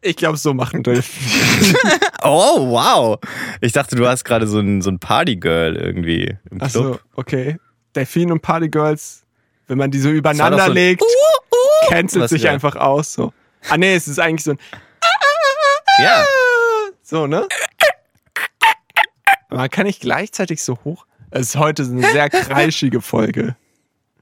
Ich 0.00 0.16
glaube, 0.16 0.38
so 0.38 0.54
machen 0.54 0.82
Dolphin. 0.82 1.76
Oh, 2.22 2.70
wow. 2.70 3.18
Ich 3.60 3.72
dachte, 3.72 3.94
du 3.94 4.06
hast 4.06 4.24
gerade 4.24 4.48
so 4.48 4.58
ein, 4.58 4.82
so 4.82 4.90
ein 4.90 4.98
Partygirl 4.98 5.76
irgendwie 5.76 6.36
im 6.50 6.58
Club. 6.58 6.62
Achso, 6.62 6.98
okay. 7.14 7.58
Delfin 7.94 8.32
und 8.32 8.42
Partygirls, 8.42 9.22
wenn 9.68 9.78
man 9.78 9.92
die 9.92 10.00
so 10.00 10.10
übereinander 10.10 10.66
so 10.66 10.72
legt, 10.72 11.02
cancelt 11.88 12.24
Was 12.24 12.30
sich 12.30 12.42
ja. 12.42 12.52
einfach 12.52 12.74
aus. 12.74 13.12
So. 13.12 13.32
Ah, 13.68 13.76
nee, 13.76 13.94
es 13.94 14.08
ist 14.08 14.18
eigentlich 14.18 14.44
so 14.44 14.50
ein. 14.52 14.58
Ja. 15.98 16.24
So, 17.02 17.26
ne? 17.26 17.46
Man 19.48 19.70
kann 19.70 19.86
nicht 19.86 20.00
gleichzeitig 20.00 20.62
so 20.62 20.78
hoch. 20.84 21.06
Es 21.30 21.48
ist 21.48 21.56
heute 21.56 21.84
eine 21.84 22.02
sehr 22.10 22.28
kreischige 22.30 23.00
Folge. 23.00 23.56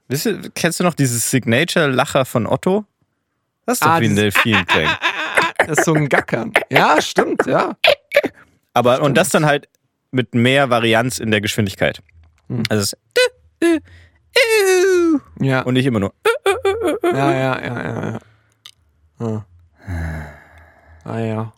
Ihr, 0.09 0.49
kennst 0.55 0.79
du 0.79 0.83
noch 0.83 0.93
dieses 0.93 1.29
Signature-Lacher 1.31 2.25
von 2.25 2.47
Otto? 2.47 2.85
Das 3.65 3.75
ist 3.77 3.83
doch 3.83 3.89
Ah, 3.89 3.99
wie 4.01 4.05
ein 4.05 4.15
dieses- 4.15 4.33
Delfin 4.33 4.65
klingt. 4.65 4.99
Das 5.67 5.79
ist 5.79 5.85
so 5.85 5.93
ein 5.95 6.07
Gackern. 6.07 6.53
Ja, 6.69 7.01
stimmt, 7.01 7.45
ja. 7.45 7.75
Aber 8.73 9.01
und 9.01 9.15
das 9.17 9.29
dann 9.29 9.45
halt 9.45 9.67
mit 10.11 10.33
mehr 10.33 10.69
Varianz 10.69 11.17
in 11.19 11.29
der 11.31 11.41
Geschwindigkeit. 11.41 12.01
Hm. 12.47 12.63
Also 12.69 12.83
es 12.83 12.93
ist 13.59 13.81
Ja, 15.41 15.61
und 15.63 15.73
nicht 15.73 15.85
immer 15.85 15.99
nur. 15.99 16.13
ja, 17.03 17.31
ja, 17.33 17.59
ja, 17.61 17.83
ja. 17.83 18.19
ja. 19.19 19.45
Ah 21.03 21.19
ja. 21.19 21.53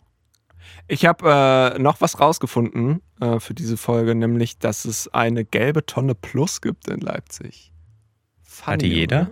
Ich 0.88 1.04
habe 1.06 1.74
äh, 1.76 1.78
noch 1.78 2.00
was 2.00 2.18
rausgefunden 2.18 3.02
äh, 3.20 3.38
für 3.38 3.54
diese 3.54 3.76
Folge, 3.76 4.14
nämlich, 4.16 4.58
dass 4.58 4.84
es 4.86 5.06
eine 5.08 5.44
gelbe 5.44 5.86
Tonne 5.86 6.14
Plus 6.16 6.60
gibt 6.60 6.88
in 6.88 7.00
Leipzig. 7.00 7.70
Funny, 8.60 8.74
Hatte 8.74 8.86
jeder? 8.86 9.20
oder? 9.22 9.30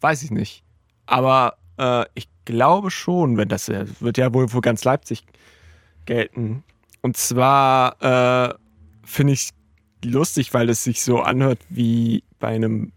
Weiß 0.00 0.22
ich 0.22 0.30
nicht. 0.30 0.64
Aber 1.06 1.56
äh, 1.78 2.04
ich 2.14 2.28
glaube 2.44 2.90
schon, 2.90 3.36
wenn 3.36 3.48
das 3.48 3.68
äh, 3.68 3.86
wird 4.00 4.18
ja 4.18 4.32
wohl 4.32 4.48
für 4.48 4.60
ganz 4.60 4.84
Leipzig 4.84 5.24
gelten. 6.04 6.64
Und 7.02 7.16
zwar 7.16 8.02
äh, 8.50 8.54
finde 9.04 9.32
ich 9.34 9.50
lustig, 10.04 10.54
weil 10.54 10.68
es 10.70 10.84
sich 10.84 11.02
so 11.02 11.20
anhört 11.20 11.60
wie 11.68 12.22
bei 12.38 12.48
einem 12.48 12.92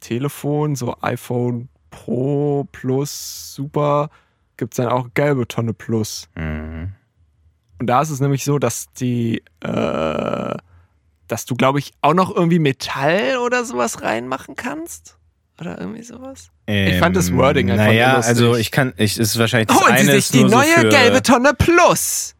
Telefon, 0.00 0.76
so 0.76 0.96
iPhone 1.00 1.68
Pro 1.90 2.66
Plus 2.72 3.54
Super, 3.54 4.10
gibt 4.56 4.74
es 4.74 4.76
dann 4.76 4.88
auch 4.88 5.08
gelbe 5.14 5.46
Tonne 5.48 5.74
Plus. 5.74 6.28
Mhm. 6.34 6.92
Und 7.78 7.86
da 7.86 8.00
ist 8.02 8.10
es 8.10 8.20
nämlich 8.20 8.44
so, 8.44 8.58
dass 8.58 8.92
die, 8.92 9.42
äh, 9.60 10.56
dass 11.32 11.46
du, 11.46 11.54
glaube 11.56 11.78
ich, 11.78 11.92
auch 12.02 12.14
noch 12.14 12.34
irgendwie 12.34 12.58
Metall 12.58 13.38
oder 13.38 13.64
sowas 13.64 14.02
reinmachen 14.02 14.54
kannst. 14.54 15.16
Oder 15.60 15.78
irgendwie 15.80 16.02
sowas. 16.02 16.50
Ich 16.66 16.98
fand 16.98 17.16
das 17.16 17.32
Wording 17.34 17.70
einfach 17.70 17.86
Naja, 17.86 18.08
nur 18.08 18.16
lustig. 18.16 18.28
also 18.30 18.56
ich 18.56 18.70
kann, 18.70 18.92
ich, 18.96 19.12
es 19.12 19.30
ist 19.30 19.38
wahrscheinlich 19.38 19.68
das 19.68 19.80
Holen 19.80 19.96
Sie 19.96 20.02
eine 20.02 20.12
sich 20.12 20.18
ist 20.18 20.34
die 20.34 20.40
nur 20.40 20.50
so 20.50 20.56
neue 20.56 20.66
für, 20.66 20.88
gelbe 20.88 21.22
Tonne 21.22 21.52
Plus. 21.56 22.34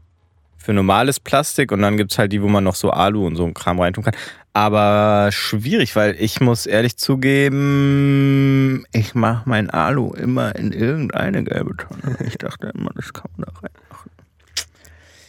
für 0.59 0.73
normales 0.73 1.21
Plastik 1.21 1.73
und 1.73 1.83
dann 1.83 1.97
gibt 1.97 2.13
es 2.13 2.19
halt 2.19 2.33
die, 2.33 2.43
wo 2.43 2.49
man 2.49 2.65
noch 2.65 2.75
so 2.75 2.91
Alu 2.91 3.27
und 3.27 3.37
so 3.37 3.45
ein 3.45 3.55
Kram 3.55 3.81
reintun 3.81 4.05
kann. 4.05 4.15
Aber 4.55 5.31
schwierig, 5.33 5.97
weil 5.97 6.15
ich 6.19 6.41
muss 6.41 6.67
ehrlich 6.67 6.97
zugeben, 6.99 8.85
ich 8.93 9.15
mache 9.15 9.49
mein 9.49 9.71
Alu 9.71 10.13
immer 10.13 10.55
in 10.57 10.73
irgendeine 10.73 11.45
gelbe 11.45 11.77
Tonne. 11.77 12.19
Ich 12.27 12.37
dachte 12.39 12.71
immer, 12.75 12.91
das 12.95 13.13
kann 13.13 13.31
man 13.37 13.47
da 13.47 13.53
reinmachen. 13.63 14.11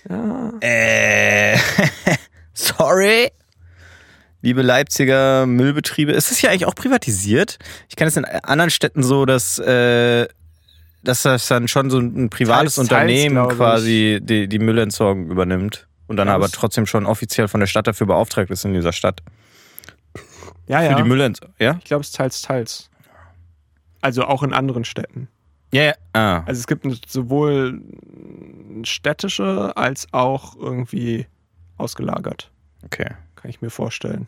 Ja. 0.09 0.67
Äh, 0.67 1.57
sorry. 2.53 3.31
Liebe 4.43 4.61
Leipziger 4.61 5.45
Müllbetriebe. 5.45 6.11
Ist 6.11 6.29
es 6.29 6.41
ja 6.41 6.49
eigentlich 6.49 6.65
auch 6.65 6.75
privatisiert? 6.75 7.59
Ich 7.87 7.95
kenne 7.95 8.09
es 8.09 8.17
in 8.17 8.25
anderen 8.25 8.71
Städten 8.71 9.01
so, 9.01 9.25
dass, 9.25 9.57
äh, 9.57 10.27
dass 11.01 11.21
das 11.21 11.47
dann 11.47 11.69
schon 11.69 11.89
so 11.89 11.97
ein 11.97 12.29
privates 12.29 12.75
Teils, 12.75 12.89
teils, 12.89 12.91
Unternehmen 12.91 13.49
ich. 13.49 13.55
quasi 13.55 14.19
die, 14.21 14.49
die 14.49 14.59
Müllentsorgung 14.59 15.31
übernimmt. 15.31 15.87
Und 16.07 16.17
dann 16.17 16.27
Ja, 16.27 16.35
aber 16.35 16.49
trotzdem 16.49 16.85
schon 16.85 17.05
offiziell 17.05 17.47
von 17.47 17.61
der 17.61 17.67
Stadt 17.67 17.87
dafür 17.87 18.05
beauftragt 18.05 18.51
ist 18.51 18.65
in 18.65 18.73
dieser 18.73 18.91
Stadt. 18.91 19.21
Ja, 20.67 20.79
Für 20.79 20.85
ja. 20.87 20.95
die 20.97 21.03
Müllentsorgung. 21.03 21.55
Ja? 21.59 21.77
Ich 21.79 21.85
glaube, 21.85 22.01
es 22.01 22.07
ist 22.07 22.15
teils, 22.17 22.41
teils. 22.41 22.89
Also 24.01 24.25
auch 24.25 24.43
in 24.43 24.51
anderen 24.51 24.83
Städten. 24.83 25.29
Ja, 25.71 25.83
ja. 25.83 25.93
Ah. 26.11 26.43
Also 26.45 26.59
es 26.59 26.67
gibt 26.67 26.85
sowohl 27.09 27.81
städtische 28.83 29.71
als 29.77 30.05
auch 30.11 30.57
irgendwie 30.57 31.27
ausgelagert. 31.77 32.51
Okay. 32.83 33.09
Kann 33.43 33.49
ich 33.49 33.61
mir 33.61 33.69
vorstellen. 33.69 34.27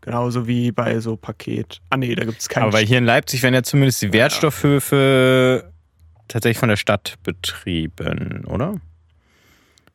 Genauso 0.00 0.46
wie 0.46 0.70
bei 0.70 1.00
so 1.00 1.16
Paket. 1.16 1.80
Ah 1.90 1.96
nee, 1.96 2.14
da 2.14 2.24
gibt 2.24 2.40
es 2.40 2.48
keinen. 2.48 2.62
Aber 2.62 2.78
hier 2.78 2.98
in 2.98 3.04
Leipzig 3.04 3.42
werden 3.42 3.54
ja 3.54 3.64
zumindest 3.64 4.00
die 4.00 4.12
Wertstoffhöfe 4.12 5.72
tatsächlich 6.28 6.58
von 6.58 6.68
der 6.68 6.76
Stadt 6.76 7.16
betrieben, 7.24 8.44
oder? 8.46 8.76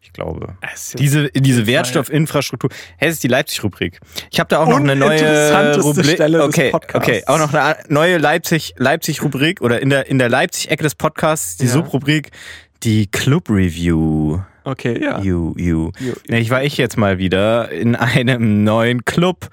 Ich 0.01 0.11
glaube. 0.11 0.57
Diese, 0.95 1.31
diese. 1.31 1.67
Wertstoffinfrastruktur. 1.67 2.69
Hey, 2.97 3.07
das 3.07 3.13
ist 3.13 3.23
die 3.23 3.29
Leipzig-Rubrik. 3.29 4.01
Ich 4.29 4.41
habe 4.41 4.49
da 4.49 4.59
auch 4.59 4.67
noch 4.67 4.81
eine 4.81 4.97
neue 4.97 5.79
Rubrik. 5.81 6.15
Stelle 6.15 6.43
okay, 6.43 6.73
okay, 6.73 7.23
auch 7.27 7.39
noch 7.39 7.53
eine 7.53 7.77
neue 7.87 8.17
Leipzig, 8.17 8.75
Leipzig-Rubrik 8.75 9.61
oder 9.61 9.81
in 9.81 9.89
der, 9.89 10.07
in 10.07 10.19
der 10.19 10.27
Leipzig-Ecke 10.27 10.83
des 10.83 10.95
Podcasts, 10.95 11.55
die 11.55 11.65
Ja. 11.67 11.71
Subrubrik, 11.71 12.31
die 12.83 13.07
Club-Review. 13.07 14.41
Okay, 14.66 15.01
ja. 15.01 15.20
You, 15.22 15.53
you. 15.57 15.91
You- 15.99 16.13
Nee, 16.28 16.39
ich 16.39 16.49
war 16.49 16.63
ich 16.63 16.76
jetzt 16.78 16.97
mal 16.97 17.18
wieder 17.18 17.72
in 17.72 17.95
einem 17.95 18.63
neuen 18.63 19.05
Club, 19.05 19.47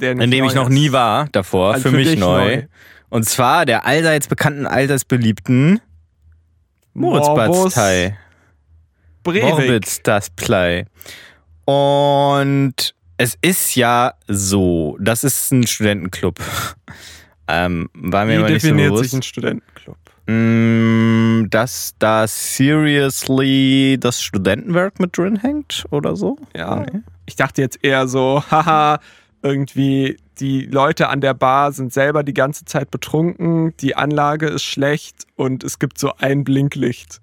in 0.00 0.18
dem 0.18 0.30
neu 0.30 0.46
ich 0.46 0.54
noch 0.54 0.68
nie 0.70 0.92
war 0.92 1.28
davor, 1.32 1.74
Also 1.74 1.90
für, 1.90 1.96
mich 1.96 2.08
dich 2.08 2.18
neu. 2.18 2.64
Und 3.10 3.28
zwar 3.28 3.66
der 3.66 3.84
allseits 3.86 4.26
bekannten, 4.28 4.66
allseits 4.66 5.04
beliebten 5.04 5.80
das 10.08 10.30
Play. 10.30 10.86
Und 11.64 12.94
es 13.18 13.36
ist 13.42 13.74
ja 13.74 14.14
so, 14.26 14.96
das 15.00 15.22
ist 15.24 15.50
ein 15.52 15.66
Studentenclub. 15.66 16.38
Ähm, 17.50 17.88
war 17.94 18.26
mir 18.26 18.32
Wie 18.32 18.36
immer 18.40 18.50
nicht 18.50 18.60
so 18.60 18.68
definiert 18.68 18.88
sich 18.98 19.10
bewusst. 19.10 19.14
ein 19.14 19.22
Studentenclub? 19.22 19.96
Mm, 20.28 21.48
dass 21.48 21.94
da 21.98 22.26
seriously 22.28 23.96
das 23.98 24.22
Studentenwerk 24.22 25.00
mit 25.00 25.16
drin 25.16 25.36
hängt 25.36 25.86
oder 25.90 26.16
so? 26.16 26.36
Ja. 26.54 26.80
Nee. 26.80 27.00
Ich 27.24 27.36
dachte 27.36 27.62
jetzt 27.62 27.82
eher 27.82 28.06
so, 28.08 28.42
haha, 28.50 29.00
irgendwie 29.42 30.18
die 30.38 30.66
Leute 30.66 31.08
an 31.08 31.22
der 31.22 31.32
Bar 31.32 31.72
sind 31.72 31.94
selber 31.94 32.22
die 32.22 32.34
ganze 32.34 32.66
Zeit 32.66 32.90
betrunken, 32.90 33.74
die 33.78 33.96
Anlage 33.96 34.48
ist 34.48 34.64
schlecht 34.64 35.26
und 35.36 35.64
es 35.64 35.78
gibt 35.78 35.98
so 35.98 36.12
ein 36.18 36.44
Blinklicht. 36.44 37.22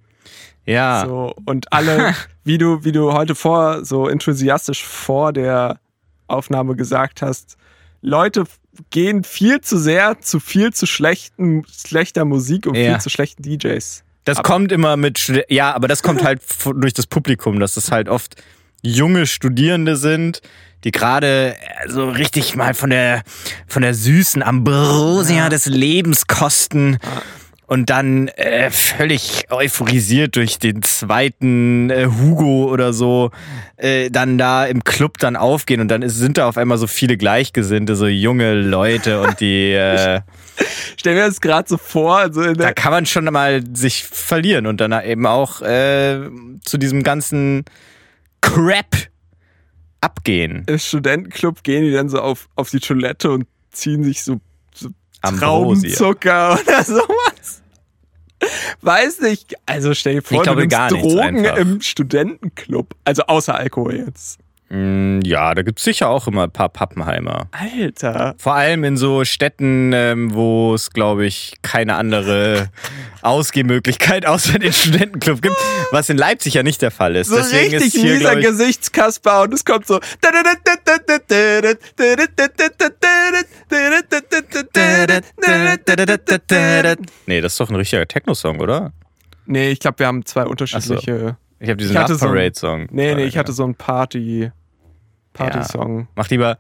Ja. 0.65 1.05
So, 1.05 1.35
und 1.45 1.71
alle, 1.71 2.15
wie 2.43 2.57
du, 2.57 2.83
wie 2.83 2.91
du 2.91 3.13
heute 3.13 3.35
vor, 3.35 3.85
so 3.85 4.07
enthusiastisch 4.07 4.83
vor 4.83 5.31
der 5.31 5.79
Aufnahme 6.27 6.75
gesagt 6.75 7.21
hast, 7.21 7.55
Leute 8.01 8.45
gehen 8.89 9.23
viel 9.23 9.61
zu 9.61 9.77
sehr 9.77 10.19
zu 10.21 10.39
viel 10.39 10.73
zu 10.73 10.85
schlechten, 10.85 11.63
schlechter 11.85 12.25
Musik 12.25 12.65
und 12.67 12.75
Ja. 12.75 12.91
viel 12.93 12.99
zu 13.01 13.09
schlechten 13.09 13.43
DJs. 13.43 14.03
Das 14.25 14.41
kommt 14.41 14.71
immer 14.71 14.97
mit, 14.97 15.45
ja, 15.49 15.73
aber 15.73 15.87
das 15.87 16.01
kommt 16.01 16.23
halt 16.23 16.41
durch 16.75 16.93
das 16.93 17.05
Publikum, 17.05 17.59
dass 17.59 17.77
es 17.77 17.91
halt 17.91 18.09
oft 18.09 18.35
junge 18.81 19.27
Studierende 19.27 19.95
sind, 19.97 20.41
die 20.83 20.91
gerade 20.91 21.55
äh, 21.55 21.89
so 21.89 22.09
richtig 22.09 22.55
mal 22.55 22.73
von 22.73 22.89
der, 22.89 23.23
von 23.67 23.81
der 23.81 23.93
süßen 23.93 24.41
Ambrosia 24.43 25.49
des 25.49 25.65
Lebens 25.65 26.27
kosten 26.27 26.97
und 27.67 27.89
dann 27.89 28.27
äh, 28.29 28.69
völlig 28.69 29.45
euphorisiert 29.49 30.35
durch 30.35 30.59
den 30.59 30.83
zweiten 30.83 31.89
äh, 31.89 32.05
Hugo 32.05 32.71
oder 32.71 32.93
so 32.93 33.31
äh, 33.77 34.09
dann 34.09 34.37
da 34.37 34.65
im 34.65 34.83
Club 34.83 35.17
dann 35.17 35.35
aufgehen 35.35 35.81
und 35.81 35.87
dann 35.87 36.07
sind 36.09 36.37
da 36.37 36.47
auf 36.47 36.57
einmal 36.57 36.77
so 36.77 36.87
viele 36.87 37.17
Gleichgesinnte, 37.17 37.95
so 37.95 38.07
junge 38.07 38.53
Leute 38.53 39.21
und 39.21 39.39
die 39.39 39.71
äh, 39.71 40.21
Stell 40.97 41.15
mir 41.15 41.25
das 41.27 41.41
gerade 41.41 41.67
so 41.67 41.77
vor, 41.77 42.17
also 42.17 42.41
in 42.41 42.55
da 42.55 42.71
kann 42.71 42.91
man 42.91 43.05
schon 43.05 43.25
mal 43.25 43.63
sich 43.73 44.03
verlieren 44.03 44.67
und 44.67 44.79
dann 44.79 44.93
eben 45.03 45.25
auch 45.25 45.61
äh, 45.61 46.29
zu 46.63 46.77
diesem 46.77 47.03
ganzen 47.03 47.65
Crap 48.41 48.95
abgehen. 50.01 50.63
im 50.67 50.77
Studentenclub 50.77 51.63
gehen 51.63 51.83
die 51.83 51.91
dann 51.91 52.09
so 52.09 52.19
auf, 52.19 52.47
auf 52.55 52.69
die 52.69 52.79
Toilette 52.79 53.31
und 53.31 53.47
ziehen 53.71 54.03
sich 54.03 54.23
so 54.23 54.39
Ambrosia. 55.27 55.95
Traubenzucker 55.95 56.59
oder 56.67 56.83
sowas. 56.83 57.61
Weiß 58.81 59.21
nicht. 59.21 59.55
Also 59.65 59.93
stell 59.93 60.15
dir 60.15 60.21
vor, 60.21 60.37
Ich 60.37 60.43
glaube 60.43 60.67
du 60.67 60.67
nimmst 60.67 60.77
gar 60.77 60.89
Drogen 60.89 61.45
einfach. 61.45 61.57
im 61.57 61.81
Studentenclub. 61.81 62.95
Also 63.03 63.23
außer 63.23 63.55
Alkohol 63.55 63.95
jetzt. 63.95 64.39
Mm, 64.69 65.19
Ja, 65.23 65.53
da 65.53 65.61
gibt's 65.61 65.83
sicher 65.83 66.09
auch 66.09 66.27
immer 66.27 66.43
ein 66.43 66.51
paar 66.51 66.69
Pappenheimer. 66.69 67.47
Alter. 67.51 68.35
Vor 68.37 68.55
allem 68.55 68.83
in 68.83 68.97
so 68.97 69.23
Städten, 69.23 69.91
ähm, 69.93 70.33
wo 70.33 70.73
es, 70.73 70.89
glaube 70.91 71.25
ich, 71.25 71.53
keine 71.61 71.95
andere 71.95 72.69
Ausgehmöglichkeit 73.21 74.25
außer 74.25 74.57
den 74.59 74.73
Studentenclub 74.73 75.41
gibt, 75.41 75.55
was 75.91 76.09
in 76.09 76.17
Leipzig 76.17 76.55
ja 76.55 76.63
nicht 76.63 76.81
der 76.81 76.91
Fall 76.91 77.15
ist. 77.15 77.27
So 77.29 77.37
Deswegen 77.37 77.75
richtig 77.75 77.95
ist 77.95 78.01
hier, 78.01 78.15
mieser 78.15 78.39
ich, 78.39 78.45
Gesichtskasper 78.45 79.43
und 79.43 79.53
es 79.53 79.65
kommt 79.65 79.85
so. 79.87 79.99
Nee, 87.27 87.41
das 87.41 87.53
ist 87.53 87.59
doch 87.59 87.69
ein 87.69 87.75
richtiger 87.75 88.07
Techno-Song, 88.07 88.59
oder? 88.59 88.93
Nee, 89.45 89.69
ich 89.69 89.79
glaube, 89.79 89.99
wir 89.99 90.07
haben 90.07 90.25
zwei 90.25 90.43
unterschiedliche. 90.45 91.37
Ich 91.59 91.69
habe 91.69 91.77
diesen 91.77 91.95
Love 91.95 92.15
so 92.15 92.25
ein- 92.25 92.31
Parade-Song. 92.31 92.87
Nee, 92.91 93.15
nee, 93.15 93.25
ich 93.25 93.37
hatte 93.37 93.51
so 93.53 93.63
einen 93.63 93.75
Party. 93.75 94.51
Party-Song. 95.33 96.07
Mach 96.15 96.29
lieber. 96.29 96.57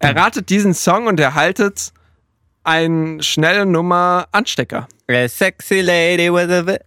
Erratet 0.00 0.50
diesen 0.50 0.74
Song 0.74 1.06
und 1.06 1.18
erhaltet 1.18 1.92
eine 2.68 3.22
schnelle 3.22 3.66
Nummer 3.66 4.26
Anstecker. 4.32 4.86
A 5.10 5.26
sexy 5.28 5.80
lady 5.80 6.32
with 6.32 6.50
a. 6.50 6.62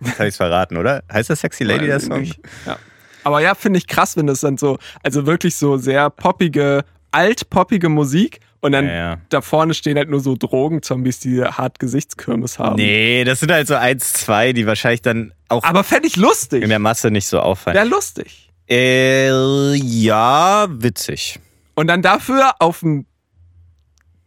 Jetzt 0.00 0.18
hab 0.18 0.26
ich's 0.26 0.36
verraten, 0.36 0.76
oder? 0.76 1.02
Heißt 1.12 1.28
das 1.30 1.40
Sexy 1.40 1.64
Lady, 1.64 1.86
der 1.86 2.00
Song? 2.00 2.24
Ja. 2.64 2.78
Aber 3.22 3.40
ja, 3.40 3.54
finde 3.54 3.78
ich 3.78 3.86
krass, 3.86 4.16
wenn 4.16 4.26
das 4.26 4.40
dann 4.40 4.56
so, 4.56 4.78
also 5.02 5.26
wirklich 5.26 5.56
so 5.56 5.76
sehr 5.76 6.08
poppige, 6.08 6.84
altpoppige 7.10 7.90
Musik 7.90 8.40
und 8.60 8.72
dann 8.72 8.86
Ja, 8.86 8.94
ja. 8.94 9.16
da 9.28 9.42
vorne 9.42 9.74
stehen 9.74 9.98
halt 9.98 10.08
nur 10.08 10.20
so 10.20 10.36
Drogenzombies, 10.38 11.20
die 11.20 11.42
hart 11.42 11.78
Gesichtskirmes 11.78 12.58
haben. 12.58 12.76
Nee, 12.76 13.24
das 13.24 13.40
sind 13.40 13.52
halt 13.52 13.66
so 13.66 13.74
eins, 13.74 14.14
zwei, 14.14 14.54
die 14.54 14.66
wahrscheinlich 14.66 15.02
dann 15.02 15.34
auch 15.48 15.64
Aber 15.64 15.84
fände 15.84 16.06
ich 16.08 16.16
lustig. 16.16 16.62
in 16.62 16.70
der 16.70 16.78
Masse 16.78 17.10
nicht 17.10 17.26
so 17.26 17.40
auffallen. 17.40 17.76
Wäre 17.76 17.86
lustig. 17.86 18.50
Äh, 18.70 19.74
ja, 19.74 20.66
witzig. 20.70 21.40
Und 21.74 21.88
dann 21.88 22.00
dafür 22.00 22.52
auf 22.58 22.80
dem 22.80 23.04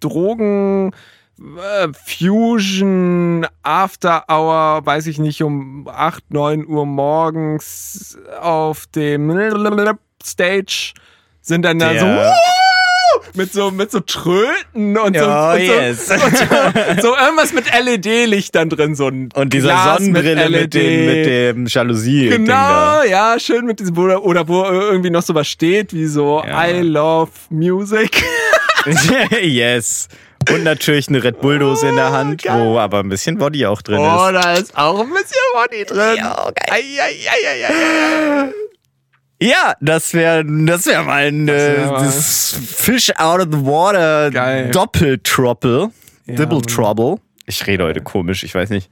Drogen 0.04 0.92
äh, 1.40 1.88
Fusion 2.06 3.48
After 3.64 4.26
Hour, 4.30 4.86
weiß 4.86 5.08
ich 5.08 5.18
nicht, 5.18 5.42
um 5.42 5.88
8, 5.88 6.32
9 6.32 6.68
Uhr 6.68 6.86
morgens 6.86 8.18
auf 8.40 8.86
dem 8.88 9.32
Stage 10.24 10.94
sind 11.42 11.64
dann 11.64 11.80
da 11.80 11.98
so 12.00 12.34
mit 13.36 13.52
so 13.52 13.72
mit 13.72 13.92
so 13.92 14.00
Tröten 14.00 14.98
und 14.98 15.18
so, 15.18 15.26
Oh, 15.26 15.54
und 15.54 15.66
so, 15.66 15.74
yes. 15.74 16.10
und 16.12 16.38
so, 16.38 16.46
so 17.02 17.16
irgendwas 17.16 17.54
mit 17.54 17.66
LED-Lichtern 17.66 18.70
drin, 18.70 18.96
so 18.96 19.08
ein 19.08 19.30
Und 19.34 19.54
dieser 19.54 19.70
Glas 19.70 19.98
Sonnenbrille 20.00 20.50
mit, 20.50 20.52
LED. 20.52 20.74
dem, 20.74 21.06
mit 21.06 21.26
dem 21.26 21.66
Jalousie. 21.68 22.30
Genau, 22.30 23.04
ja, 23.04 23.36
schön 23.40 23.66
mit 23.66 23.80
diesem, 23.80 23.98
oder, 23.98 24.24
oder 24.24 24.48
wo 24.48 24.64
irgendwie 24.64 25.10
noch 25.10 25.24
sowas 25.24 25.48
steht, 25.48 25.94
wie 25.94 26.06
so 26.06 26.44
Ja. 26.46 26.68
I 26.68 26.82
love 26.82 27.32
music. 27.50 28.24
yes. 29.42 30.08
Und 30.52 30.64
natürlich 30.64 31.08
eine 31.08 31.24
Red 31.24 31.40
Bull-Dose 31.40 31.88
in 31.88 31.96
der 31.96 32.12
Hand, 32.12 32.44
geil. 32.44 32.60
wo 32.66 32.78
aber 32.78 33.00
ein 33.00 33.10
bisschen 33.10 33.38
Body 33.38 33.66
auch 33.66 33.82
drin 33.82 34.00
Oh, 34.00 34.26
ist. 34.28 34.34
da 34.34 34.54
ist 34.54 34.78
auch 34.78 35.00
ein 35.00 35.10
bisschen 35.10 35.38
Body 35.54 35.86
drin. 35.86 36.18
Ja, 36.18 36.52
geil. 36.54 36.70
Ei, 36.70 37.00
ei, 37.00 37.66
ei. 37.66 38.52
Ja, 39.42 39.74
das 39.82 40.14
wäre 40.14 40.44
das 40.46 40.86
wär 40.86 41.04
mal 41.04 41.26
ein 41.28 41.48
wär 41.48 41.78
äh, 41.78 41.90
das 41.90 42.58
Fish 42.66 43.12
out 43.18 43.40
of 43.42 43.48
the 43.52 43.66
water 43.66 44.32
Geil. 44.32 44.70
Doppeltroppel. 44.72 45.90
Ja, 46.26 46.36
Double. 46.36 46.62
Trouble. 46.62 47.18
Ich 47.46 47.66
rede 47.68 47.84
heute 47.84 48.02
komisch, 48.02 48.44
ich 48.44 48.56
weiß 48.56 48.70
nicht. 48.70 48.90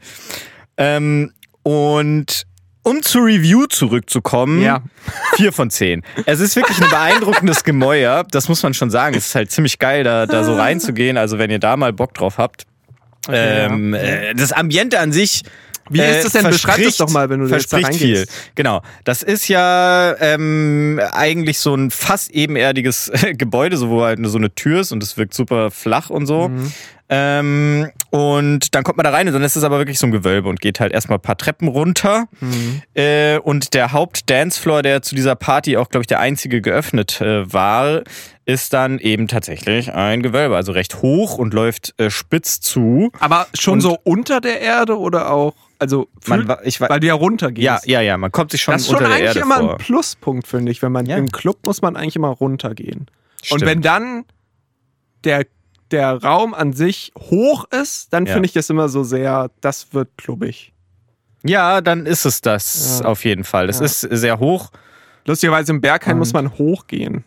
Ähm, 0.78 1.32
und 1.64 2.44
um 2.84 3.02
zur 3.04 3.26
Review 3.26 3.66
zurückzukommen, 3.68 4.62
Ja. 4.62 4.82
vier 5.36 5.52
von 5.54 5.70
zehn. 5.70 6.04
Es 6.26 6.40
ist 6.40 6.56
wirklich 6.56 6.82
ein 6.82 6.90
beeindruckendes 6.90 7.64
Gemäuer, 7.64 8.26
das 8.32 8.50
muss 8.50 8.64
man 8.64 8.74
schon 8.74 8.90
sagen. 8.90 9.16
Es 9.16 9.28
ist 9.28 9.36
halt 9.36 9.52
ziemlich 9.52 9.80
geil, 9.80 10.04
da, 10.04 10.26
da 10.26 10.44
so 10.44 10.56
reinzugehen. 10.56 11.18
Also 11.18 11.38
wenn 11.38 11.52
ihr 11.52 11.60
da 11.60 11.78
mal 11.78 11.94
Bock 11.94 12.14
drauf 12.14 12.38
habt. 12.38 12.66
ähm, 13.32 13.94
äh, 13.94 14.34
das 14.34 14.52
Ambiente 14.52 15.00
an 15.00 15.12
sich. 15.12 15.44
Wie 15.90 16.00
äh, 16.00 16.18
ist 16.18 16.26
das 16.26 16.32
denn? 16.34 16.50
Beschreib 16.50 16.82
das 16.82 16.98
doch 16.98 17.10
mal, 17.10 17.30
wenn 17.30 17.40
du 17.42 17.48
da 17.48 17.58
jetzt 17.58 17.72
da 17.74 17.78
verspricht 17.80 18.00
viel. 18.02 18.16
reingehst. 18.18 18.32
Genau. 18.56 18.82
Das 19.04 19.24
ist 19.24 19.48
ja 19.50 20.16
ähm, 20.20 21.02
eigentlich 21.12 21.60
so 21.60 21.76
ein 21.76 21.92
fast 21.92 22.32
ebenerdiges 22.32 23.12
Gebäude, 23.38 23.78
so 23.78 23.90
wo 23.90 24.04
halt 24.04 24.20
so 24.24 24.38
eine 24.38 24.54
Tür 24.56 24.82
ist 24.82 24.92
und 24.92 25.04
es 25.04 25.18
wirkt 25.18 25.34
super 25.34 25.70
flach 25.70 26.10
und 26.10 26.28
so. 26.28 26.48
Mhm. 26.50 26.72
Ähm, 27.14 27.89
und 28.09 28.74
dann 28.74 28.84
kommt 28.86 28.95
man 28.95 29.03
da 29.03 29.09
rein 29.09 29.28
und 29.28 29.34
dann 29.34 29.43
ist 29.43 29.57
es 29.57 29.66
aber 29.66 29.80
wirklich 29.80 29.99
so 29.99 30.07
ein 30.07 30.12
Gewölbe 30.12 30.47
und 30.47 30.62
geht 30.62 30.80
halt 30.80 30.93
erstmal 30.93 31.18
ein 31.18 31.22
paar 31.22 31.38
Treppen 31.38 31.68
runter. 31.68 32.26
Mhm. 32.39 32.82
Äh, 32.93 33.38
und 33.39 33.74
der 33.74 33.91
Haupt-Dancefloor, 33.91 34.82
der 34.82 35.01
zu 35.01 35.14
dieser 35.14 35.36
Party 35.36 35.76
auch, 35.76 35.89
glaube 35.89 36.03
ich, 36.03 36.07
der 36.07 36.22
einzige 36.22 36.62
geöffnet 36.62 37.20
äh, 37.20 37.51
war, 37.51 38.03
ist 38.45 38.72
dann 38.72 38.97
eben 38.99 39.28
tatsächlich 39.28 39.91
ein 39.93 40.22
Gewölbe. 40.24 40.55
Also 40.55 40.72
recht 40.72 41.01
hoch 41.01 41.38
und 41.38 41.53
läuft 41.53 41.93
äh, 41.99 42.09
spitz 42.09 42.62
zu. 42.62 43.12
Aber 43.20 43.47
schon 43.59 43.74
Und- 43.76 43.82
so 43.82 43.97
unter 44.03 44.39
der 44.39 44.62
Erde 44.62 44.97
oder 44.97 45.32
auch, 45.32 45.53
also, 45.80 46.07
Man, 46.28 46.39
fühlt- 46.39 46.47
wa- 46.47 46.59
ich, 46.64 46.80
weil 46.80 46.99
du 47.01 47.07
ja 47.07 47.14
runtergehst. 47.14 47.64
ja, 47.66 47.80
ja, 47.86 47.99
ja, 48.01 48.18
man 48.18 48.32
kommt 48.32 48.51
sich 48.51 48.62
schon 48.62 48.74
Das 48.74 48.84
ist 48.84 48.88
schon 48.88 48.97
unter 48.97 49.09
der 49.09 49.16
eigentlich 49.18 49.28
Erde 49.36 49.39
immer 49.41 49.59
vor. 49.59 49.72
ein 49.72 49.78
Pluspunkt, 49.80 50.47
finde 50.47 50.72
ich. 50.72 50.82
Wenn 50.82 50.93
man 50.93 51.05
Ja. 51.07 51.18
im 51.18 51.30
Club 51.30 51.57
muss 51.66 51.82
man 51.82 51.97
eigentlich 51.97 52.16
immer 52.16 52.30
runtergehen. 52.30 53.07
Stimmt. 53.43 53.62
Und 53.64 53.68
wenn 53.68 53.82
dann 53.82 54.24
der, 55.26 55.45
der 55.92 56.22
Raum 56.24 56.54
an 56.54 56.74
sich 56.74 57.12
hoch 57.18 57.66
ist, 57.72 58.12
dann 58.14 58.26
Ja. 58.26 58.34
finde 58.34 58.46
ich 58.48 58.54
das 58.54 58.70
immer 58.70 58.89
so 58.89 59.04
sehr, 59.04 59.50
das 59.62 59.94
wird 59.94 60.10
klubbig. 60.18 60.74
Ja, 61.44 61.82
dann 61.82 62.06
ist 62.06 62.26
es 62.26 62.42
das 62.42 63.00
Ja. 63.02 63.06
auf 63.08 63.24
jeden 63.26 63.44
Fall. 63.44 63.68
Das 63.68 63.80
Ja. 63.80 63.86
ist 63.86 64.02
sehr 64.02 64.39
hoch. 64.39 64.70
Lustigerweise 65.26 65.72
im 65.72 65.82
Berghain 65.82 66.14
Und- 66.14 66.20
muss 66.20 66.34
man 66.34 66.52
hochgehen. 66.58 67.24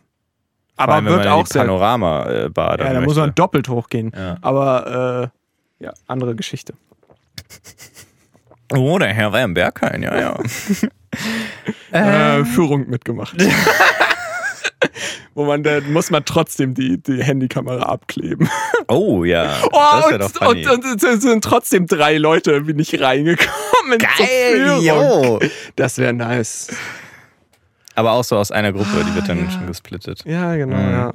Aber 0.77 0.95
allem, 0.95 1.07
wird 1.07 1.27
auch 1.29 1.47
sehr. 1.47 1.63
Panorama-Bar 1.63 2.81
Ja, 2.81 2.93
da 2.95 3.01
muss 3.01 3.15
man 3.17 3.33
doppelt 3.35 3.69
hochgehen. 3.69 4.13
Aber 4.43 5.31
äh, 5.81 5.85
ja, 5.85 5.93
andere 6.09 6.35
Geschichte. 6.35 6.75
Oh, 8.75 8.99
der 8.99 9.13
Herr 9.15 9.33
war 9.33 9.43
im 9.43 9.55
Berghain, 9.55 10.03
ja, 10.03 10.19
ja. 10.19 10.39
Äh, 11.93 12.45
Führung 12.45 12.89
mitgemacht. 12.91 13.37
Wo 15.35 15.45
man, 15.45 15.63
da 15.63 15.81
muss 15.83 16.11
man 16.11 16.25
trotzdem 16.25 16.75
die, 16.75 16.99
die 17.03 17.23
Handykamera 17.23 17.83
abkleben. 17.85 18.49
Oh, 18.89 19.25
ja. 19.25 19.57
Oh, 19.73 20.15
und, 20.15 20.41
und, 20.67 20.67
und 20.87 21.03
es 21.05 21.23
sind 21.23 21.43
trotzdem 21.45 21.87
drei 21.87 22.19
Leute 22.19 22.53
irgendwie 22.53 22.75
nicht 22.75 23.01
reingekommen. 23.01 23.99
Geil, 23.99 24.79
yo. 24.83 25.41
Das 25.77 25.99
wäre 25.99 26.13
nice. 26.13 26.69
Aber 27.95 28.13
auch 28.13 28.25
so 28.25 28.37
aus 28.37 28.51
einer 28.51 28.73
Gruppe, 28.73 29.05
die 29.09 29.15
wird 29.15 29.29
dann 29.29 29.39
Ah, 29.39 29.45
ja. 29.45 29.51
schon 29.51 29.67
gesplittet. 29.67 30.23
Ja, 30.25 30.57
genau, 30.57 30.77
Mhm. 30.77 30.91
ja. 30.93 31.13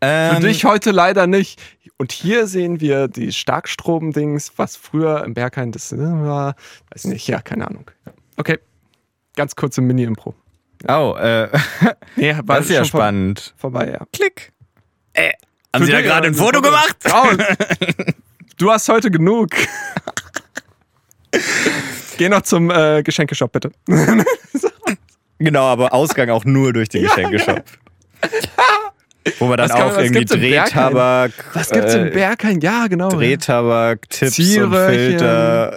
Ähm, 0.00 0.36
Für 0.36 0.40
dich 0.48 0.64
heute 0.64 0.90
leider 0.90 1.26
nicht. 1.26 1.60
Und 1.96 2.10
hier 2.12 2.46
sehen 2.48 2.80
wir 2.80 3.06
die 3.08 3.32
Starkstrom-Dings, 3.32 4.52
was 4.56 4.76
früher 4.76 5.24
im 5.24 5.32
Berghain 5.34 5.70
das 5.72 5.96
war. 5.96 6.56
Weiß 6.92 7.04
nicht, 7.04 7.26
ja, 7.28 7.40
keine 7.40 7.66
Ahnung. 7.68 7.90
Okay, 8.36 8.58
ganz 9.36 9.54
kurze 9.54 9.80
Mini-Impro. 9.80 10.34
Oh, 10.88 11.16
äh, 11.18 11.48
Nee, 12.16 12.34
war 12.44 12.56
das 12.56 12.66
ist 12.66 12.70
ja 12.72 12.84
schon 12.84 12.90
vor- 12.90 13.00
spannend. 13.00 13.54
Vorbei, 13.56 13.90
ja. 13.92 14.04
Klick. 14.12 14.52
Äh, 15.14 15.30
haben 15.72 15.82
Für 15.82 15.86
Sie 15.86 15.92
da 15.92 16.00
gerade 16.02 16.26
ja, 16.26 16.32
ein 16.32 16.36
Foto 16.36 16.60
gemacht? 16.62 16.96
Raus. 17.10 17.36
Du 18.56 18.70
hast 18.70 18.88
heute 18.88 19.10
genug. 19.10 19.48
Geh 22.16 22.28
noch 22.28 22.42
zum 22.42 22.70
äh, 22.70 23.02
Geschenkeshop, 23.02 23.50
bitte. 23.50 23.72
Genau, 25.38 25.64
aber 25.64 25.92
Ausgang 25.92 26.30
auch 26.30 26.44
nur 26.44 26.72
durch 26.72 26.88
den 26.88 27.02
Geschenkeshop. 27.02 27.64
Wo 29.40 29.46
man 29.46 29.56
dann 29.56 29.68
kann- 29.68 29.82
auch 29.82 29.98
irgendwie 29.98 30.24
Drehtabak, 30.24 31.32
Was 31.54 31.70
gibt's 31.70 31.94
im 31.94 32.06
äh, 32.06 32.10
Berghain? 32.10 32.60
Ja, 32.60 32.86
genau. 32.86 33.08
Drehtabak, 33.08 34.08
Tipps 34.08 34.36
und. 34.36 34.94
Filter 34.94 35.76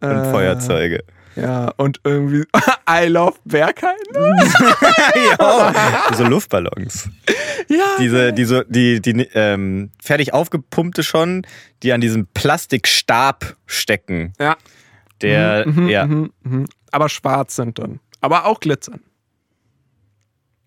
und 0.00 0.08
Äh, 0.08 0.30
Feuerzeuge. 0.30 1.04
Ja, 1.36 1.72
und 1.76 2.00
irgendwie 2.04 2.44
I 2.88 3.06
love 3.06 3.38
Berghain. 3.44 3.96
ja, 5.38 5.72
so 6.14 6.24
Luftballons. 6.24 7.08
Ja. 7.68 7.96
Diese, 7.98 8.32
die, 8.32 8.44
so, 8.44 8.62
die, 8.64 9.00
die 9.00 9.28
ähm, 9.34 9.90
fertig 10.02 10.34
aufgepumpte 10.34 11.02
schon, 11.02 11.46
die 11.82 11.92
an 11.92 12.00
diesem 12.00 12.26
Plastikstab 12.26 13.56
stecken. 13.66 14.32
Ja. 14.38 14.56
Der, 15.22 15.66
Mhm, 15.66 15.88
ja, 15.88 16.04
mhm, 16.06 16.32
mhm. 16.42 16.66
Aber 16.90 17.08
schwarz 17.08 17.56
sind 17.56 17.78
dann. 17.78 18.00
Aber 18.20 18.46
auch 18.46 18.60
glitzern. 18.60 19.00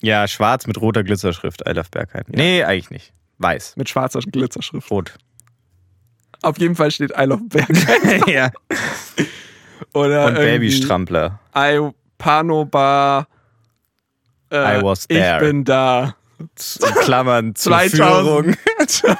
ja, 0.01 0.27
schwarz 0.27 0.65
mit 0.67 0.79
roter 0.79 1.03
Glitzerschrift, 1.03 1.61
I 1.67 1.71
love 1.71 1.89
Bergheim. 1.91 2.23
Nee, 2.27 2.63
eigentlich 2.63 2.89
nicht. 2.89 3.13
Weiß. 3.37 3.75
Mit 3.75 3.89
schwarzer 3.89 4.19
Glitzerschrift. 4.21 4.89
Rot. 4.89 5.15
Auf 6.41 6.57
jeden 6.59 6.75
Fall 6.75 6.91
steht 6.91 7.11
I 7.17 7.23
love 7.23 7.43
Berghain. 7.49 8.23
ja. 8.27 8.51
Oder 9.93 10.27
Und 10.27 10.35
Babystrampler. 10.35 11.39
I 11.55 11.89
Panobar. 12.17 13.27
Äh, 14.51 14.79
I 14.79 14.83
was 14.83 15.05
Ich 15.07 15.17
there. 15.17 15.39
bin 15.39 15.63
da. 15.63 16.15
In 16.39 16.95
Klammern 17.01 17.55
zur 17.55 17.71
2000. 17.89 17.95
Führung. 17.95 18.55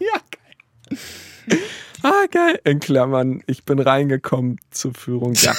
ja, 0.00 0.16
geil. 0.30 1.58
Ah, 2.02 2.26
geil. 2.30 2.60
In 2.64 2.80
Klammern, 2.80 3.42
ich 3.46 3.64
bin 3.64 3.78
reingekommen 3.78 4.58
zur 4.70 4.94
Führung. 4.94 5.34
Ja. 5.34 5.54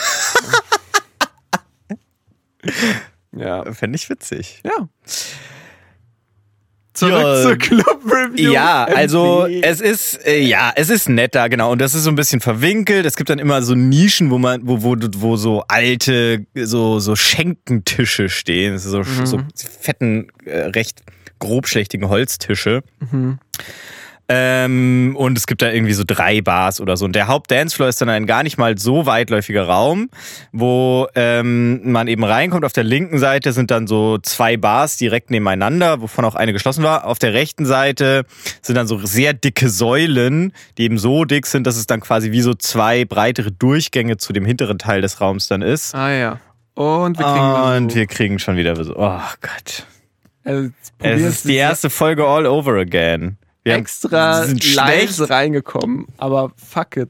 ja. 3.31 3.71
Fände 3.73 3.95
ich 3.95 4.09
witzig. 4.09 4.61
Ja. 4.65 4.87
Zurück 6.93 7.13
Ja. 7.23 7.41
zur 7.41 7.55
Club 7.57 8.01
Review. 8.05 8.51
Ja, 8.51 8.83
also 8.83 9.45
es 9.47 9.79
ist 9.79 10.25
äh, 10.25 10.41
ja, 10.41 10.73
es 10.75 10.89
ist 10.89 11.07
netter, 11.07 11.47
genau. 11.47 11.71
Und 11.71 11.79
das 11.79 11.95
ist 11.95 12.03
so 12.03 12.09
ein 12.09 12.15
bisschen 12.15 12.41
verwinkelt. 12.41 13.05
Es 13.05 13.15
gibt 13.15 13.29
dann 13.29 13.39
immer 13.39 13.61
so 13.61 13.75
Nischen, 13.75 14.29
wo 14.29 14.37
man, 14.37 14.61
wo, 14.67 14.83
wo, 14.83 14.95
wo 15.17 15.37
so 15.37 15.63
alte, 15.69 16.45
so, 16.55 16.99
so 16.99 17.15
Schenkentische 17.15 18.27
stehen. 18.27 18.77
So, 18.77 18.99
Mhm. 18.99 19.25
so 19.25 19.39
fetten, 19.55 20.27
äh, 20.45 20.63
recht 20.75 21.01
grobschlächtigen 21.39 22.09
Holztische. 22.09 22.83
Mhm. 23.11 23.39
Ähm, 24.33 25.13
und 25.17 25.37
es 25.37 25.45
gibt 25.45 25.61
da 25.61 25.69
irgendwie 25.69 25.91
so 25.91 26.03
drei 26.07 26.39
Bars 26.39 26.79
oder 26.79 26.95
so. 26.95 27.03
Und 27.03 27.15
der 27.17 27.27
Hauptdancefloor 27.27 27.89
ist 27.89 27.99
dann 27.99 28.07
ein 28.07 28.25
gar 28.25 28.43
nicht 28.43 28.57
mal 28.57 28.77
so 28.77 29.05
weitläufiger 29.05 29.63
Raum, 29.63 30.09
wo 30.53 31.09
ähm, 31.15 31.91
man 31.91 32.07
eben 32.07 32.23
reinkommt. 32.23 32.63
Auf 32.63 32.71
der 32.71 32.85
linken 32.85 33.19
Seite 33.19 33.51
sind 33.51 33.71
dann 33.71 33.87
so 33.87 34.19
zwei 34.19 34.55
Bars 34.55 34.95
direkt 34.95 35.31
nebeneinander, 35.31 36.01
wovon 36.01 36.23
auch 36.23 36.35
eine 36.35 36.53
geschlossen 36.53 36.81
war. 36.81 37.05
Auf 37.07 37.19
der 37.19 37.33
rechten 37.33 37.65
Seite 37.65 38.23
sind 38.61 38.75
dann 38.75 38.87
so 38.87 39.05
sehr 39.05 39.33
dicke 39.33 39.67
Säulen, 39.67 40.53
die 40.77 40.83
eben 40.83 40.97
so 40.97 41.25
dick 41.25 41.45
sind, 41.45 41.67
dass 41.67 41.75
es 41.75 41.85
dann 41.85 41.99
quasi 41.99 42.31
wie 42.31 42.41
so 42.41 42.53
zwei 42.53 43.03
breitere 43.03 43.51
Durchgänge 43.51 44.15
zu 44.15 44.31
dem 44.31 44.45
hinteren 44.45 44.77
Teil 44.77 45.01
des 45.01 45.19
Raums 45.19 45.49
dann 45.49 45.61
ist. 45.61 45.93
Ah 45.93 46.09
ja. 46.09 46.39
Und 46.73 47.19
wir 47.19 47.25
kriegen 47.25 47.83
Und 47.85 47.95
wir 47.95 48.07
kriegen 48.07 48.39
schon 48.39 48.55
wieder 48.55 48.81
so, 48.81 48.95
oh 48.95 49.19
Gott. 49.41 49.85
also, 50.45 50.69
Es 50.99 51.21
ist 51.21 51.45
die 51.49 51.55
erste 51.55 51.89
Folge 51.89 52.25
all 52.25 52.45
over 52.45 52.75
again. 52.79 53.37
Wir 53.63 53.75
extra 53.75 54.43
sind 54.43 54.73
live 54.75 55.13
schlecht. 55.13 55.29
reingekommen, 55.31 56.07
aber 56.17 56.51
fuck 56.55 56.97
it. 56.97 57.09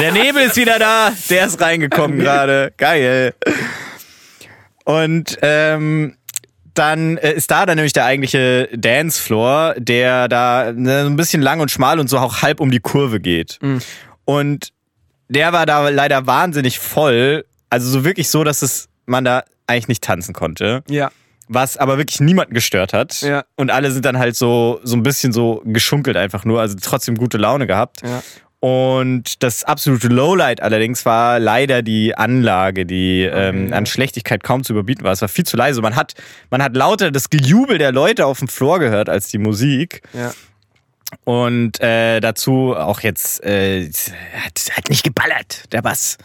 Der 0.00 0.12
Nebel 0.12 0.42
ist 0.42 0.56
wieder 0.56 0.78
da. 0.78 1.12
Der 1.30 1.46
ist 1.46 1.60
reingekommen 1.60 2.18
gerade. 2.18 2.72
Geil. 2.76 3.34
Und 4.84 5.38
ähm, 5.42 6.16
dann 6.74 7.16
äh, 7.16 7.32
ist 7.32 7.50
da 7.50 7.64
dann 7.66 7.76
nämlich 7.76 7.92
der 7.92 8.04
eigentliche 8.04 8.68
Dancefloor, 8.76 9.74
der 9.78 10.28
da 10.28 10.72
ne, 10.72 11.02
so 11.02 11.10
ein 11.10 11.16
bisschen 11.16 11.42
lang 11.42 11.60
und 11.60 11.70
schmal 11.70 11.98
und 11.98 12.08
so 12.08 12.18
auch 12.18 12.42
halb 12.42 12.60
um 12.60 12.70
die 12.70 12.80
Kurve 12.80 13.20
geht. 13.20 13.58
Mhm. 13.62 13.80
Und 14.24 14.72
der 15.28 15.52
war 15.52 15.66
da 15.66 15.88
leider 15.88 16.26
wahnsinnig 16.26 16.78
voll. 16.78 17.44
Also 17.70 17.88
so 17.88 18.04
wirklich 18.04 18.28
so, 18.28 18.44
dass 18.44 18.62
es 18.62 18.88
man 19.06 19.24
da 19.24 19.44
eigentlich 19.66 19.88
nicht 19.88 20.04
tanzen 20.04 20.34
konnte. 20.34 20.82
Ja. 20.88 21.10
Was 21.48 21.76
aber 21.76 21.98
wirklich 21.98 22.20
niemanden 22.20 22.54
gestört 22.54 22.92
hat. 22.92 23.20
Ja. 23.20 23.44
Und 23.56 23.70
alle 23.70 23.90
sind 23.92 24.04
dann 24.04 24.18
halt 24.18 24.36
so, 24.36 24.80
so 24.82 24.96
ein 24.96 25.02
bisschen 25.02 25.32
so 25.32 25.62
geschunkelt 25.64 26.16
einfach 26.16 26.44
nur. 26.44 26.60
Also 26.60 26.76
trotzdem 26.80 27.16
gute 27.16 27.38
Laune 27.38 27.66
gehabt. 27.66 28.02
Ja. 28.02 28.22
Und 28.58 29.42
das 29.42 29.64
absolute 29.64 30.08
Lowlight 30.08 30.62
allerdings 30.62 31.04
war 31.04 31.38
leider 31.38 31.82
die 31.82 32.16
Anlage, 32.16 32.86
die 32.86 33.22
ähm, 33.22 33.68
ja. 33.68 33.76
an 33.76 33.86
Schlechtigkeit 33.86 34.42
kaum 34.42 34.64
zu 34.64 34.72
überbieten 34.72 35.04
war. 35.04 35.12
Es 35.12 35.20
war 35.20 35.28
viel 35.28 35.44
zu 35.44 35.56
leise. 35.56 35.82
Man 35.82 35.94
hat, 35.94 36.14
man 36.50 36.62
hat 36.62 36.74
lauter 36.74 37.10
das 37.10 37.30
Gejubel 37.30 37.78
der 37.78 37.92
Leute 37.92 38.26
auf 38.26 38.38
dem 38.38 38.48
Floor 38.48 38.78
gehört 38.78 39.08
als 39.08 39.28
die 39.28 39.38
Musik. 39.38 40.02
Ja. 40.14 40.32
Und 41.26 41.80
äh, 41.80 42.20
dazu 42.20 42.76
auch 42.76 43.00
jetzt 43.00 43.42
äh, 43.42 43.90
hat, 43.90 44.70
hat 44.76 44.88
nicht 44.90 45.02
geballert, 45.02 45.64
der 45.72 45.82
Bass. 45.82 46.18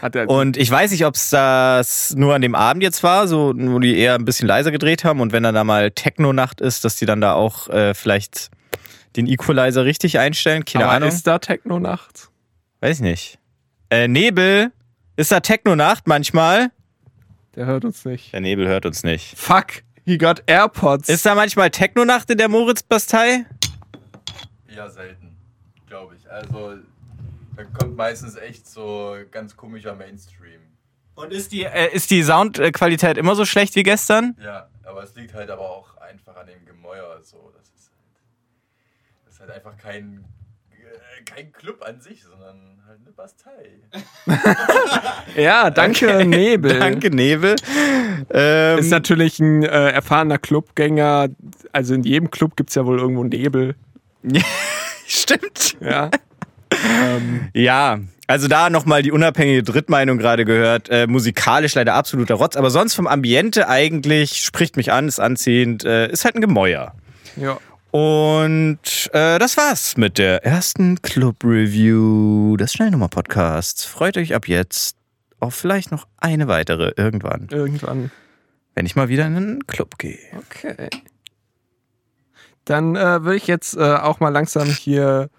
Hat 0.00 0.16
er 0.16 0.30
Und 0.30 0.56
ich 0.56 0.70
weiß 0.70 0.92
nicht, 0.92 1.04
ob 1.04 1.14
es 1.14 1.28
das 1.28 2.14
nur 2.16 2.34
an 2.34 2.40
dem 2.40 2.54
Abend 2.54 2.82
jetzt 2.82 3.02
war, 3.02 3.28
so 3.28 3.52
wo 3.54 3.78
die 3.80 3.98
eher 3.98 4.14
ein 4.14 4.24
bisschen 4.24 4.48
leiser 4.48 4.70
gedreht 4.70 5.04
haben 5.04 5.20
und 5.20 5.32
wenn 5.32 5.42
dann 5.42 5.54
da 5.54 5.62
mal 5.62 5.90
Techno-Nacht 5.90 6.62
ist, 6.62 6.86
dass 6.86 6.96
die 6.96 7.04
dann 7.04 7.20
da 7.20 7.34
auch 7.34 7.68
äh, 7.68 7.92
vielleicht 7.92 8.50
den 9.16 9.26
Equalizer 9.26 9.84
richtig 9.84 10.18
einstellen. 10.18 10.64
Keine 10.64 10.86
aber 10.86 10.94
Ahnung. 10.94 11.08
ist 11.10 11.26
da 11.26 11.38
Techno 11.38 11.78
nachts? 11.78 12.30
Weiß 12.80 12.96
ich 12.96 13.02
nicht. 13.02 13.38
Äh, 13.90 14.08
Nebel. 14.08 14.72
Ist 15.16 15.32
da 15.32 15.40
Techno-Nacht 15.40 16.06
manchmal? 16.06 16.70
Der 17.56 17.66
hört 17.66 17.84
uns 17.84 18.06
nicht. 18.06 18.32
Der 18.32 18.40
Nebel 18.40 18.66
hört 18.68 18.86
uns 18.86 19.02
nicht. 19.02 19.36
Fuck, 19.36 19.82
he 20.06 20.16
got 20.16 20.42
AirPods. 20.46 21.10
Ist 21.10 21.26
da 21.26 21.34
manchmal 21.34 21.70
Techno-Nacht 21.70 22.30
in 22.30 22.38
der 22.38 22.48
Moritz-Bastei? 22.48 23.44
Ja, 24.76 24.90
selten, 24.90 25.36
glaube 25.86 26.16
ich. 26.16 26.30
Also, 26.30 26.74
da 27.56 27.64
kommt 27.64 27.96
meistens 27.96 28.36
echt 28.36 28.68
so 28.68 29.16
ganz 29.30 29.56
komischer 29.56 29.94
Mainstream. 29.94 30.60
Und 31.14 31.32
ist 31.32 31.52
die, 31.52 31.64
äh, 31.64 31.94
ist 31.94 32.10
die 32.10 32.22
Soundqualität 32.22 33.16
immer 33.16 33.34
so 33.34 33.46
schlecht 33.46 33.74
wie 33.74 33.82
gestern? 33.82 34.36
Ja, 34.38 34.68
aber 34.84 35.02
es 35.02 35.14
liegt 35.14 35.32
halt 35.32 35.48
aber 35.50 35.62
auch 35.62 35.96
einfach 35.96 36.36
an 36.36 36.46
dem 36.46 36.64
Gemäuer. 36.66 37.20
So. 37.22 37.50
Das, 37.56 37.68
ist 37.68 37.90
halt, 37.90 39.24
das 39.24 39.34
ist 39.34 39.40
halt 39.40 39.50
einfach 39.50 39.78
kein, 39.78 40.26
äh, 40.70 41.22
kein 41.24 41.52
Club 41.52 41.82
an 41.82 42.02
sich, 42.02 42.22
sondern 42.22 42.82
halt 42.86 43.00
eine 43.00 43.12
Bastei. 43.12 43.80
ja, 45.40 45.70
danke 45.70 46.26
Nebel. 46.26 46.78
Danke, 46.78 47.10
Nebel. 47.10 47.56
Ähm, 48.28 48.78
Ist 48.78 48.90
natürlich 48.90 49.40
ein 49.40 49.62
äh, 49.62 49.90
erfahrener 49.92 50.38
Clubgänger. 50.38 51.28
Also 51.72 51.94
in 51.94 52.02
jedem 52.02 52.30
Club 52.30 52.56
gibt 52.56 52.68
es 52.68 52.74
ja 52.74 52.84
wohl 52.84 52.98
irgendwo 52.98 53.24
Nebel. 53.24 53.74
Stimmt. 55.06 55.76
Ja. 55.80 56.10
ähm, 56.72 57.48
Ja, 57.54 57.98
also 58.26 58.48
da 58.48 58.70
nochmal 58.70 59.02
die 59.02 59.12
unabhängige 59.12 59.62
Drittmeinung 59.62 60.18
gerade 60.18 60.44
gehört. 60.44 60.88
Äh, 60.88 61.06
musikalisch 61.06 61.74
leider 61.74 61.94
absoluter 61.94 62.34
Rotz, 62.34 62.56
aber 62.56 62.70
sonst 62.70 62.94
vom 62.94 63.06
Ambiente 63.06 63.68
eigentlich 63.68 64.38
spricht 64.44 64.76
mich 64.76 64.92
an, 64.92 65.06
ist 65.08 65.20
anziehend, 65.20 65.84
äh, 65.84 66.08
ist 66.10 66.24
halt 66.24 66.34
ein 66.34 66.40
Gemäuer. 66.40 66.92
ja. 67.36 67.58
Und 67.92 69.08
äh, 69.14 69.38
das 69.38 69.56
war's 69.56 69.96
mit 69.96 70.18
der 70.18 70.44
ersten 70.44 71.00
Club-Review 71.00 72.58
des 72.58 72.74
Schnellnummer-Podcasts. 72.74 73.86
Freut 73.86 74.18
euch 74.18 74.34
ab 74.34 74.48
jetzt 74.48 74.96
auf 75.40 75.54
vielleicht 75.54 75.92
noch 75.92 76.06
eine 76.18 76.46
weitere 76.46 76.92
irgendwann, 76.96 77.48
Irgendwann. 77.50 78.10
wenn 78.74 78.84
ich 78.84 78.96
mal 78.96 79.08
wieder 79.08 79.26
in 79.26 79.36
einen 79.36 79.66
Club 79.66 79.96
gehe. 79.96 80.18
Okay. 80.36 80.90
Dann 82.66 82.96
äh, 82.96 83.24
würde 83.24 83.36
ich 83.36 83.46
jetzt 83.46 83.76
äh, 83.76 83.94
auch 83.94 84.20
mal 84.20 84.28
langsam 84.28 84.68
hier 84.68 85.30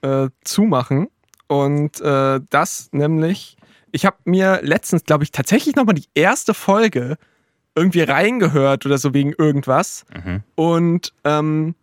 äh, 0.00 0.28
zumachen. 0.44 1.08
Und 1.48 2.00
äh, 2.00 2.40
das 2.50 2.88
nämlich, 2.92 3.56
ich 3.92 4.06
habe 4.06 4.16
mir 4.24 4.60
letztens, 4.62 5.04
glaube 5.04 5.24
ich, 5.24 5.32
tatsächlich 5.32 5.76
nochmal 5.76 5.96
die 5.96 6.08
erste 6.14 6.54
Folge 6.54 7.18
irgendwie 7.74 8.02
reingehört 8.02 8.86
oder 8.86 8.96
so 8.96 9.12
wegen 9.12 9.32
irgendwas. 9.32 10.06
Mhm. 10.14 10.42
Und 10.54 11.12
ähm, 11.24 11.74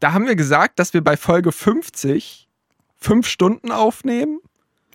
da 0.00 0.12
haben 0.12 0.26
wir 0.26 0.36
gesagt, 0.36 0.78
dass 0.78 0.94
wir 0.94 1.04
bei 1.04 1.16
Folge 1.16 1.52
50 1.52 2.48
fünf 2.96 3.26
Stunden 3.26 3.70
aufnehmen. 3.72 4.40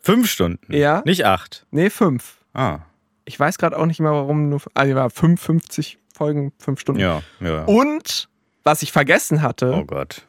Fünf 0.02 0.30
Stunden? 0.30 0.74
Ja. 0.74 1.02
Nicht 1.06 1.26
acht. 1.26 1.66
Nee, 1.72 1.90
fünf. 1.90 2.38
Ah. 2.54 2.80
Ich 3.26 3.40
weiß 3.40 3.58
gerade 3.58 3.78
auch 3.78 3.88
nicht 3.88 4.00
mehr, 4.00 4.12
warum 4.12 4.50
nur. 4.50 4.62
Also, 4.74 4.96
war 4.96 5.10
55 5.10 5.98
Folgen, 6.16 6.54
5 6.60 6.80
Stunden. 6.80 7.02
Ja, 7.02 7.22
ja. 7.42 7.64
Und 7.66 8.30
was 8.64 8.82
ich 8.82 8.92
vergessen 8.92 9.42
hatte, 9.42 9.74
Oh 9.74 9.84
Gott. 9.86 10.22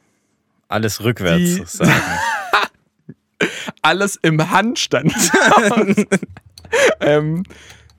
Alles 0.69 1.03
rückwärts 1.05 1.39
Die- 1.43 1.65
sagen. 1.65 1.93
alles 3.83 4.17
im 4.23 4.51
Handstand. 4.51 5.13
ähm, 7.01 7.45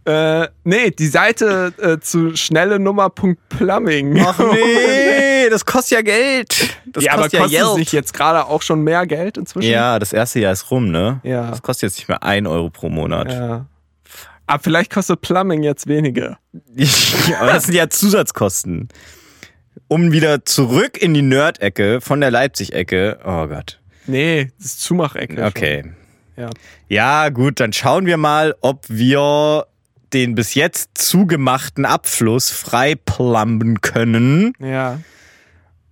äh, 0.05 0.47
nee, 0.63 0.91
die 0.91 1.07
Seite 1.07 1.73
äh, 1.81 1.99
zu 1.99 2.35
schnelle 2.35 2.79
Nummer.plumbing. 2.79 4.19
Ach 4.25 4.37
nee, 4.53 5.49
das 5.49 5.65
kostet 5.65 5.97
ja 5.97 6.01
Geld. 6.01 6.77
Das 6.87 7.03
ja, 7.03 7.13
aber 7.13 7.23
kostet 7.23 7.39
kostet 7.41 7.59
ja 7.59 7.65
Geld. 7.67 7.77
nicht 7.79 7.91
jetzt 7.93 8.13
gerade 8.13 8.45
auch 8.45 8.61
schon 8.61 8.81
mehr 8.81 9.05
Geld 9.07 9.37
inzwischen? 9.37 9.69
Ja, 9.69 9.97
das 9.99 10.11
erste 10.13 10.39
Jahr 10.39 10.53
ist 10.53 10.71
rum, 10.71 10.91
ne? 10.91 11.19
Ja. 11.23 11.49
Das 11.49 11.61
kostet 11.61 11.89
jetzt 11.89 11.97
nicht 11.99 12.09
mehr 12.09 12.21
1 12.23 12.47
Euro 12.47 12.69
pro 12.69 12.89
Monat. 12.89 13.31
ja. 13.31 13.65
Aber 14.47 14.63
vielleicht 14.63 14.91
kostet 14.91 15.21
Plumbing 15.21 15.63
jetzt 15.63 15.87
weniger. 15.87 16.39
aber 17.39 17.53
das 17.53 17.65
sind 17.65 17.75
ja 17.75 17.89
Zusatzkosten. 17.89 18.89
Um 19.89 20.11
wieder 20.11 20.43
zurück 20.43 21.01
in 21.01 21.13
die 21.13 21.21
Nerd-Ecke 21.21 22.01
von 22.01 22.19
der 22.19 22.31
Leipzig-Ecke. 22.31 23.19
Oh 23.23 23.47
Gott. 23.47 23.79
Nee, 24.07 24.51
das 24.57 24.67
ist 24.67 24.81
Zumachecke. 24.81 25.45
Okay. 25.45 25.83
Schon. 25.83 25.95
Ja. 26.37 26.49
Ja, 26.87 27.29
gut, 27.29 27.59
dann 27.59 27.73
schauen 27.73 28.05
wir 28.05 28.17
mal, 28.17 28.55
ob 28.61 28.85
wir 28.87 29.65
den 30.13 30.35
bis 30.35 30.55
jetzt 30.55 30.97
zugemachten 30.97 31.85
Abfluss 31.85 32.49
frei 32.49 32.95
plumben 32.95 33.81
können. 33.81 34.53
Ja. 34.59 34.99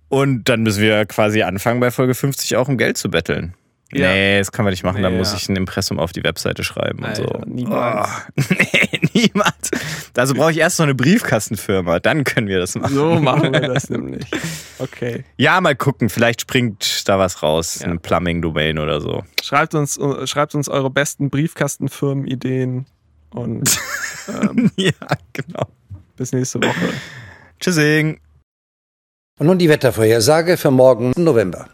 Und 0.08 0.48
dann 0.48 0.62
müssen 0.62 0.82
wir 0.82 1.04
quasi 1.06 1.42
anfangen, 1.42 1.80
bei 1.80 1.90
Folge 1.90 2.14
50 2.14 2.56
auch 2.56 2.68
um 2.68 2.78
Geld 2.78 2.96
zu 2.96 3.10
betteln. 3.10 3.54
Ja. 3.92 4.08
Nee, 4.12 4.38
das 4.38 4.50
können 4.50 4.66
wir 4.66 4.70
nicht 4.70 4.82
machen. 4.82 5.00
Da 5.02 5.10
Nee, 5.10 5.18
muss 5.18 5.30
ja. 5.30 5.36
ich 5.38 5.48
ein 5.48 5.54
Impressum 5.56 6.00
auf 6.00 6.12
die 6.12 6.24
Webseite 6.24 6.64
schreiben 6.64 7.04
und 7.04 7.14
so. 7.16 7.24
Alter, 7.24 7.46
niemals. 7.46 8.08
Oh, 8.36 8.42
nee, 8.58 9.00
niemals. 9.14 9.70
Also 10.16 10.34
brauche 10.34 10.50
ich 10.50 10.58
erst 10.58 10.78
noch 10.80 10.84
eine 10.86 10.94
Briefkastenfirma, 10.96 12.00
dann 12.00 12.24
können 12.24 12.48
wir 12.48 12.58
das 12.58 12.74
machen. 12.74 12.92
So 12.94 13.14
machen 13.20 13.52
wir 13.52 13.60
das 13.60 13.88
nämlich. 13.90 14.24
Okay. 14.78 15.24
Ja, 15.36 15.60
mal 15.60 15.76
gucken, 15.76 16.08
vielleicht 16.08 16.40
springt 16.40 17.08
da 17.08 17.18
was 17.18 17.42
raus. 17.44 17.78
Ja. 17.80 17.86
Eine 17.86 17.98
Plumbing-Domain 17.98 18.78
oder 18.80 19.00
so. 19.00 19.22
Schreibt 19.42 19.74
uns, 19.76 19.96
äh, 19.98 20.26
schreibt 20.26 20.54
uns 20.56 20.68
eure 20.68 20.90
besten 20.90 21.30
Briefkastenfirmen-Ideen 21.30 22.86
und 23.30 23.78
ähm, 24.28 24.70
ja, 24.76 24.90
genau. 25.32 25.68
bis 26.16 26.32
nächste 26.32 26.60
Woche. 26.60 26.92
Tschüssing. 27.60 28.18
Und 29.38 29.46
nun 29.46 29.58
die 29.58 29.68
Wettervorhersage 29.68 30.56
für 30.56 30.70
morgen 30.70 31.12
November. 31.16 31.68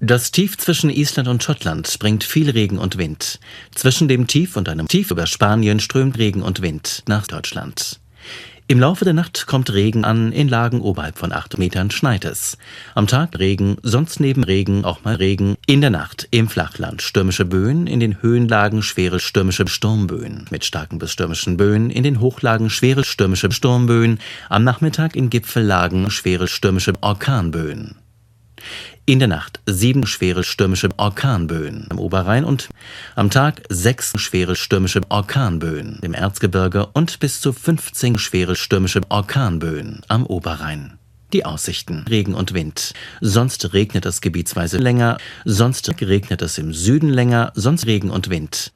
Das 0.00 0.32
Tief 0.32 0.58
zwischen 0.58 0.90
Island 0.90 1.28
und 1.28 1.42
Schottland 1.42 1.98
bringt 1.98 2.24
viel 2.24 2.50
Regen 2.50 2.78
und 2.78 2.98
Wind. 2.98 3.38
Zwischen 3.74 4.08
dem 4.08 4.26
Tief 4.26 4.56
und 4.56 4.68
einem 4.68 4.88
Tief 4.88 5.10
über 5.10 5.26
Spanien 5.26 5.78
strömt 5.78 6.18
Regen 6.18 6.42
und 6.42 6.62
Wind 6.62 7.04
nach 7.06 7.26
Deutschland. 7.26 8.00
Im 8.66 8.80
Laufe 8.80 9.04
der 9.04 9.12
Nacht 9.12 9.46
kommt 9.46 9.72
Regen 9.72 10.04
an, 10.04 10.32
in 10.32 10.48
Lagen 10.48 10.80
oberhalb 10.80 11.18
von 11.18 11.32
8 11.32 11.58
Metern 11.58 11.90
schneit 11.90 12.24
es. 12.24 12.58
Am 12.94 13.06
Tag 13.06 13.38
Regen, 13.38 13.76
sonst 13.82 14.20
neben 14.20 14.42
Regen 14.42 14.84
auch 14.84 15.04
mal 15.04 15.16
Regen. 15.16 15.56
In 15.66 15.80
der 15.80 15.90
Nacht 15.90 16.26
im 16.30 16.48
Flachland 16.48 17.02
stürmische 17.02 17.44
Böen, 17.44 17.86
in 17.86 18.00
den 18.00 18.20
Höhenlagen 18.22 18.82
schwere 18.82 19.20
stürmische 19.20 19.68
Sturmböen. 19.68 20.46
Mit 20.50 20.64
starken 20.64 20.98
bis 20.98 21.12
stürmischen 21.12 21.56
Böen, 21.56 21.90
in 21.90 22.02
den 22.02 22.20
Hochlagen 22.20 22.68
schwere 22.68 23.04
stürmische 23.04 23.52
Sturmböen. 23.52 24.18
Am 24.48 24.64
Nachmittag 24.64 25.14
in 25.14 25.30
Gipfellagen 25.30 26.10
schwere 26.10 26.48
stürmische 26.48 26.94
Orkanböen. 27.02 27.96
In 29.06 29.18
der 29.18 29.28
Nacht 29.28 29.60
sieben 29.66 30.06
schwere 30.06 30.42
stürmische 30.44 30.88
Orkanböen 30.96 31.86
am 31.90 31.98
Oberrhein 31.98 32.42
und 32.42 32.70
am 33.14 33.28
Tag 33.28 33.60
sechs 33.68 34.14
schwere 34.16 34.56
stürmische 34.56 35.02
Orkanböen 35.10 35.98
im 36.00 36.14
Erzgebirge 36.14 36.86
und 36.86 37.20
bis 37.20 37.42
zu 37.42 37.52
15 37.52 38.16
schwere 38.16 38.56
stürmische 38.56 39.02
Orkanböen 39.10 40.00
am 40.08 40.24
Oberrhein. 40.24 40.96
Die 41.34 41.44
Aussichten. 41.44 42.06
Regen 42.08 42.32
und 42.32 42.54
Wind. 42.54 42.94
Sonst 43.20 43.74
regnet 43.74 44.06
es 44.06 44.22
gebietsweise 44.22 44.78
länger, 44.78 45.18
sonst 45.44 46.00
regnet 46.00 46.40
es 46.40 46.56
im 46.56 46.72
Süden 46.72 47.10
länger, 47.10 47.52
sonst 47.54 47.84
Regen 47.84 48.08
und 48.08 48.30
Wind. 48.30 48.72